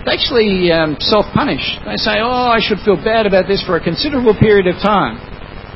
They 0.10 0.18
actually 0.18 0.72
um, 0.74 0.98
self-punish. 0.98 1.86
They 1.86 1.98
say, 2.02 2.18
"Oh, 2.18 2.50
I 2.50 2.58
should 2.58 2.82
feel 2.82 2.98
bad 2.98 3.30
about 3.30 3.46
this 3.46 3.62
for 3.62 3.78
a 3.78 3.84
considerable 3.84 4.34
period 4.34 4.66
of 4.66 4.82
time." 4.82 5.22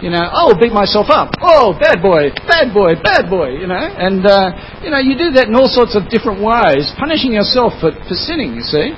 You 0.01 0.09
know, 0.09 0.25
oh, 0.33 0.57
beat 0.59 0.73
myself 0.73 1.07
up. 1.13 1.37
Oh, 1.39 1.77
bad 1.77 2.01
boy, 2.01 2.33
bad 2.49 2.73
boy, 2.73 2.97
bad 2.97 3.29
boy. 3.29 3.53
You 3.53 3.67
know, 3.67 3.77
and 3.77 4.25
uh, 4.25 4.81
you 4.81 4.89
know, 4.89 4.97
you 4.97 5.13
do 5.13 5.29
that 5.37 5.53
in 5.53 5.55
all 5.55 5.69
sorts 5.69 5.93
of 5.95 6.09
different 6.09 6.41
ways, 6.41 6.89
punishing 6.97 7.37
yourself 7.37 7.77
for, 7.77 7.93
for 7.93 8.17
sinning. 8.17 8.57
You 8.57 8.65
see, 8.65 8.97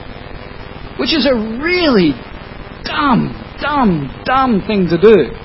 which 1.04 1.12
is 1.12 1.28
a 1.28 1.36
really 1.36 2.16
dumb, 2.88 3.36
dumb, 3.60 4.08
dumb 4.24 4.64
thing 4.64 4.88
to 4.88 4.96
do. 4.96 5.36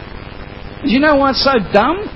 Do 0.87 0.89
you 0.89 1.03
know 1.03 1.17
why 1.19 1.35
it's 1.35 1.43
so 1.43 1.59
dumb? 1.75 2.07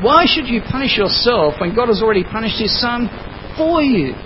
Why 0.00 0.24
should 0.24 0.48
you 0.48 0.64
punish 0.64 0.96
yourself 0.96 1.60
when 1.60 1.76
God 1.76 1.92
has 1.92 2.00
already 2.00 2.24
punished 2.24 2.58
His 2.58 2.72
Son 2.80 3.12
for 3.60 3.84
you? 3.84 4.16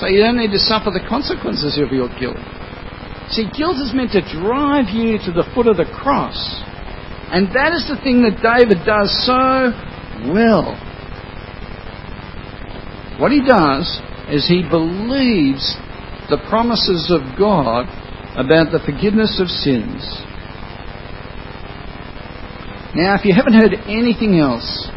So 0.00 0.06
you 0.06 0.20
don't 0.20 0.36
need 0.36 0.50
to 0.50 0.58
suffer 0.58 0.90
the 0.90 1.04
consequences 1.08 1.78
of 1.78 1.92
your 1.92 2.08
guilt. 2.18 2.40
See, 3.30 3.46
guilt 3.56 3.78
is 3.78 3.94
meant 3.94 4.12
to 4.12 4.20
drive 4.20 4.90
you 4.90 5.18
to 5.24 5.32
the 5.32 5.46
foot 5.54 5.66
of 5.66 5.76
the 5.76 5.86
cross. 5.86 6.36
And 7.30 7.48
that 7.54 7.72
is 7.72 7.88
the 7.88 7.96
thing 8.02 8.22
that 8.22 8.42
David 8.42 8.84
does 8.84 9.10
so 9.24 9.72
well. 10.34 10.76
What 13.18 13.32
he 13.32 13.40
does 13.40 13.86
is 14.28 14.46
he 14.46 14.66
believes 14.66 15.76
the 16.28 16.42
promises 16.48 17.10
of 17.14 17.38
God 17.38 17.86
about 18.34 18.72
the 18.72 18.82
forgiveness 18.84 19.38
of 19.40 19.48
sins. 19.48 20.02
Now, 22.94 23.14
if 23.14 23.24
you 23.24 23.34
haven't 23.34 23.54
heard 23.54 23.74
anything 23.86 24.38
else 24.38 24.88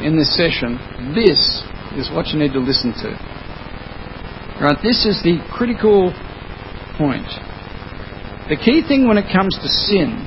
in 0.00 0.16
this 0.16 0.36
session, 0.36 0.76
this 1.14 1.62
is 1.96 2.10
what 2.12 2.28
you 2.28 2.38
need 2.38 2.52
to 2.52 2.60
listen 2.60 2.92
to. 3.04 3.16
Right, 4.64 4.80
this 4.82 5.04
is 5.04 5.20
the 5.20 5.44
critical 5.52 6.08
point. 6.96 7.28
The 8.48 8.56
key 8.56 8.80
thing 8.80 9.06
when 9.06 9.20
it 9.20 9.28
comes 9.28 9.52
to 9.60 9.68
sin 9.68 10.24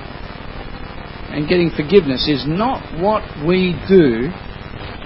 and 1.34 1.50
getting 1.50 1.74
forgiveness 1.74 2.30
is 2.30 2.46
not 2.46 2.86
what 3.02 3.26
we 3.42 3.74
do, 3.90 4.30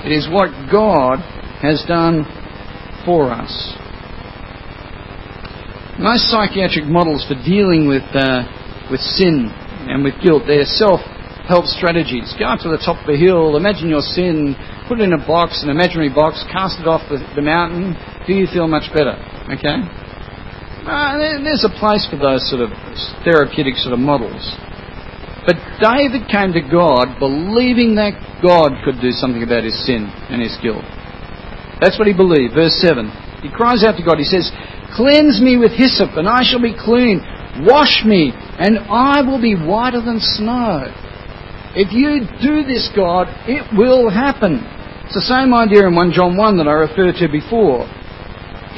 it 0.03 0.11
is 0.11 0.27
what 0.27 0.51
God 0.67 1.23
has 1.63 1.79
done 1.87 2.27
for 3.07 3.31
us. 3.31 3.55
Most 5.95 6.27
psychiatric 6.27 6.91
models 6.91 7.23
for 7.23 7.39
dealing 7.47 7.87
with, 7.87 8.03
uh, 8.11 8.43
with 8.91 8.99
sin 8.99 9.47
and 9.87 10.03
with 10.03 10.19
guilt, 10.19 10.43
they're 10.45 10.67
self 10.67 10.99
help 11.47 11.71
strategies. 11.71 12.35
Go 12.37 12.51
up 12.51 12.59
to 12.67 12.69
the 12.69 12.83
top 12.83 12.99
of 12.99 13.07
a 13.07 13.15
hill, 13.15 13.55
imagine 13.55 13.87
your 13.87 14.03
sin, 14.03 14.59
put 14.91 14.99
it 14.99 15.07
in 15.07 15.15
a 15.15 15.23
box, 15.23 15.63
an 15.63 15.71
imaginary 15.71 16.11
box, 16.11 16.43
cast 16.51 16.75
it 16.83 16.83
off 16.83 16.99
the, 17.07 17.15
the 17.31 17.39
mountain, 17.39 17.95
do 18.27 18.35
you 18.35 18.43
feel 18.51 18.67
much 18.67 18.91
better? 18.91 19.15
Okay? 19.47 19.79
Uh, 20.83 21.15
there's 21.15 21.63
a 21.63 21.71
place 21.79 22.03
for 22.11 22.19
those 22.19 22.43
sort 22.51 22.59
of 22.59 22.75
therapeutic 23.23 23.79
sort 23.79 23.95
of 23.95 24.03
models. 24.03 24.43
But 25.47 25.55
David 25.79 26.27
came 26.27 26.51
to 26.51 26.59
God 26.59 27.15
believing 27.23 27.95
that 27.95 28.19
God 28.43 28.83
could 28.83 28.99
do 28.99 29.15
something 29.15 29.39
about 29.39 29.63
his 29.63 29.79
sin 29.87 30.11
and 30.27 30.43
his 30.43 30.59
guilt. 30.59 30.83
That's 31.79 31.95
what 31.95 32.11
he 32.11 32.13
believed. 32.13 32.51
Verse 32.51 32.75
7. 32.83 33.07
He 33.47 33.47
cries 33.47 33.87
out 33.87 33.95
to 33.95 34.03
God. 34.03 34.19
He 34.19 34.27
says, 34.27 34.51
Cleanse 34.91 35.39
me 35.39 35.55
with 35.55 35.71
hyssop, 35.71 36.19
and 36.19 36.27
I 36.27 36.43
shall 36.43 36.59
be 36.59 36.75
clean. 36.75 37.23
Wash 37.63 38.03
me, 38.03 38.35
and 38.35 38.75
I 38.91 39.23
will 39.23 39.39
be 39.39 39.55
whiter 39.55 40.03
than 40.03 40.19
snow. 40.19 40.91
If 41.79 41.95
you 41.95 42.27
do 42.43 42.67
this, 42.67 42.91
God, 42.91 43.31
it 43.47 43.63
will 43.71 44.11
happen. 44.11 44.59
It's 45.11 45.27
the 45.27 45.35
same 45.35 45.51
idea 45.51 45.91
in 45.91 45.93
1 45.93 46.15
John 46.15 46.39
1 46.39 46.55
that 46.55 46.71
I 46.71 46.87
referred 46.87 47.19
to 47.19 47.27
before. 47.27 47.83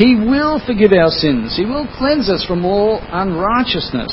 He 0.01 0.17
will 0.17 0.57
forgive 0.65 0.89
our 0.89 1.13
sins. 1.13 1.53
He 1.53 1.61
will 1.61 1.86
cleanse 1.86 2.25
us 2.25 2.41
from 2.41 2.65
all 2.65 2.97
unrighteousness. 3.05 4.09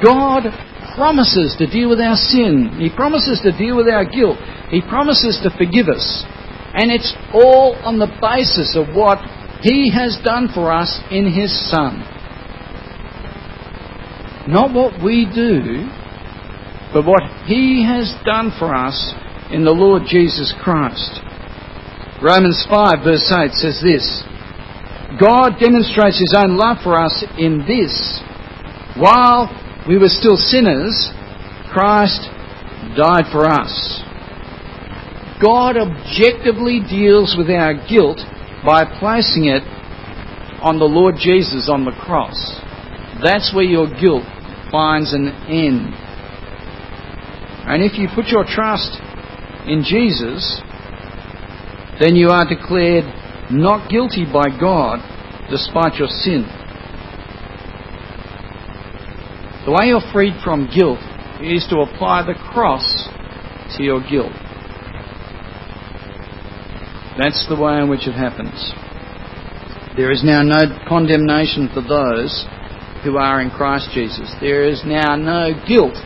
God 0.00 0.48
promises 0.96 1.52
to 1.60 1.68
deal 1.68 1.92
with 1.92 2.00
our 2.00 2.16
sin. 2.16 2.72
He 2.80 2.88
promises 2.88 3.44
to 3.44 3.52
deal 3.52 3.76
with 3.76 3.92
our 3.92 4.08
guilt. 4.08 4.40
He 4.72 4.80
promises 4.80 5.36
to 5.44 5.52
forgive 5.52 5.92
us. 5.92 6.24
And 6.72 6.88
it's 6.88 7.12
all 7.36 7.76
on 7.84 8.00
the 8.00 8.08
basis 8.24 8.72
of 8.72 8.96
what 8.96 9.20
He 9.60 9.92
has 9.92 10.16
done 10.24 10.48
for 10.48 10.72
us 10.72 10.96
in 11.12 11.28
His 11.28 11.52
Son. 11.68 12.00
Not 14.48 14.72
what 14.72 14.96
we 15.04 15.28
do, 15.28 15.92
but 16.96 17.04
what 17.04 17.20
He 17.44 17.84
has 17.84 18.16
done 18.24 18.48
for 18.58 18.72
us 18.72 18.96
in 19.50 19.64
the 19.64 19.72
Lord 19.72 20.02
Jesus 20.06 20.54
Christ. 20.62 21.20
Romans 22.22 22.66
5 22.68 23.04
verse 23.04 23.30
8 23.30 23.52
says 23.52 23.80
this, 23.82 24.04
God 25.16 25.56
demonstrates 25.58 26.20
His 26.20 26.34
own 26.36 26.56
love 26.56 26.78
for 26.82 26.98
us 26.98 27.24
in 27.38 27.64
this. 27.64 28.20
While 28.96 29.48
we 29.88 29.96
were 29.96 30.12
still 30.12 30.36
sinners, 30.36 31.10
Christ 31.72 32.28
died 32.96 33.30
for 33.32 33.46
us. 33.46 34.02
God 35.40 35.76
objectively 35.78 36.80
deals 36.84 37.36
with 37.38 37.48
our 37.48 37.72
guilt 37.88 38.18
by 38.66 38.84
placing 38.98 39.46
it 39.46 39.62
on 40.60 40.78
the 40.78 40.84
Lord 40.84 41.14
Jesus 41.16 41.70
on 41.70 41.84
the 41.84 41.92
cross. 41.92 42.36
That's 43.22 43.54
where 43.54 43.64
your 43.64 43.86
guilt 43.86 44.26
finds 44.70 45.14
an 45.14 45.28
end. 45.46 45.94
And 47.70 47.82
if 47.82 47.96
you 47.96 48.08
put 48.12 48.26
your 48.26 48.44
trust 48.44 48.98
in 49.68 49.84
Jesus, 49.84 50.60
then 52.00 52.16
you 52.16 52.28
are 52.30 52.48
declared 52.48 53.04
not 53.50 53.90
guilty 53.90 54.24
by 54.24 54.48
God 54.48 54.98
despite 55.50 55.94
your 55.96 56.08
sin. 56.08 56.44
The 59.64 59.72
way 59.72 59.88
you're 59.88 60.12
freed 60.12 60.34
from 60.42 60.70
guilt 60.74 61.00
is 61.42 61.66
to 61.70 61.80
apply 61.80 62.24
the 62.24 62.34
cross 62.52 63.08
to 63.76 63.82
your 63.82 64.00
guilt. 64.00 64.32
That's 67.18 67.46
the 67.48 67.56
way 67.60 67.78
in 67.78 67.88
which 67.88 68.06
it 68.06 68.14
happens. 68.14 68.72
There 69.96 70.12
is 70.12 70.22
now 70.22 70.42
no 70.42 70.62
condemnation 70.88 71.68
for 71.74 71.82
those 71.82 72.46
who 73.02 73.16
are 73.16 73.40
in 73.40 73.50
Christ 73.50 73.90
Jesus. 73.92 74.32
There 74.40 74.64
is 74.64 74.82
now 74.86 75.16
no 75.16 75.50
guilt 75.66 75.96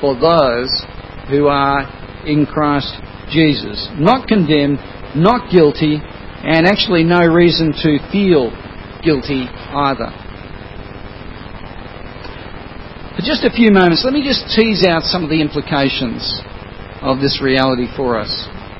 for 0.00 0.14
those 0.14 0.84
who 1.30 1.46
are 1.48 1.88
in 2.26 2.46
Christ 2.46 2.92
Jesus. 3.30 3.88
Not 3.94 4.28
condemned, 4.28 4.78
not 5.16 5.50
guilty, 5.50 6.00
and 6.00 6.66
actually 6.66 7.04
no 7.04 7.24
reason 7.26 7.72
to 7.72 7.98
feel 8.12 8.50
guilty 9.02 9.48
either. 9.48 10.12
For 13.16 13.22
just 13.22 13.44
a 13.44 13.50
few 13.50 13.70
moments, 13.70 14.02
let 14.04 14.12
me 14.12 14.24
just 14.24 14.50
tease 14.56 14.84
out 14.84 15.04
some 15.04 15.22
of 15.22 15.30
the 15.30 15.40
implications 15.40 16.20
of 17.00 17.20
this 17.20 17.40
reality 17.40 17.86
for 17.96 18.18
us. 18.18 18.32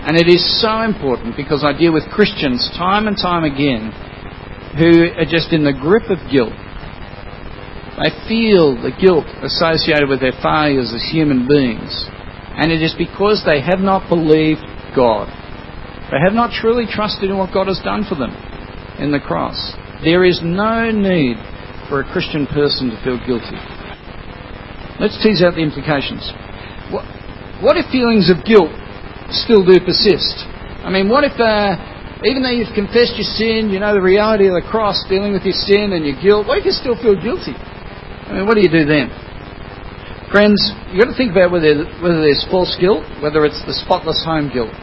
And 0.05 0.17
it 0.17 0.29
is 0.29 0.43
so 0.61 0.83
important 0.83 1.37
because 1.37 1.65
I 1.65 1.73
deal 1.73 1.93
with 1.93 2.05
Christians 2.11 2.69
time 2.77 3.07
and 3.07 3.17
time 3.17 3.45
again 3.45 3.93
who 4.77 5.15
are 5.17 5.25
just 5.25 5.53
in 5.53 5.65
the 5.65 5.73
grip 5.73 6.11
of 6.11 6.19
guilt. 6.29 6.53
They 7.95 8.11
feel 8.27 8.75
the 8.75 8.91
guilt 8.91 9.25
associated 9.41 10.09
with 10.09 10.19
their 10.19 10.35
failures 10.43 10.93
as 10.93 11.07
human 11.15 11.47
beings. 11.47 11.95
And 12.57 12.71
it 12.71 12.83
is 12.83 12.95
because 12.97 13.43
they 13.45 13.61
have 13.61 13.81
not 13.81 14.09
believed 14.09 14.63
God. 14.95 15.27
They 16.11 16.23
have 16.23 16.35
not 16.35 16.55
truly 16.55 16.87
trusted 16.87 17.31
in 17.31 17.37
what 17.37 17.53
God 17.53 17.67
has 17.67 17.81
done 17.83 18.05
for 18.07 18.15
them 18.15 18.31
in 18.99 19.11
the 19.11 19.19
cross. 19.19 19.59
There 20.05 20.25
is 20.25 20.39
no 20.43 20.91
need 20.91 21.37
for 21.89 22.01
a 22.01 22.07
Christian 22.07 22.47
person 22.47 22.91
to 22.91 22.97
feel 23.03 23.19
guilty. 23.27 23.59
Let's 25.01 25.19
tease 25.19 25.43
out 25.43 25.59
the 25.59 25.65
implications. 25.67 26.23
What, 26.95 27.03
what 27.59 27.75
if 27.75 27.91
feelings 27.91 28.31
of 28.31 28.47
guilt 28.47 28.71
still 29.35 29.67
do 29.67 29.81
persist? 29.83 30.47
I 30.87 30.93
mean, 30.93 31.09
what 31.09 31.25
if, 31.25 31.35
uh, 31.41 31.75
even 32.23 32.45
though 32.45 32.55
you've 32.55 32.77
confessed 32.77 33.19
your 33.19 33.27
sin, 33.27 33.73
you 33.75 33.81
know 33.81 33.97
the 33.97 34.05
reality 34.05 34.47
of 34.47 34.55
the 34.55 34.63
cross, 34.63 35.03
dealing 35.09 35.33
with 35.33 35.43
your 35.43 35.57
sin 35.57 35.97
and 35.97 36.07
your 36.07 36.21
guilt, 36.21 36.47
what 36.47 36.61
if 36.61 36.65
you 36.69 36.77
still 36.77 36.95
feel 36.95 37.19
guilty? 37.19 37.57
I 37.57 38.39
mean, 38.39 38.47
what 38.47 38.55
do 38.55 38.63
you 38.63 38.71
do 38.71 38.85
then? 38.87 39.11
Friends, 40.35 40.59
you've 40.91 40.99
got 40.99 41.15
to 41.15 41.17
think 41.17 41.31
about 41.31 41.55
whether, 41.55 41.87
whether 42.03 42.19
there's 42.19 42.43
false 42.51 42.75
guilt, 42.83 43.07
whether 43.23 43.47
it's 43.47 43.63
the 43.71 43.77
spotless 43.87 44.19
home 44.27 44.51
guilt. 44.51 44.75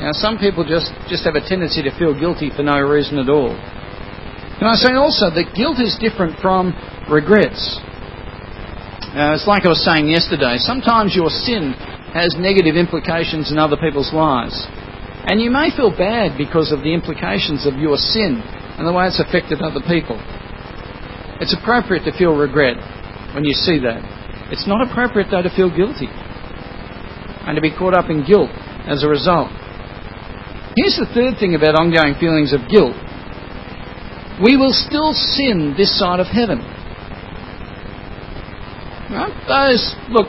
Now, 0.00 0.16
some 0.16 0.40
people 0.40 0.64
just, 0.64 0.88
just 1.04 1.28
have 1.28 1.36
a 1.36 1.44
tendency 1.44 1.84
to 1.84 1.92
feel 2.00 2.16
guilty 2.16 2.48
for 2.48 2.64
no 2.64 2.80
reason 2.80 3.20
at 3.20 3.28
all. 3.28 3.52
Can 4.56 4.72
I 4.72 4.80
say 4.80 4.96
also 4.96 5.28
that 5.28 5.52
guilt 5.52 5.76
is 5.76 6.00
different 6.00 6.40
from 6.40 6.72
regrets? 7.12 7.60
Uh, 9.12 9.36
it's 9.36 9.44
like 9.44 9.68
I 9.68 9.76
was 9.76 9.84
saying 9.84 10.08
yesterday. 10.08 10.56
Sometimes 10.56 11.12
your 11.12 11.28
sin 11.28 11.76
has 12.16 12.32
negative 12.40 12.72
implications 12.72 13.52
in 13.52 13.60
other 13.60 13.76
people's 13.76 14.16
lives. 14.16 14.56
And 15.28 15.44
you 15.44 15.52
may 15.52 15.68
feel 15.76 15.92
bad 15.92 16.40
because 16.40 16.72
of 16.72 16.80
the 16.80 16.96
implications 16.96 17.68
of 17.68 17.76
your 17.76 18.00
sin 18.00 18.40
and 18.80 18.88
the 18.88 18.96
way 18.96 19.12
it's 19.12 19.20
affected 19.20 19.60
other 19.60 19.84
people. 19.84 20.16
It's 21.36 21.52
appropriate 21.52 22.08
to 22.08 22.16
feel 22.16 22.32
regret 22.32 22.80
when 23.36 23.44
you 23.44 23.52
see 23.52 23.76
that. 23.84 24.17
It's 24.50 24.66
not 24.66 24.80
appropriate, 24.80 25.28
though, 25.30 25.42
to 25.42 25.50
feel 25.50 25.68
guilty 25.74 26.08
and 26.08 27.56
to 27.56 27.62
be 27.62 27.72
caught 27.72 27.94
up 27.94 28.10
in 28.10 28.24
guilt 28.24 28.50
as 28.88 29.04
a 29.04 29.08
result. 29.08 29.48
Here's 30.76 31.00
the 31.00 31.08
third 31.12 31.40
thing 31.40 31.56
about 31.56 31.74
ongoing 31.74 32.14
feelings 32.20 32.52
of 32.52 32.68
guilt. 32.68 32.96
We 34.44 34.56
will 34.56 34.72
still 34.72 35.12
sin 35.12 35.74
this 35.76 35.90
side 35.98 36.20
of 36.20 36.28
heaven. 36.28 36.60
Right? 39.10 39.32
Those, 39.48 39.82
look, 40.12 40.28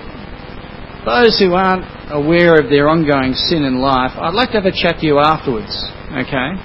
those 1.06 1.38
who 1.38 1.54
aren't 1.54 1.86
aware 2.10 2.58
of 2.58 2.72
their 2.72 2.88
ongoing 2.88 3.36
sin 3.36 3.64
in 3.64 3.80
life, 3.84 4.16
I'd 4.16 4.34
like 4.34 4.56
to 4.56 4.64
have 4.64 4.66
a 4.66 4.74
chat 4.74 5.00
to 5.00 5.06
you 5.06 5.20
afterwards, 5.20 5.76
okay? 6.16 6.56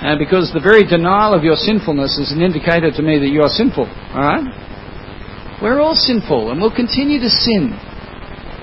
Uh, 0.00 0.16
because 0.16 0.54
the 0.54 0.62
very 0.62 0.86
denial 0.86 1.34
of 1.34 1.42
your 1.42 1.56
sinfulness 1.56 2.16
is 2.16 2.32
an 2.32 2.40
indicator 2.40 2.90
to 2.94 3.02
me 3.02 3.18
that 3.18 3.28
you 3.28 3.42
are 3.42 3.50
sinful, 3.50 3.84
alright? 4.14 4.46
We're 5.62 5.80
all 5.80 5.96
sinful 5.96 6.50
and 6.50 6.60
we'll 6.60 6.74
continue 6.74 7.20
to 7.20 7.30
sin 7.30 7.72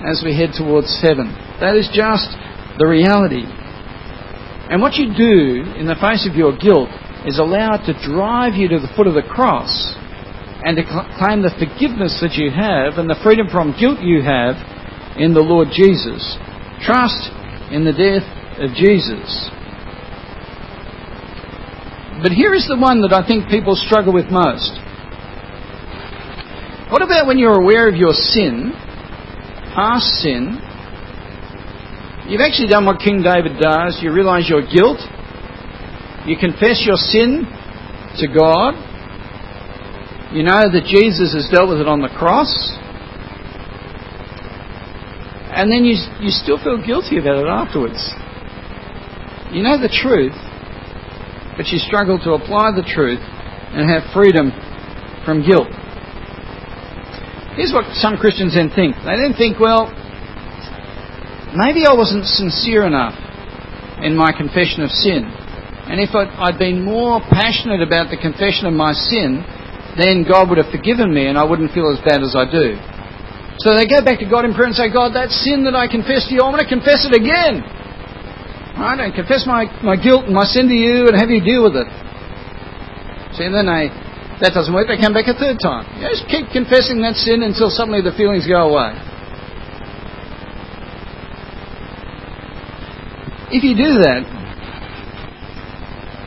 as 0.05 0.21
we 0.23 0.37
head 0.37 0.53
towards 0.53 0.93
heaven. 1.01 1.33
That 1.57 1.73
is 1.73 1.89
just 1.89 2.29
the 2.77 2.85
reality. 2.85 3.49
And 4.69 4.81
what 4.81 4.95
you 4.95 5.09
do 5.09 5.73
in 5.73 5.89
the 5.89 5.97
face 5.97 6.27
of 6.29 6.37
your 6.37 6.53
guilt 6.53 6.89
is 7.25 7.39
allow 7.39 7.75
it 7.75 7.85
to 7.89 7.97
drive 8.05 8.53
you 8.53 8.67
to 8.69 8.79
the 8.79 8.91
foot 8.95 9.07
of 9.07 9.15
the 9.17 9.25
cross 9.25 9.71
and 10.63 10.77
to 10.77 10.83
claim 11.17 11.41
the 11.41 11.55
forgiveness 11.57 12.19
that 12.21 12.37
you 12.37 12.51
have 12.51 13.01
and 13.01 13.09
the 13.09 13.19
freedom 13.23 13.47
from 13.49 13.75
guilt 13.79 13.99
you 13.99 14.21
have 14.21 14.55
in 15.17 15.33
the 15.33 15.43
Lord 15.43 15.69
Jesus. 15.73 16.21
Trust 16.85 17.31
in 17.73 17.83
the 17.83 17.95
death 17.95 18.27
of 18.61 18.69
Jesus. 18.77 19.49
But 22.21 22.31
here 22.31 22.53
is 22.53 22.69
the 22.69 22.79
one 22.79 23.01
that 23.01 23.11
I 23.11 23.25
think 23.25 23.49
people 23.49 23.75
struggle 23.75 24.13
with 24.13 24.29
most. 24.29 24.82
What 26.93 27.01
about 27.01 27.25
when 27.25 27.39
you're 27.39 27.59
aware 27.59 27.89
of 27.89 27.95
your 27.95 28.13
sin, 28.13 28.71
past 29.73 30.05
sin, 30.21 30.61
You've 32.27 32.39
actually 32.39 32.69
done 32.69 32.85
what 32.85 32.99
King 33.03 33.21
David 33.21 33.59
does. 33.59 33.99
You 34.01 34.13
realize 34.13 34.47
your 34.47 34.63
guilt. 34.63 34.99
You 36.25 36.37
confess 36.39 36.79
your 36.87 36.95
sin 36.95 37.43
to 38.15 38.27
God. 38.31 38.79
You 40.31 40.43
know 40.43 40.71
that 40.71 40.87
Jesus 40.87 41.35
has 41.35 41.51
dealt 41.51 41.67
with 41.67 41.83
it 41.83 41.87
on 41.87 41.99
the 41.99 42.07
cross. 42.07 42.47
And 45.51 45.69
then 45.69 45.83
you, 45.83 45.99
you 46.23 46.31
still 46.31 46.57
feel 46.63 46.79
guilty 46.79 47.19
about 47.19 47.43
it 47.43 47.49
afterwards. 47.51 47.99
You 49.51 49.61
know 49.61 49.75
the 49.75 49.91
truth, 49.91 50.33
but 51.57 51.67
you 51.67 51.77
struggle 51.77 52.17
to 52.23 52.39
apply 52.39 52.71
the 52.71 52.87
truth 52.87 53.19
and 53.19 53.83
have 53.91 54.09
freedom 54.15 54.49
from 55.25 55.43
guilt. 55.43 55.67
Here's 57.55 57.69
what 57.69 57.85
some 58.01 58.17
Christians 58.17 58.57
then 58.57 58.73
think. 58.73 58.97
They 59.05 59.13
then 59.13 59.37
think, 59.37 59.61
well, 59.61 59.93
maybe 61.53 61.85
I 61.85 61.93
wasn't 61.93 62.25
sincere 62.25 62.85
enough 62.89 63.13
in 64.01 64.17
my 64.17 64.33
confession 64.33 64.81
of 64.81 64.89
sin. 64.89 65.29
And 65.85 66.01
if 66.01 66.15
I'd, 66.17 66.57
been 66.57 66.81
more 66.81 67.21
passionate 67.29 67.85
about 67.85 68.09
the 68.09 68.17
confession 68.17 68.65
of 68.65 68.73
my 68.73 68.93
sin, 68.95 69.45
then 70.01 70.25
God 70.25 70.49
would 70.49 70.57
have 70.57 70.73
forgiven 70.73 71.13
me 71.13 71.29
and 71.29 71.37
I 71.37 71.45
wouldn't 71.45 71.71
feel 71.77 71.93
as 71.93 72.01
bad 72.01 72.25
as 72.25 72.33
I 72.33 72.49
do. 72.49 72.73
So 73.61 73.77
they 73.77 73.85
go 73.85 74.01
back 74.01 74.17
to 74.17 74.25
God 74.25 74.49
in 74.49 74.57
prayer 74.57 74.73
and 74.73 74.75
say, 74.75 74.89
God, 74.89 75.13
that 75.13 75.29
sin 75.29 75.61
that 75.69 75.77
I 75.77 75.85
confessed 75.85 76.33
to 76.33 76.33
you, 76.33 76.41
I'm 76.41 76.49
going 76.49 76.65
to 76.65 76.71
confess 76.71 77.05
it 77.05 77.13
again. 77.13 77.61
Right? 78.73 78.97
And 78.97 79.13
confess 79.13 79.45
my, 79.45 79.69
my 79.85 79.93
guilt 79.93 80.25
and 80.25 80.33
my 80.33 80.49
sin 80.49 80.65
to 80.65 80.73
you 80.73 81.05
and 81.05 81.13
have 81.21 81.29
you 81.29 81.37
deal 81.37 81.61
with 81.61 81.77
it. 81.77 81.85
See, 83.37 83.45
and 83.45 83.53
then 83.53 83.69
they, 83.69 83.93
that 84.43 84.51
doesn't 84.51 84.75
work, 84.75 84.91
they 84.91 84.99
come 84.99 85.15
back 85.15 85.31
a 85.31 85.33
third 85.33 85.55
time. 85.63 85.87
You 85.95 86.11
just 86.11 86.27
keep 86.27 86.51
confessing 86.51 86.99
that 86.99 87.15
sin 87.15 87.47
until 87.47 87.71
suddenly 87.71 88.03
the 88.03 88.11
feelings 88.11 88.43
go 88.43 88.75
away. 88.75 88.91
If 93.55 93.63
you 93.63 93.71
do 93.71 94.03
that, 94.03 94.27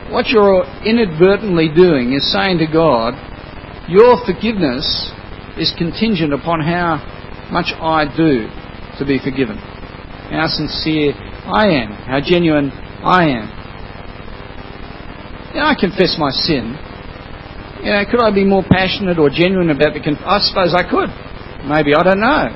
what 0.09 0.33
you're 0.33 0.65
inadvertently 0.81 1.69
doing 1.69 2.17
is 2.17 2.25
saying 2.33 2.57
to 2.57 2.65
God, 2.65 3.13
Your 3.85 4.17
forgiveness 4.25 5.13
is 5.61 5.69
contingent 5.77 6.33
upon 6.33 6.61
how 6.61 6.97
much 7.53 7.69
I 7.77 8.09
do 8.17 8.49
to 8.97 9.05
be 9.05 9.21
forgiven, 9.21 9.61
how 10.33 10.49
sincere 10.49 11.13
I 11.45 11.69
am, 11.85 11.91
how 12.09 12.17
genuine 12.25 12.71
I 13.05 13.29
am. 13.29 13.45
Know, 15.53 15.69
I 15.69 15.75
confess 15.79 16.17
my 16.17 16.31
sin. 16.31 16.86
You 17.83 17.93
know, 17.93 18.03
could 18.09 18.19
I 18.19 18.33
be 18.33 18.43
more 18.43 18.63
passionate 18.65 19.19
or 19.19 19.29
genuine 19.29 19.69
about 19.69 19.93
the 19.93 20.01
I 20.01 20.39
suppose 20.41 20.73
I 20.73 20.83
could. 20.83 21.09
Maybe, 21.67 21.93
I 21.93 22.03
don't 22.03 22.19
know. 22.19 22.47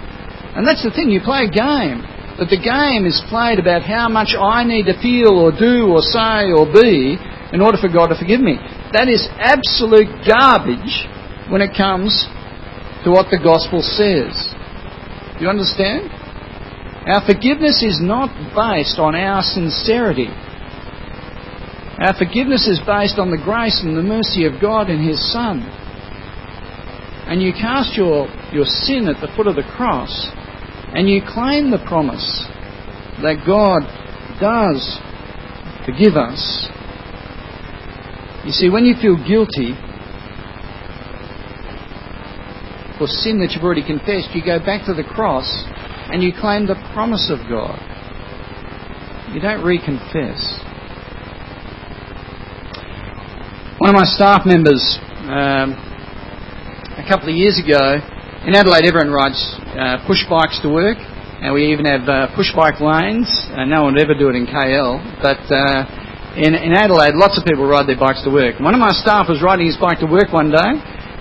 And 0.55 0.67
that's 0.67 0.83
the 0.83 0.91
thing, 0.91 1.09
you 1.09 1.21
play 1.21 1.45
a 1.45 1.51
game. 1.51 2.03
But 2.37 2.49
the 2.49 2.59
game 2.59 3.05
is 3.05 3.21
played 3.29 3.59
about 3.59 3.83
how 3.83 4.09
much 4.09 4.33
I 4.33 4.63
need 4.63 4.89
to 4.89 4.97
feel 4.97 5.37
or 5.37 5.51
do 5.53 5.93
or 5.93 6.01
say 6.01 6.49
or 6.49 6.65
be 6.65 7.15
in 7.53 7.61
order 7.61 7.77
for 7.77 7.91
God 7.91 8.09
to 8.09 8.17
forgive 8.17 8.41
me. 8.41 8.57
That 8.91 9.07
is 9.07 9.29
absolute 9.37 10.09
garbage 10.25 11.05
when 11.51 11.61
it 11.61 11.77
comes 11.77 12.25
to 13.03 13.11
what 13.11 13.29
the 13.29 13.37
gospel 13.37 13.83
says. 13.83 14.33
You 15.39 15.47
understand? 15.49 16.09
Our 17.05 17.21
forgiveness 17.25 17.81
is 17.83 17.99
not 18.01 18.29
based 18.53 18.99
on 18.99 19.15
our 19.15 19.41
sincerity. 19.41 20.29
Our 22.01 22.17
forgiveness 22.17 22.65
is 22.65 22.81
based 22.81 23.19
on 23.19 23.29
the 23.29 23.37
grace 23.37 23.83
and 23.85 23.95
the 23.95 24.01
mercy 24.01 24.45
of 24.45 24.59
God 24.59 24.89
and 24.89 25.07
His 25.07 25.21
Son. 25.31 25.61
And 27.29 27.39
you 27.39 27.53
cast 27.53 27.93
your, 27.93 28.25
your 28.51 28.65
sin 28.65 29.05
at 29.05 29.21
the 29.21 29.29
foot 29.37 29.45
of 29.45 29.55
the 29.55 29.69
cross 29.77 30.09
and 30.97 31.07
you 31.07 31.21
claim 31.21 31.69
the 31.69 31.77
promise 31.85 32.25
that 33.21 33.45
God 33.45 33.85
does 34.41 34.81
forgive 35.85 36.17
us. 36.17 36.41
You 38.49 38.51
see, 38.51 38.73
when 38.73 38.83
you 38.83 38.95
feel 38.97 39.21
guilty 39.21 39.77
for 42.97 43.05
sin 43.05 43.37
that 43.45 43.53
you've 43.53 43.63
already 43.63 43.85
confessed, 43.85 44.33
you 44.33 44.41
go 44.43 44.57
back 44.57 44.87
to 44.87 44.95
the 44.95 45.05
cross 45.05 45.45
and 46.09 46.23
you 46.23 46.33
claim 46.33 46.65
the 46.65 46.81
promise 46.97 47.29
of 47.29 47.45
God. 47.47 47.77
You 49.29 49.39
don't 49.39 49.61
reconfess. 49.61 50.70
One 53.81 53.89
of 53.89 53.97
my 53.97 54.05
staff 54.13 54.45
members, 54.45 54.77
um, 55.25 55.73
a 55.73 57.05
couple 57.09 57.33
of 57.33 57.33
years 57.33 57.57
ago, 57.57 57.97
in 58.45 58.53
Adelaide, 58.53 58.85
everyone 58.85 59.09
rides 59.09 59.41
uh, 59.73 60.05
push 60.05 60.21
bikes 60.29 60.61
to 60.61 60.69
work, 60.69 61.01
and 61.01 61.49
we 61.49 61.73
even 61.73 61.89
have 61.89 62.05
uh, 62.05 62.29
push 62.37 62.53
bike 62.53 62.77
lanes. 62.77 63.25
Uh, 63.49 63.65
no 63.65 63.89
one 63.89 63.97
would 63.97 64.05
ever 64.05 64.13
do 64.13 64.29
it 64.29 64.37
in 64.37 64.45
KL, 64.45 65.01
but 65.17 65.41
uh, 65.49 65.89
in, 66.37 66.53
in 66.53 66.77
Adelaide, 66.77 67.17
lots 67.17 67.41
of 67.41 67.43
people 67.43 67.65
ride 67.65 67.89
their 67.89 67.97
bikes 67.97 68.21
to 68.21 68.29
work. 68.29 68.61
One 68.61 68.77
of 68.77 68.79
my 68.79 68.93
staff 68.93 69.25
was 69.25 69.41
riding 69.41 69.65
his 69.65 69.81
bike 69.81 69.97
to 70.05 70.09
work 70.09 70.29
one 70.29 70.53
day, 70.53 70.71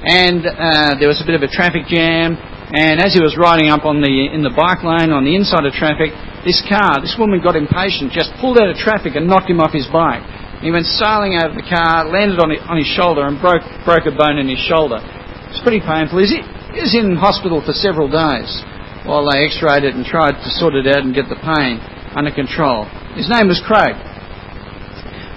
and 0.04 0.44
uh, 0.44 1.00
there 1.00 1.08
was 1.08 1.16
a 1.16 1.24
bit 1.24 1.40
of 1.40 1.40
a 1.40 1.48
traffic 1.48 1.88
jam. 1.88 2.36
And 2.76 3.00
as 3.00 3.16
he 3.16 3.24
was 3.24 3.40
riding 3.40 3.72
up 3.72 3.88
on 3.88 4.04
the 4.04 4.28
in 4.36 4.44
the 4.44 4.52
bike 4.52 4.84
lane 4.84 5.16
on 5.16 5.24
the 5.24 5.32
inside 5.32 5.64
of 5.64 5.72
traffic, 5.72 6.12
this 6.44 6.60
car, 6.68 7.00
this 7.00 7.16
woman 7.16 7.40
got 7.40 7.56
impatient, 7.56 8.12
just 8.12 8.36
pulled 8.36 8.60
out 8.60 8.68
of 8.68 8.76
traffic 8.76 9.16
and 9.16 9.24
knocked 9.24 9.48
him 9.48 9.64
off 9.64 9.72
his 9.72 9.88
bike. 9.88 10.20
He 10.60 10.68
went 10.68 10.84
sailing 10.84 11.40
out 11.40 11.50
of 11.50 11.56
the 11.56 11.64
car, 11.64 12.04
landed 12.04 12.36
on 12.36 12.52
his, 12.52 12.60
on 12.68 12.76
his 12.76 12.88
shoulder, 12.92 13.24
and 13.24 13.40
broke 13.40 13.64
broke 13.88 14.04
a 14.04 14.12
bone 14.12 14.36
in 14.36 14.44
his 14.44 14.60
shoulder. 14.60 15.00
It's 15.48 15.64
pretty 15.64 15.80
painful. 15.80 16.20
He 16.20 16.36
was 16.84 16.92
in 16.92 17.16
hospital 17.16 17.64
for 17.64 17.72
several 17.72 18.12
days 18.12 18.60
while 19.08 19.24
they 19.24 19.48
x-rayed 19.48 19.88
it 19.88 19.96
and 19.96 20.04
tried 20.04 20.36
to 20.36 20.48
sort 20.60 20.76
it 20.76 20.84
out 20.84 21.00
and 21.00 21.16
get 21.16 21.32
the 21.32 21.40
pain 21.40 21.80
under 22.12 22.28
control. 22.28 22.84
His 23.16 23.32
name 23.32 23.48
was 23.48 23.58
Craig. 23.64 23.96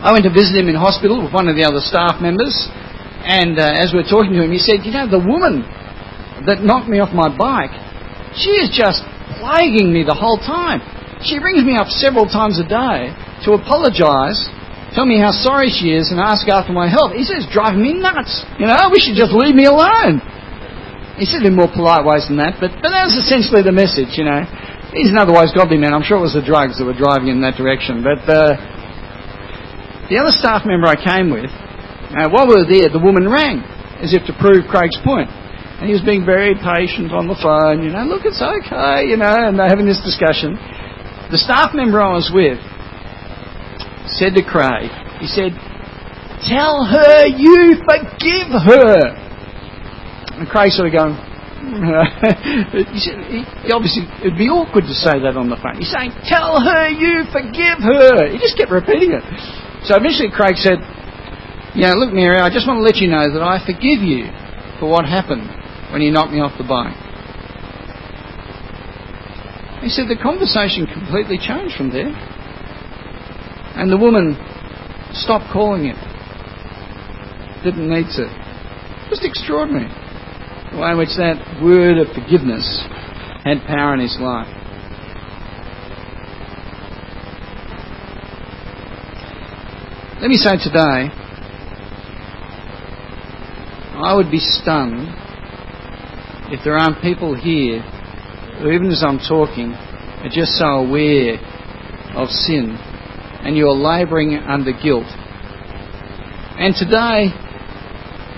I 0.04 0.12
went 0.12 0.28
to 0.28 0.34
visit 0.36 0.60
him 0.60 0.68
in 0.68 0.76
hospital 0.76 1.24
with 1.24 1.32
one 1.32 1.48
of 1.48 1.56
the 1.56 1.64
other 1.64 1.80
staff 1.80 2.20
members, 2.20 2.52
and 3.24 3.56
uh, 3.56 3.80
as 3.80 3.96
we 3.96 4.04
were 4.04 4.12
talking 4.12 4.36
to 4.36 4.44
him, 4.44 4.52
he 4.52 4.60
said, 4.60 4.84
"You 4.84 4.92
know, 4.92 5.08
the 5.08 5.24
woman 5.24 5.64
that 6.44 6.60
knocked 6.60 6.92
me 6.92 7.00
off 7.00 7.16
my 7.16 7.32
bike, 7.32 7.72
she 8.36 8.52
is 8.60 8.68
just 8.76 9.08
plaguing 9.40 9.96
me 9.96 10.04
the 10.04 10.20
whole 10.20 10.36
time. 10.36 10.84
She 11.24 11.40
rings 11.40 11.64
me 11.64 11.80
up 11.80 11.88
several 11.88 12.28
times 12.28 12.60
a 12.60 12.68
day 12.68 13.16
to 13.48 13.56
apologise 13.56 14.52
tell 14.94 15.06
me 15.06 15.18
how 15.18 15.34
sorry 15.34 15.74
she 15.74 15.92
is 15.92 16.14
and 16.14 16.22
ask 16.22 16.48
after 16.48 16.72
my 16.72 16.88
health. 16.88 17.18
He 17.18 17.26
says, 17.26 17.50
driving 17.50 17.82
me 17.82 17.98
nuts. 17.98 18.46
You 18.62 18.70
know, 18.70 18.90
we 18.94 19.02
should 19.02 19.18
just 19.18 19.34
leave 19.34 19.58
me 19.58 19.66
alone. 19.66 20.22
He 21.18 21.26
said 21.26 21.46
it 21.46 21.50
in 21.50 21.58
more 21.58 21.70
polite 21.70 22.06
ways 22.06 22.26
than 22.26 22.42
that, 22.42 22.58
but, 22.58 22.74
but 22.82 22.90
that 22.90 23.06
was 23.06 23.18
essentially 23.18 23.62
the 23.62 23.74
message, 23.74 24.18
you 24.18 24.26
know. 24.26 24.46
He's 24.94 25.10
an 25.10 25.18
otherwise 25.18 25.54
godly 25.54 25.78
man. 25.78 25.94
I'm 25.94 26.06
sure 26.06 26.18
it 26.18 26.26
was 26.26 26.38
the 26.38 26.46
drugs 26.46 26.78
that 26.78 26.86
were 26.86 26.98
driving 26.98 27.30
in 27.30 27.42
that 27.42 27.58
direction. 27.58 28.02
But 28.02 28.22
uh, 28.26 28.58
the 30.10 30.18
other 30.22 30.34
staff 30.34 30.66
member 30.66 30.86
I 30.86 30.98
came 30.98 31.34
with, 31.34 31.50
uh, 31.50 32.30
while 32.30 32.46
we 32.46 32.58
were 32.58 32.70
there, 32.70 32.90
the 32.94 33.02
woman 33.02 33.26
rang 33.26 33.62
as 34.02 34.14
if 34.14 34.26
to 34.30 34.34
prove 34.38 34.70
Craig's 34.70 34.98
point. 35.02 35.30
And 35.82 35.90
he 35.90 35.94
was 35.94 36.06
being 36.06 36.26
very 36.26 36.54
patient 36.54 37.10
on 37.10 37.26
the 37.26 37.38
phone, 37.38 37.82
you 37.82 37.90
know, 37.90 38.06
look, 38.06 38.26
it's 38.26 38.42
okay, 38.42 39.10
you 39.10 39.18
know, 39.18 39.34
and 39.34 39.58
they're 39.58 39.70
having 39.70 39.90
this 39.90 40.02
discussion. 40.02 40.58
The 41.34 41.42
staff 41.42 41.74
member 41.74 41.98
I 42.02 42.14
was 42.14 42.30
with 42.30 42.62
said 44.14 44.34
to 44.36 44.44
Craig, 44.44 44.90
he 45.20 45.28
said, 45.28 45.54
Tell 46.46 46.84
her 46.86 47.26
you 47.28 47.80
forgive 47.88 48.52
her. 48.52 49.24
And 50.38 50.48
Craig 50.50 50.72
sort 50.72 50.90
of 50.90 50.94
going, 50.94 51.16
mm, 51.16 52.04
he, 52.92 53.00
said, 53.00 53.18
he, 53.32 53.72
obviously, 53.72 54.04
it'd 54.20 54.38
be 54.38 54.50
awkward 54.50 54.84
to 54.90 54.96
say 54.96 55.22
that 55.24 55.38
on 55.38 55.48
the 55.50 55.58
phone. 55.58 55.80
He's 55.80 55.92
saying, 55.92 56.12
Tell 56.28 56.60
her 56.60 56.90
you 56.90 57.24
forgive 57.32 57.80
her. 57.80 58.28
He 58.28 58.38
just 58.38 58.58
kept 58.58 58.72
repeating 58.72 59.16
it. 59.16 59.24
So 59.88 59.96
eventually 59.96 60.30
Craig 60.34 60.60
said, 60.60 60.84
Yeah, 61.76 61.96
look, 61.96 62.12
Mary, 62.12 62.40
I 62.40 62.52
just 62.52 62.68
want 62.68 62.80
to 62.80 62.86
let 62.86 62.98
you 62.98 63.08
know 63.08 63.24
that 63.32 63.44
I 63.44 63.64
forgive 63.64 64.04
you 64.04 64.28
for 64.80 64.90
what 64.90 65.06
happened 65.06 65.48
when 65.94 66.02
you 66.02 66.12
knocked 66.12 66.34
me 66.34 66.42
off 66.42 66.58
the 66.58 66.68
bike. 66.68 66.98
He 69.84 69.90
said 69.92 70.08
the 70.08 70.16
conversation 70.16 70.88
completely 70.88 71.38
changed 71.38 71.76
from 71.76 71.92
there. 71.92 72.12
And 73.76 73.92
the 73.92 73.98
woman 73.98 74.36
stopped 75.14 75.52
calling 75.52 75.86
him. 75.86 75.98
Didn't 77.64 77.90
need 77.90 78.08
to. 78.18 78.28
Just 79.10 79.24
extraordinary. 79.24 79.90
The 80.72 80.78
way 80.78 80.92
in 80.92 80.98
which 80.98 81.16
that 81.18 81.62
word 81.64 81.98
of 81.98 82.08
forgiveness 82.14 82.86
had 83.44 83.66
power 83.66 83.94
in 83.94 84.02
his 84.02 84.18
life. 84.20 84.48
Let 90.22 90.30
me 90.30 90.36
say 90.36 90.58
today, 90.58 91.12
I 93.96 94.16
would 94.16 94.32
be 94.32 94.40
stunned 94.40 95.08
if 96.52 96.64
there 96.64 96.78
aren't 96.78 97.02
people 97.02 97.36
here 97.36 97.82
who, 98.62 98.70
even 98.72 98.92
as 98.92 99.04
I'm 99.04 99.20
talking, 99.20 99.74
are 99.74 100.30
just 100.30 100.54
so 100.54 100.66
aware 100.66 101.40
of 102.16 102.30
sin 102.30 102.78
and 103.44 103.58
you're 103.58 103.76
labouring 103.76 104.36
under 104.36 104.72
guilt. 104.72 105.08
And 106.56 106.74
today, 106.76 107.34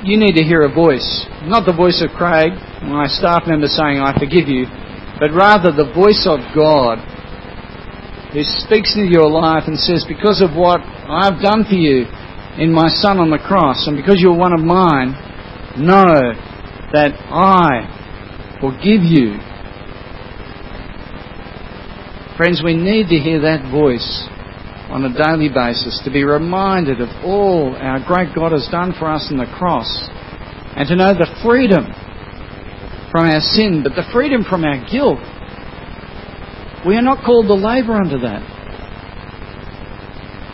you 0.04 0.18
need 0.18 0.34
to 0.34 0.44
hear 0.44 0.62
a 0.62 0.74
voice. 0.74 1.26
Not 1.44 1.66
the 1.66 1.74
voice 1.74 2.02
of 2.02 2.16
Craig, 2.18 2.54
my 2.82 3.08
staff 3.08 3.44
member 3.48 3.68
saying, 3.68 4.00
I 4.02 4.18
forgive 4.18 4.48
you, 4.48 4.66
but 5.20 5.34
rather 5.34 5.72
the 5.72 5.92
voice 5.94 6.26
of 6.30 6.40
God 6.54 7.02
who 8.34 8.42
speaks 8.66 8.96
into 8.96 9.10
your 9.10 9.30
life 9.30 9.64
and 9.68 9.78
says, 9.78 10.06
Because 10.08 10.42
of 10.42 10.58
what 10.58 10.82
I've 10.82 11.42
done 11.42 11.66
for 11.66 11.76
you 11.76 12.06
in 12.58 12.72
my 12.72 12.90
Son 12.90 13.20
on 13.20 13.30
the 13.30 13.40
cross, 13.40 13.88
and 13.88 13.98
because 13.98 14.18
you're 14.20 14.36
one 14.36 14.54
of 14.54 14.60
mine, 14.60 15.14
know 15.78 16.34
that 16.94 17.14
I 17.30 17.90
forgive 18.60 19.04
you. 19.04 19.38
Friends, 22.38 22.62
we 22.64 22.76
need 22.76 23.08
to 23.10 23.18
hear 23.18 23.42
that 23.42 23.72
voice 23.72 24.28
on 24.96 25.04
a 25.04 25.12
daily 25.12 25.52
basis, 25.52 26.00
to 26.06 26.10
be 26.10 26.24
reminded 26.24 27.02
of 27.02 27.10
all 27.26 27.76
our 27.76 28.00
great 28.08 28.34
God 28.34 28.54
has 28.54 28.66
done 28.72 28.96
for 28.98 29.12
us 29.12 29.28
in 29.30 29.36
the 29.36 29.52
cross, 29.60 29.92
and 30.72 30.88
to 30.88 30.96
know 30.96 31.12
the 31.12 31.28
freedom 31.44 31.84
from 33.12 33.28
our 33.28 33.42
sin, 33.42 33.84
but 33.84 33.92
the 33.92 34.08
freedom 34.14 34.46
from 34.48 34.64
our 34.64 34.80
guilt. 34.88 35.20
We 36.88 36.96
are 36.96 37.04
not 37.04 37.26
called 37.26 37.48
to 37.48 37.60
labour 37.60 38.00
under 38.00 38.18
that. 38.24 38.40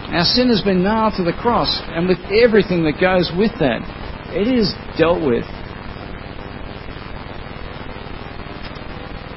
Our 0.09 0.25
sin 0.25 0.49
has 0.49 0.63
been 0.65 0.81
nailed 0.81 1.13
to 1.17 1.23
the 1.23 1.37
cross, 1.37 1.69
and 1.93 2.07
with 2.07 2.17
everything 2.33 2.81
that 2.89 2.97
goes 2.97 3.29
with 3.37 3.53
that, 3.61 3.85
it 4.33 4.49
is 4.49 4.73
dealt 4.97 5.21
with. 5.21 5.45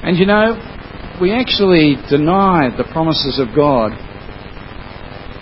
And 0.01 0.17
you 0.17 0.25
know, 0.25 0.57
we 1.21 1.31
actually 1.31 1.93
deny 2.09 2.73
the 2.75 2.89
promises 2.89 3.37
of 3.37 3.55
God 3.55 3.93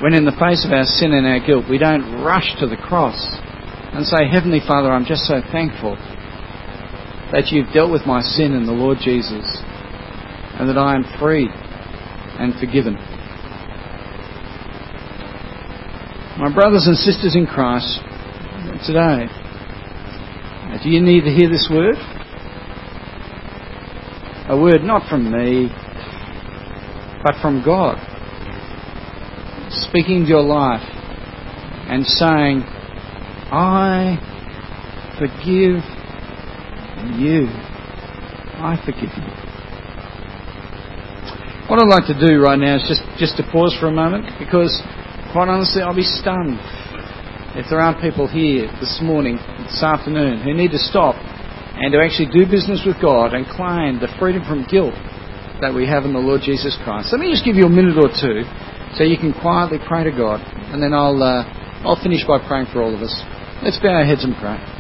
when 0.04 0.14
in 0.14 0.26
the 0.26 0.36
face 0.36 0.68
of 0.68 0.74
our 0.74 0.84
sin 0.84 1.14
and 1.14 1.26
our 1.26 1.39
guilt, 1.39 1.64
we 1.70 1.78
don't 1.78 2.26
rush 2.26 2.51
to 2.60 2.68
the 2.68 2.76
cross 2.76 3.16
and 3.95 4.06
say, 4.06 4.28
Heavenly 4.28 4.60
Father, 4.60 4.91
I'm 4.91 5.06
just 5.06 5.24
so 5.24 5.39
thankful 5.49 5.95
that 7.32 7.56
you've 7.56 7.72
dealt 7.72 7.89
with 7.89 8.06
my 8.06 8.20
sin 8.20 8.51
in 8.51 8.66
the 8.66 8.74
Lord 8.74 8.97
Jesus 8.99 9.64
and 10.60 10.68
that 10.68 10.78
I 10.78 10.95
am 10.95 11.06
freed 11.18 11.47
and 11.47 12.54
forgiven. 12.60 12.95
My 16.36 16.51
brothers 16.54 16.84
and 16.84 16.97
sisters 16.97 17.38
in 17.38 17.47
Christ, 17.47 18.04
today, 18.84 19.32
do 20.84 20.89
you 20.89 20.99
need 20.99 21.24
to 21.24 21.32
hear 21.32 21.47
this 21.47 21.72
word? 21.72 21.95
A 24.51 24.60
word 24.60 24.84
not 24.84 25.08
from 25.08 25.32
me, 25.32 25.72
but 27.24 27.36
from 27.41 27.64
God 27.64 28.12
speaking 29.93 30.25
your 30.25 30.41
life 30.41 30.81
and 30.81 32.03
saying, 32.17 32.65
I 33.53 34.17
forgive 35.21 35.85
you. 37.21 37.45
I 38.57 38.73
forgive 38.83 39.13
you. 39.13 39.29
What 41.69 41.77
I'd 41.77 41.93
like 41.93 42.09
to 42.09 42.17
do 42.17 42.41
right 42.41 42.57
now 42.57 42.77
is 42.77 42.85
just, 42.89 43.05
just 43.19 43.37
to 43.37 43.43
pause 43.51 43.77
for 43.79 43.85
a 43.85 43.91
moment 43.93 44.25
because, 44.39 44.81
quite 45.31 45.47
honestly, 45.47 45.83
I'll 45.83 45.95
be 45.95 46.01
stunned 46.01 46.57
if 47.53 47.69
there 47.69 47.79
aren't 47.79 48.01
people 48.01 48.25
here 48.27 48.65
this 48.81 48.97
morning, 48.99 49.37
this 49.69 49.83
afternoon, 49.83 50.41
who 50.41 50.55
need 50.55 50.71
to 50.71 50.79
stop 50.79 51.13
and 51.21 51.93
to 51.93 52.01
actually 52.01 52.33
do 52.33 52.49
business 52.49 52.81
with 52.83 52.99
God 52.99 53.35
and 53.35 53.45
claim 53.45 54.01
the 54.01 54.09
freedom 54.17 54.41
from 54.41 54.65
guilt 54.65 54.97
that 55.61 55.69
we 55.69 55.85
have 55.85 56.03
in 56.03 56.13
the 56.13 56.19
Lord 56.19 56.41
Jesus 56.41 56.75
Christ. 56.83 57.13
Let 57.13 57.21
me 57.21 57.29
just 57.29 57.45
give 57.45 57.55
you 57.55 57.65
a 57.65 57.69
minute 57.69 58.01
or 58.01 58.09
two 58.09 58.41
so 58.95 59.03
you 59.03 59.17
can 59.17 59.33
quietly 59.33 59.79
pray 59.87 60.03
to 60.03 60.11
God, 60.11 60.39
and 60.71 60.81
then 60.81 60.93
I'll 60.93 61.21
uh, 61.21 61.43
I'll 61.83 62.01
finish 62.01 62.25
by 62.25 62.39
praying 62.47 62.67
for 62.71 62.81
all 62.81 62.93
of 62.93 63.01
us. 63.01 63.13
Let's 63.63 63.79
bow 63.79 63.89
our 63.89 64.05
heads 64.05 64.23
and 64.23 64.35
pray. 64.35 64.72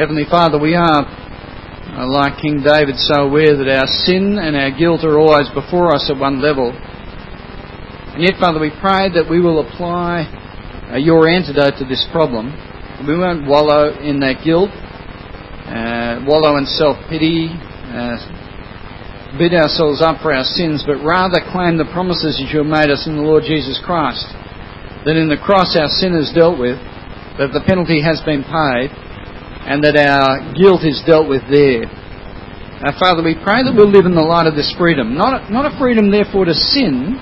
Heavenly 0.00 0.24
Father, 0.24 0.56
we 0.56 0.72
are, 0.72 1.04
uh, 1.04 2.08
like 2.08 2.40
King 2.40 2.64
David, 2.64 2.96
so 2.96 3.28
aware 3.28 3.52
that 3.52 3.68
our 3.68 3.84
sin 4.08 4.40
and 4.40 4.56
our 4.56 4.72
guilt 4.72 5.04
are 5.04 5.20
always 5.20 5.44
before 5.52 5.92
us 5.92 6.08
at 6.08 6.16
one 6.16 6.40
level. 6.40 6.72
And 6.72 8.24
yet, 8.24 8.40
Father, 8.40 8.56
we 8.56 8.72
pray 8.80 9.12
that 9.12 9.28
we 9.28 9.44
will 9.44 9.60
apply 9.60 10.24
uh, 10.88 10.96
your 10.96 11.28
antidote 11.28 11.76
to 11.76 11.84
this 11.84 12.00
problem. 12.16 12.48
We 13.04 13.12
won't 13.12 13.44
wallow 13.44 13.92
in 14.00 14.24
that 14.24 14.40
guilt, 14.40 14.72
uh, 14.72 16.24
wallow 16.24 16.56
in 16.56 16.64
self 16.64 16.96
pity, 17.12 17.52
uh, 17.92 18.16
beat 19.36 19.52
ourselves 19.52 20.00
up 20.00 20.24
for 20.24 20.32
our 20.32 20.48
sins, 20.48 20.80
but 20.80 21.04
rather 21.04 21.44
claim 21.52 21.76
the 21.76 21.92
promises 21.92 22.40
that 22.40 22.48
you 22.48 22.64
have 22.64 22.72
made 22.72 22.88
us 22.88 23.04
in 23.04 23.20
the 23.20 23.26
Lord 23.28 23.44
Jesus 23.44 23.76
Christ. 23.84 24.24
That 25.04 25.20
in 25.20 25.28
the 25.28 25.36
cross 25.36 25.76
our 25.76 25.92
sin 25.92 26.16
is 26.16 26.32
dealt 26.32 26.56
with, 26.56 26.80
that 27.36 27.52
the 27.52 27.60
penalty 27.68 28.00
has 28.00 28.24
been 28.24 28.48
paid, 28.48 28.96
and 29.70 29.78
that 29.86 29.94
our 29.94 30.50
guilt 30.58 30.82
is 30.82 30.98
dealt 31.06 31.30
with 31.30 31.46
there. 31.46 31.86
Now, 32.82 32.90
Father, 32.98 33.22
we 33.22 33.38
pray 33.38 33.62
that 33.62 33.70
we'll 33.70 33.86
live 33.86 34.02
in 34.02 34.18
the 34.18 34.26
light 34.26 34.50
of 34.50 34.58
this 34.58 34.74
freedom. 34.74 35.14
Not, 35.14 35.46
not 35.46 35.62
a 35.62 35.78
freedom, 35.78 36.10
therefore, 36.10 36.50
to 36.50 36.56
sin. 36.74 37.14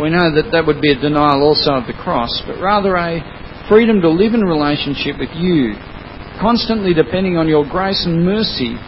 We 0.00 0.08
know 0.08 0.32
that 0.32 0.48
that 0.48 0.64
would 0.64 0.80
be 0.80 0.96
a 0.96 0.98
denial 0.98 1.44
also 1.44 1.76
of 1.76 1.84
the 1.84 1.92
cross, 1.92 2.32
but 2.48 2.56
rather 2.56 2.96
a 2.96 3.20
freedom 3.68 4.00
to 4.00 4.08
live 4.08 4.32
in 4.32 4.40
relationship 4.40 5.20
with 5.20 5.28
you, 5.36 5.76
constantly 6.40 6.96
depending 6.96 7.36
on 7.36 7.44
your 7.44 7.68
grace 7.68 8.00
and 8.08 8.24
mercy 8.24 8.80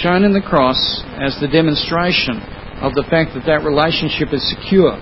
shown 0.00 0.24
in 0.24 0.32
the 0.32 0.40
cross 0.40 0.80
as 1.20 1.36
the 1.44 1.48
demonstration 1.48 2.40
of 2.80 2.96
the 2.96 3.04
fact 3.12 3.36
that 3.36 3.44
that 3.44 3.68
relationship 3.68 4.32
is 4.32 4.40
secure. 4.48 4.96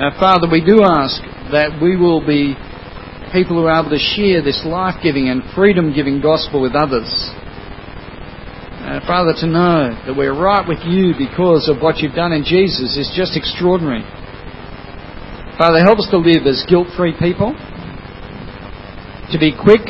Now, 0.00 0.16
Father, 0.16 0.48
we 0.48 0.64
do 0.64 0.80
ask 0.80 1.20
that 1.52 1.76
we 1.84 2.00
will 2.00 2.24
be 2.24 2.56
people 3.32 3.56
who 3.58 3.66
are 3.66 3.80
able 3.80 3.90
to 3.90 3.98
share 3.98 4.42
this 4.42 4.62
life 4.64 5.02
giving 5.02 5.28
and 5.28 5.42
freedom 5.54 5.94
giving 5.94 6.20
gospel 6.20 6.62
with 6.62 6.74
others. 6.74 7.08
Uh, 8.86 9.00
Father, 9.02 9.34
to 9.34 9.46
know 9.46 9.90
that 10.06 10.14
we're 10.14 10.36
right 10.36 10.62
with 10.62 10.78
you 10.86 11.10
because 11.18 11.66
of 11.66 11.82
what 11.82 11.98
you've 11.98 12.14
done 12.14 12.30
in 12.30 12.44
Jesus 12.44 12.94
is 12.94 13.10
just 13.18 13.34
extraordinary. 13.34 14.06
Father, 15.58 15.82
help 15.82 15.98
us 15.98 16.06
to 16.10 16.18
live 16.18 16.46
as 16.46 16.62
guilt 16.68 16.86
free 16.96 17.14
people, 17.18 17.50
to 19.32 19.38
be 19.42 19.50
quick 19.50 19.82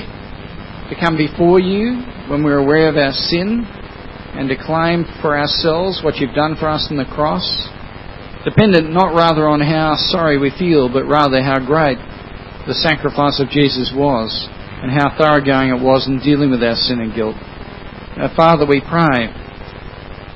to 0.88 0.94
come 0.96 1.16
before 1.16 1.60
you 1.60 2.00
when 2.32 2.42
we're 2.42 2.62
aware 2.62 2.88
of 2.88 2.96
our 2.96 3.12
sin 3.12 3.68
and 4.38 4.48
to 4.48 4.56
claim 4.56 5.04
for 5.20 5.36
ourselves 5.36 6.00
what 6.02 6.16
you've 6.16 6.34
done 6.34 6.56
for 6.56 6.68
us 6.68 6.88
on 6.88 6.96
the 6.96 7.04
cross, 7.04 7.44
dependent 8.44 8.88
not 8.88 9.12
rather 9.12 9.46
on 9.48 9.60
how 9.60 9.94
sorry 9.96 10.38
we 10.38 10.54
feel, 10.56 10.88
but 10.88 11.04
rather 11.04 11.42
how 11.42 11.58
great 11.58 11.98
the 12.66 12.74
sacrifice 12.74 13.38
of 13.38 13.46
Jesus 13.48 13.94
was 13.94 14.30
and 14.82 14.90
how 14.90 15.14
thoroughgoing 15.14 15.70
it 15.70 15.78
was 15.78 16.10
in 16.10 16.18
dealing 16.18 16.50
with 16.50 16.62
our 16.66 16.74
sin 16.74 16.98
and 16.98 17.14
guilt. 17.14 17.38
Now, 18.18 18.34
Father, 18.34 18.66
we 18.66 18.82
pray 18.82 19.30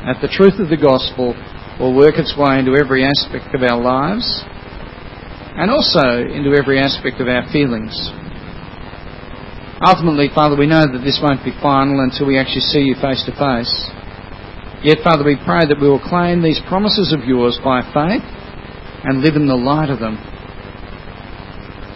that 0.06 0.22
the 0.22 0.30
truth 0.30 0.62
of 0.62 0.70
the 0.70 0.78
gospel 0.78 1.34
will 1.82 1.92
work 1.92 2.16
its 2.16 2.38
way 2.38 2.62
into 2.62 2.78
every 2.78 3.02
aspect 3.02 3.50
of 3.50 3.66
our 3.66 3.76
lives 3.76 4.24
and 5.58 5.74
also 5.74 6.22
into 6.22 6.54
every 6.54 6.78
aspect 6.78 7.18
of 7.18 7.26
our 7.26 7.44
feelings. 7.50 7.92
Ultimately, 9.82 10.30
Father, 10.30 10.54
we 10.54 10.70
know 10.70 10.86
that 10.86 11.02
this 11.02 11.18
won't 11.18 11.42
be 11.42 11.56
final 11.58 11.98
until 12.04 12.30
we 12.30 12.38
actually 12.38 12.68
see 12.70 12.86
you 12.86 12.94
face 13.00 13.26
to 13.26 13.34
face. 13.34 13.74
Yet, 14.86 15.02
Father, 15.02 15.24
we 15.24 15.40
pray 15.40 15.66
that 15.66 15.80
we 15.80 15.88
will 15.88 16.00
claim 16.00 16.40
these 16.40 16.60
promises 16.68 17.12
of 17.12 17.26
yours 17.26 17.58
by 17.64 17.82
faith 17.90 18.24
and 19.02 19.20
live 19.20 19.34
in 19.34 19.48
the 19.48 19.58
light 19.58 19.90
of 19.90 19.98
them 19.98 20.29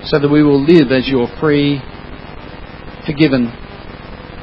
so 0.07 0.19
that 0.19 0.29
we 0.29 0.43
will 0.43 0.61
live 0.61 0.93
as 0.93 1.09
your 1.09 1.29
free, 1.41 1.81
forgiven, 3.07 3.49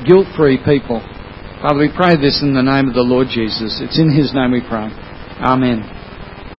guilt 0.06 0.28
free 0.36 0.58
people. 0.58 1.00
Father, 1.62 1.80
we 1.80 1.90
pray 1.96 2.18
this 2.18 2.42
in 2.42 2.54
the 2.54 2.64
name 2.64 2.88
of 2.88 2.96
the 2.96 3.06
Lord 3.06 3.28
Jesus. 3.30 3.80
It's 3.82 4.00
in 4.00 4.10
his 4.10 4.34
name 4.34 4.52
we 4.52 4.62
pray. 4.62 4.90
Amen. 5.40 6.01